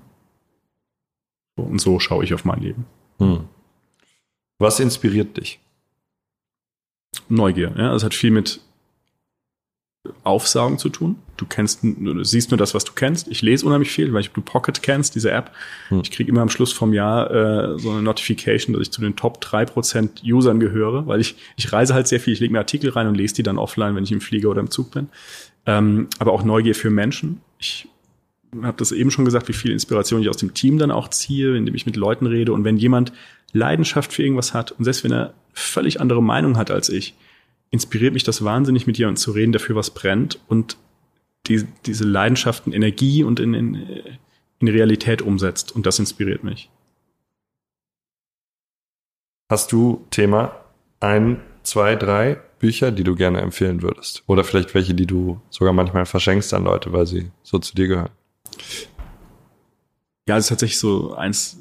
[1.56, 2.86] Und so schaue ich auf mein Leben.
[3.20, 3.42] Hm.
[4.64, 5.60] Was inspiriert dich?
[7.27, 7.73] Neugier.
[7.77, 8.61] Ja, es hat viel mit
[10.23, 11.18] Aufsaugen zu tun.
[11.35, 13.27] Du kennst, du siehst nur das, was du kennst.
[13.27, 15.52] Ich lese unheimlich viel, weil ich du Pocket kennst, diese App.
[15.90, 15.99] Hm.
[15.99, 19.18] Ich kriege immer am Schluss vom Jahr äh, so eine Notification, dass ich zu den
[19.18, 22.31] Top 3% Usern gehöre, weil ich, ich reise halt sehr viel.
[22.31, 24.61] Ich lege mir Artikel rein und lese die dann offline, wenn ich im Flieger oder
[24.61, 25.10] im Zug bin.
[25.65, 27.41] Ähm, aber auch Neugier für Menschen.
[27.60, 27.90] Ich
[28.62, 31.56] habe das eben schon gesagt, wie viel Inspiration ich aus dem Team dann auch ziehe,
[31.56, 32.54] indem ich mit Leuten rede.
[32.54, 33.12] Und wenn jemand
[33.52, 37.16] Leidenschaft für irgendwas hat und selbst wenn er völlig andere Meinung hat als ich,
[37.72, 40.78] inspiriert mich das wahnsinnig, mit jemandem zu reden, der für was brennt und
[41.48, 43.88] die, diese Leidenschaften Energie und in, in,
[44.60, 45.76] in Realität umsetzt.
[45.76, 46.70] Und das inspiriert mich.
[49.52, 50.56] Hast du Thema
[51.00, 54.24] ein, zwei, drei Bücher, die du gerne empfehlen würdest?
[54.28, 57.88] Oder vielleicht welche, die du sogar manchmal verschenkst an Leute, weil sie so zu dir
[57.88, 58.10] gehören?
[60.28, 61.58] Ja, es ist tatsächlich so eins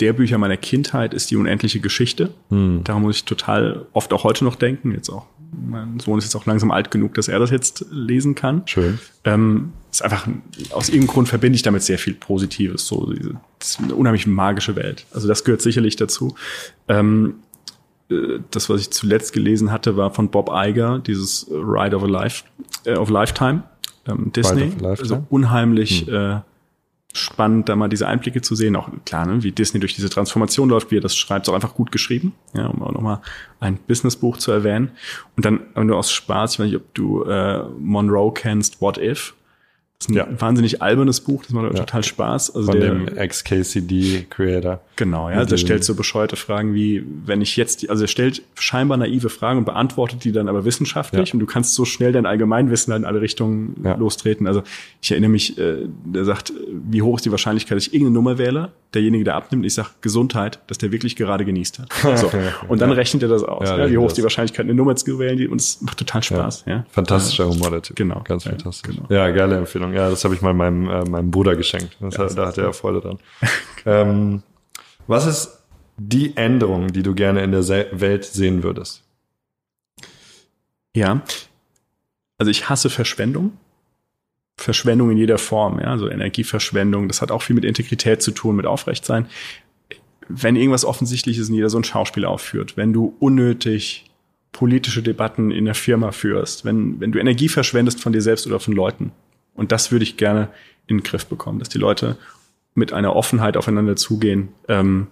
[0.00, 2.32] der Bücher meiner Kindheit ist die unendliche Geschichte.
[2.48, 2.82] Hm.
[2.84, 4.92] Daran muss ich total oft auch heute noch denken.
[4.92, 8.34] Jetzt auch, mein Sohn ist jetzt auch langsam alt genug, dass er das jetzt lesen
[8.34, 8.62] kann.
[8.66, 8.98] Schön.
[9.24, 10.26] Ähm, ist einfach,
[10.70, 12.86] aus irgendeinem Grund verbinde ich damit sehr viel Positives.
[12.86, 15.06] So, diese, das ist eine unheimlich magische Welt.
[15.12, 16.34] Also das gehört sicherlich dazu.
[16.88, 17.34] Ähm,
[18.10, 22.06] äh, das, was ich zuletzt gelesen hatte, war von Bob Iger, dieses Ride of a
[22.06, 22.44] Life,
[22.84, 23.64] äh, of Lifetime,
[24.10, 24.72] ähm, Disney.
[24.82, 26.14] Also unheimlich hm.
[26.14, 26.40] äh,
[27.12, 28.76] spannend, da mal diese Einblicke zu sehen.
[28.76, 31.54] Auch klar, ne, wie Disney durch diese Transformation läuft, wie er das schreibt, ist auch
[31.54, 32.34] einfach gut geschrieben.
[32.54, 33.20] Ja, um auch nochmal
[33.58, 34.90] ein Businessbuch zu erwähnen.
[35.36, 38.98] Und dann, wenn du aus Spaß, ich weiß nicht, ob du äh, Monroe kennst, What
[38.98, 39.34] If?
[40.00, 40.40] Das ist ein ja.
[40.40, 41.80] wahnsinnig albernes Buch, das macht ja.
[41.80, 42.56] total Spaß.
[42.56, 44.80] Also Von der, dem Ex-KCD-Creator.
[44.96, 45.36] Genau, ja.
[45.36, 49.28] Also er stellt so bescheuerte Fragen wie, wenn ich jetzt, also er stellt scheinbar naive
[49.28, 51.34] Fragen und beantwortet die dann aber wissenschaftlich ja.
[51.34, 54.46] und du kannst so schnell dein Allgemeinwissen in alle Richtungen lostreten.
[54.46, 54.62] Also
[55.02, 58.38] ich erinnere mich, äh, der sagt, wie hoch ist die Wahrscheinlichkeit, dass ich irgendeine Nummer
[58.38, 61.90] wähle, derjenige, der abnimmt, ich sage Gesundheit, dass der wirklich gerade genießt hat.
[62.20, 62.30] So.
[62.68, 63.68] Und dann rechnet er das aus.
[63.88, 66.64] Wie hoch ist die Wahrscheinlichkeit, eine Nummer zu wählen, und es macht total Spaß.
[66.66, 66.84] Ja.
[66.90, 67.96] Fantastischer Humor, der Typ.
[67.96, 68.22] Genau.
[68.24, 68.94] Ganz fantastisch.
[68.94, 69.06] Genau.
[69.08, 69.89] Ja, geile Empfehlung.
[69.90, 70.04] Ahnung.
[70.04, 71.96] Ja, das habe ich mal meinem, äh, meinem Bruder geschenkt.
[72.00, 73.18] Das ja, hat, da hat er Freude dran.
[73.86, 74.42] ähm,
[75.06, 75.58] was ist
[75.96, 79.02] die Änderung, die du gerne in der Welt sehen würdest?
[80.94, 81.22] Ja,
[82.38, 83.52] also ich hasse Verschwendung.
[84.56, 87.08] Verschwendung in jeder Form, ja, also Energieverschwendung.
[87.08, 89.26] Das hat auch viel mit Integrität zu tun, mit Aufrechtsein.
[90.28, 94.10] Wenn irgendwas offensichtlich ist und jeder so ein Schauspiel aufführt, wenn du unnötig
[94.52, 98.60] politische Debatten in der Firma führst, wenn, wenn du Energie verschwendest von dir selbst oder
[98.60, 99.12] von Leuten,
[99.54, 100.48] und das würde ich gerne
[100.86, 102.16] in den Griff bekommen, dass die Leute
[102.74, 105.08] mit einer Offenheit aufeinander zugehen ähm,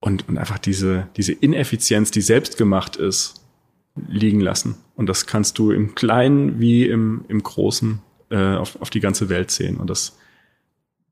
[0.00, 3.44] und, und einfach diese, diese Ineffizienz, die selbst gemacht ist,
[4.08, 4.76] liegen lassen.
[4.96, 8.00] Und das kannst du im Kleinen wie im, im Großen
[8.30, 9.76] äh, auf, auf die ganze Welt sehen.
[9.76, 10.16] Und das,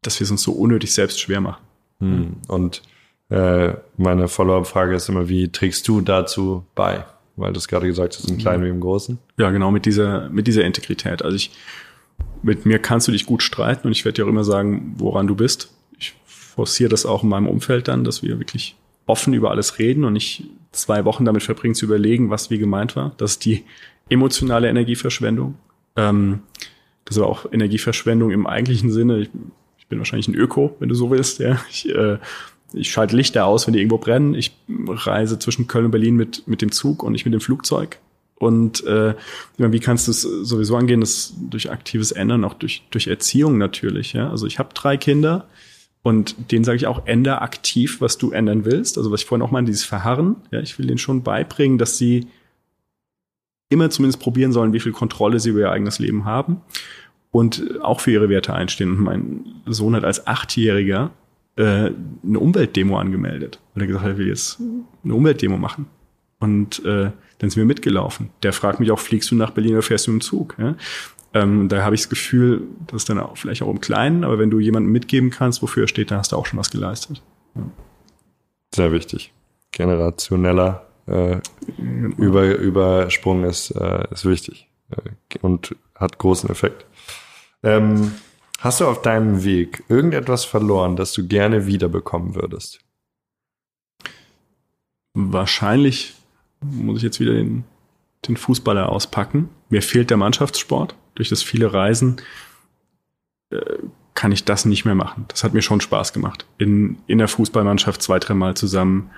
[0.03, 1.63] dass wir es uns so unnötig selbst schwer machen.
[2.01, 2.37] Hm.
[2.47, 2.83] Und
[3.31, 7.05] äh, meine Follow-up-Frage ist immer, wie trägst du dazu bei?
[7.37, 9.19] Weil du es gerade gesagt hast, im Kleinen wie im Großen.
[9.37, 11.23] Ja, genau, mit dieser, mit dieser Integrität.
[11.23, 11.53] Also ich
[12.43, 15.27] mit mir kannst du dich gut streiten und ich werde dir auch immer sagen, woran
[15.27, 15.75] du bist.
[15.99, 18.77] Ich forciere das auch in meinem Umfeld dann, dass wir wirklich
[19.07, 22.95] offen über alles reden und nicht zwei Wochen damit verbringen zu überlegen, was wie gemeint
[22.95, 23.13] war.
[23.17, 23.65] Das ist die
[24.09, 25.55] emotionale Energieverschwendung.
[25.97, 26.41] Ähm,
[27.05, 29.21] das ist aber auch Energieverschwendung im eigentlichen Sinne.
[29.21, 29.31] Ich,
[29.79, 31.39] ich, bin wahrscheinlich ein Öko, wenn du so willst.
[31.39, 31.59] Ja.
[31.71, 32.19] Ich, äh,
[32.75, 34.35] ich schalte Lichter aus, wenn die irgendwo brennen.
[34.35, 37.99] Ich reise zwischen Köln und Berlin mit, mit dem Zug und nicht mit dem Flugzeug.
[38.39, 39.15] Und äh,
[39.57, 41.01] wie kannst du es sowieso angehen?
[41.01, 44.13] Das durch aktives Ändern, auch durch, durch Erziehung natürlich.
[44.13, 44.31] Ja?
[44.31, 45.49] Also ich habe drei Kinder
[46.03, 48.97] und denen sage ich auch, änder aktiv, was du ändern willst.
[48.97, 50.37] Also was ich vorhin auch meine, dieses Verharren.
[50.53, 52.29] Ja, ich will denen schon beibringen, dass sie
[53.71, 56.63] immer zumindest probieren sollen, wie viel Kontrolle sie über ihr eigenes Leben haben
[57.31, 58.93] und auch für ihre Werte einstehen.
[58.93, 61.11] Und mein Sohn hat als Achtjähriger
[61.57, 61.91] äh,
[62.23, 64.61] eine Umweltdemo angemeldet, weil er gesagt hat, er will jetzt
[65.05, 65.87] eine Umweltdemo machen.
[66.39, 68.31] Und äh, dann sind wir mitgelaufen.
[68.43, 70.57] Der fragt mich auch, fliegst du nach Berlin oder fährst du im Zug?
[70.59, 70.75] Ja?
[71.35, 74.39] Ähm, da habe ich das Gefühl, das ist dann auch vielleicht auch im Kleinen, aber
[74.39, 77.23] wenn du jemandem mitgeben kannst, wofür er steht, dann hast du auch schon was geleistet.
[77.55, 77.63] Ja.
[78.75, 79.33] Sehr wichtig.
[79.73, 81.39] Generationeller äh,
[81.77, 86.87] über, Übersprung ist, äh, ist wichtig äh, und hat großen Effekt.
[87.63, 88.13] Ähm,
[88.59, 92.81] hast du auf deinem Weg irgendetwas verloren, das du gerne wiederbekommen würdest?
[95.15, 96.15] Wahrscheinlich
[96.61, 97.65] muss ich jetzt wieder den,
[98.27, 99.49] den Fußballer auspacken.
[99.69, 102.21] Mir fehlt der Mannschaftssport durch das viele Reisen
[103.51, 103.61] äh,
[104.15, 105.27] kann ich das nicht mehr machen.
[105.29, 106.45] Das hat mir schon Spaß gemacht.
[106.59, 109.11] In, in der Fußballmannschaft zwei, dreimal zusammen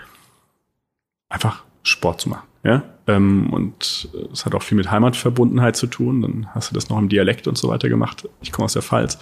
[1.30, 2.46] einfach Sport zu machen.
[2.64, 2.82] Ja?
[3.06, 6.20] Ähm, und es hat auch viel mit Heimatverbundenheit zu tun.
[6.20, 8.28] Dann hast du das noch im Dialekt und so weiter gemacht.
[8.42, 9.18] Ich komme aus der Pfalz.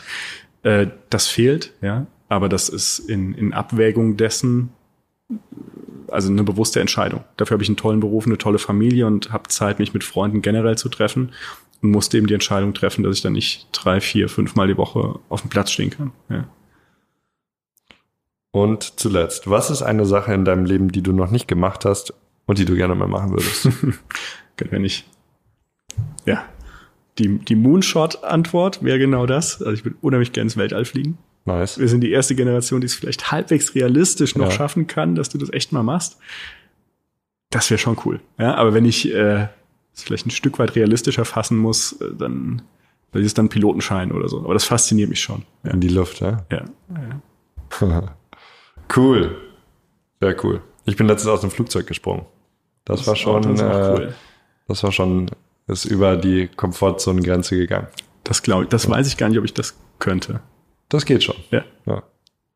[0.65, 2.07] Äh, das fehlt, ja.
[2.29, 4.71] Aber das ist in, in Abwägung dessen,
[6.11, 7.25] also eine bewusste Entscheidung.
[7.37, 10.43] Dafür habe ich einen tollen Beruf, eine tolle Familie und habe Zeit, mich mit Freunden
[10.43, 11.33] generell zu treffen
[11.83, 14.77] und musste eben die Entscheidung treffen, dass ich dann nicht drei, vier, fünf Mal die
[14.77, 16.13] Woche auf dem Platz stehen kann.
[16.29, 16.49] Ja.
[18.51, 22.15] Und zuletzt, was ist eine Sache in deinem Leben, die du noch nicht gemacht hast
[22.47, 23.69] und die du gerne mal machen würdest?
[24.71, 25.07] Wenn ich,
[26.25, 26.45] ja,
[27.19, 29.61] die, die Moonshot-Antwort wäre genau das.
[29.61, 31.19] Also ich würde unheimlich gerne ins Weltall fliegen.
[31.49, 31.79] Nice.
[31.79, 34.51] Wir sind die erste Generation, die es vielleicht halbwegs realistisch noch ja.
[34.51, 36.19] schaffen kann, dass du das echt mal machst.
[37.51, 38.21] Das wäre schon cool.
[38.39, 39.49] Ja, aber wenn ich äh,
[39.95, 42.63] es vielleicht ein Stück weit realistischer fassen muss, äh, dann
[43.13, 44.41] das ist dann Pilotenschein oder so.
[44.41, 45.45] Aber das fasziniert mich schon.
[45.65, 45.71] Ja.
[45.71, 46.45] In die Luft, ja?
[46.53, 46.65] Ja.
[47.81, 48.15] ja.
[48.97, 49.37] cool.
[50.21, 50.61] Sehr cool.
[50.85, 52.27] Ich bin letztens aus dem Flugzeug gesprungen.
[52.85, 54.15] Das, das war schon, das, äh, cool.
[54.67, 55.31] das war schon,
[55.67, 57.89] ist über die Komfortzonengrenze gegangen.
[58.25, 60.41] Das glaube ich, das weiß ich gar nicht, ob ich das könnte.
[60.89, 61.37] Das geht schon.
[61.51, 61.65] Ja.
[61.87, 62.03] ja.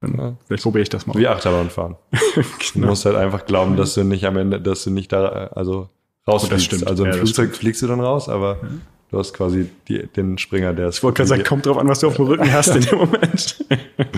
[0.01, 1.15] Dann, vielleicht probiere ich das mal.
[1.15, 1.97] Wie Achterbahn fahren.
[2.11, 2.47] genau.
[2.75, 5.89] Du musst halt einfach glauben, dass du nicht am Ende, dass du nicht da, also
[6.27, 6.87] rausfliegst.
[6.87, 8.69] Also im ja, Flugzeug fliegst du dann raus, aber ja.
[9.11, 10.99] du hast quasi die, den Springer, der ist.
[10.99, 12.99] Ich wollte gerade sagen, kommt drauf an, was du auf dem Rücken hast in dem
[12.99, 13.65] Moment.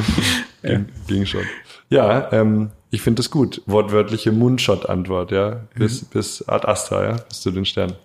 [0.62, 1.43] ging, ging schon.
[1.91, 3.61] Ja, ähm, ich finde das gut.
[3.66, 5.61] Wortwörtliche Moonshot-Antwort, ja.
[5.77, 6.07] Bis, mhm.
[6.12, 7.97] bis Ad Astra, ja, bis zu den Sternen.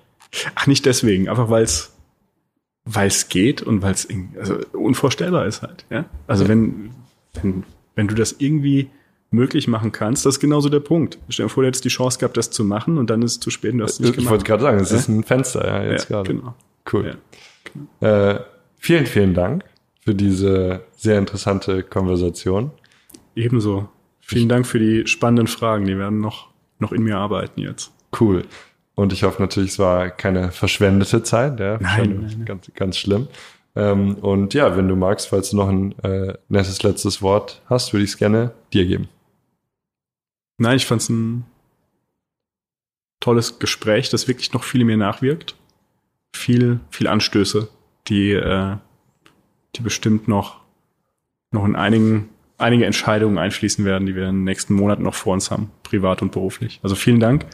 [0.56, 1.94] Ach, nicht deswegen, einfach weil es
[2.92, 4.08] weil es geht und weil es
[4.40, 6.06] also unvorstellbar ist halt, ja.
[6.28, 6.50] Also ja.
[6.50, 6.92] wenn,
[7.42, 7.64] wenn,
[7.96, 8.90] wenn du das irgendwie
[9.32, 11.20] möglich machen kannst, das ist genauso der Punkt.
[11.30, 13.40] Stell dir vor, du hättest die Chance gehabt, das zu machen und dann ist es
[13.40, 14.26] zu spät und du hast es nicht ich gemacht.
[14.26, 14.98] Ich wollte gerade sagen, es ja?
[14.98, 16.34] ist ein Fenster, ja, jetzt ja, gerade.
[16.34, 16.56] Genau.
[16.92, 17.18] Cool.
[18.00, 18.12] Genau.
[18.12, 18.40] Äh,
[18.80, 19.64] vielen, vielen Dank
[20.02, 22.72] für diese sehr interessante Konversation.
[23.36, 23.88] Ebenso.
[24.20, 25.86] Vielen Dank für die spannenden Fragen.
[25.86, 26.50] Die werden noch,
[26.80, 27.92] noch in mir arbeiten jetzt.
[28.20, 28.46] Cool.
[29.00, 31.58] Und ich hoffe natürlich, es war keine verschwendete Zeit.
[31.58, 33.30] Ja, nein, nein, Ganz, ganz schlimm.
[33.74, 37.94] Ähm, und ja, wenn du magst, falls du noch ein äh, nettes letztes Wort hast,
[37.94, 39.08] würde ich es gerne dir geben.
[40.58, 41.46] Nein, ich fand es ein
[43.22, 45.56] tolles Gespräch, das wirklich noch viel in mir nachwirkt.
[46.36, 47.70] Viel, viel Anstöße,
[48.10, 48.76] die, äh,
[49.78, 50.60] die bestimmt noch,
[51.52, 52.28] noch in einigen,
[52.58, 56.22] einige Entscheidungen einfließen werden, die wir in den nächsten Monaten noch vor uns haben, privat
[56.22, 56.82] und beruflich.
[56.84, 57.46] Also vielen Dank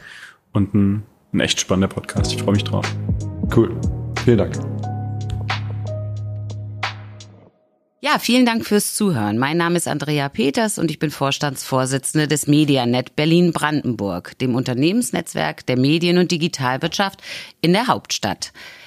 [0.50, 1.04] und ein,
[1.36, 2.32] ein echt spannender Podcast.
[2.32, 2.86] Ich freue mich drauf.
[3.54, 3.78] Cool.
[4.24, 4.56] Vielen Dank.
[8.00, 9.36] Ja, vielen Dank fürs Zuhören.
[9.36, 15.78] Mein Name ist Andrea Peters und ich bin Vorstandsvorsitzende des Medianet Berlin-Brandenburg, dem Unternehmensnetzwerk der
[15.78, 17.20] Medien- und Digitalwirtschaft
[17.60, 18.52] in der Hauptstadt.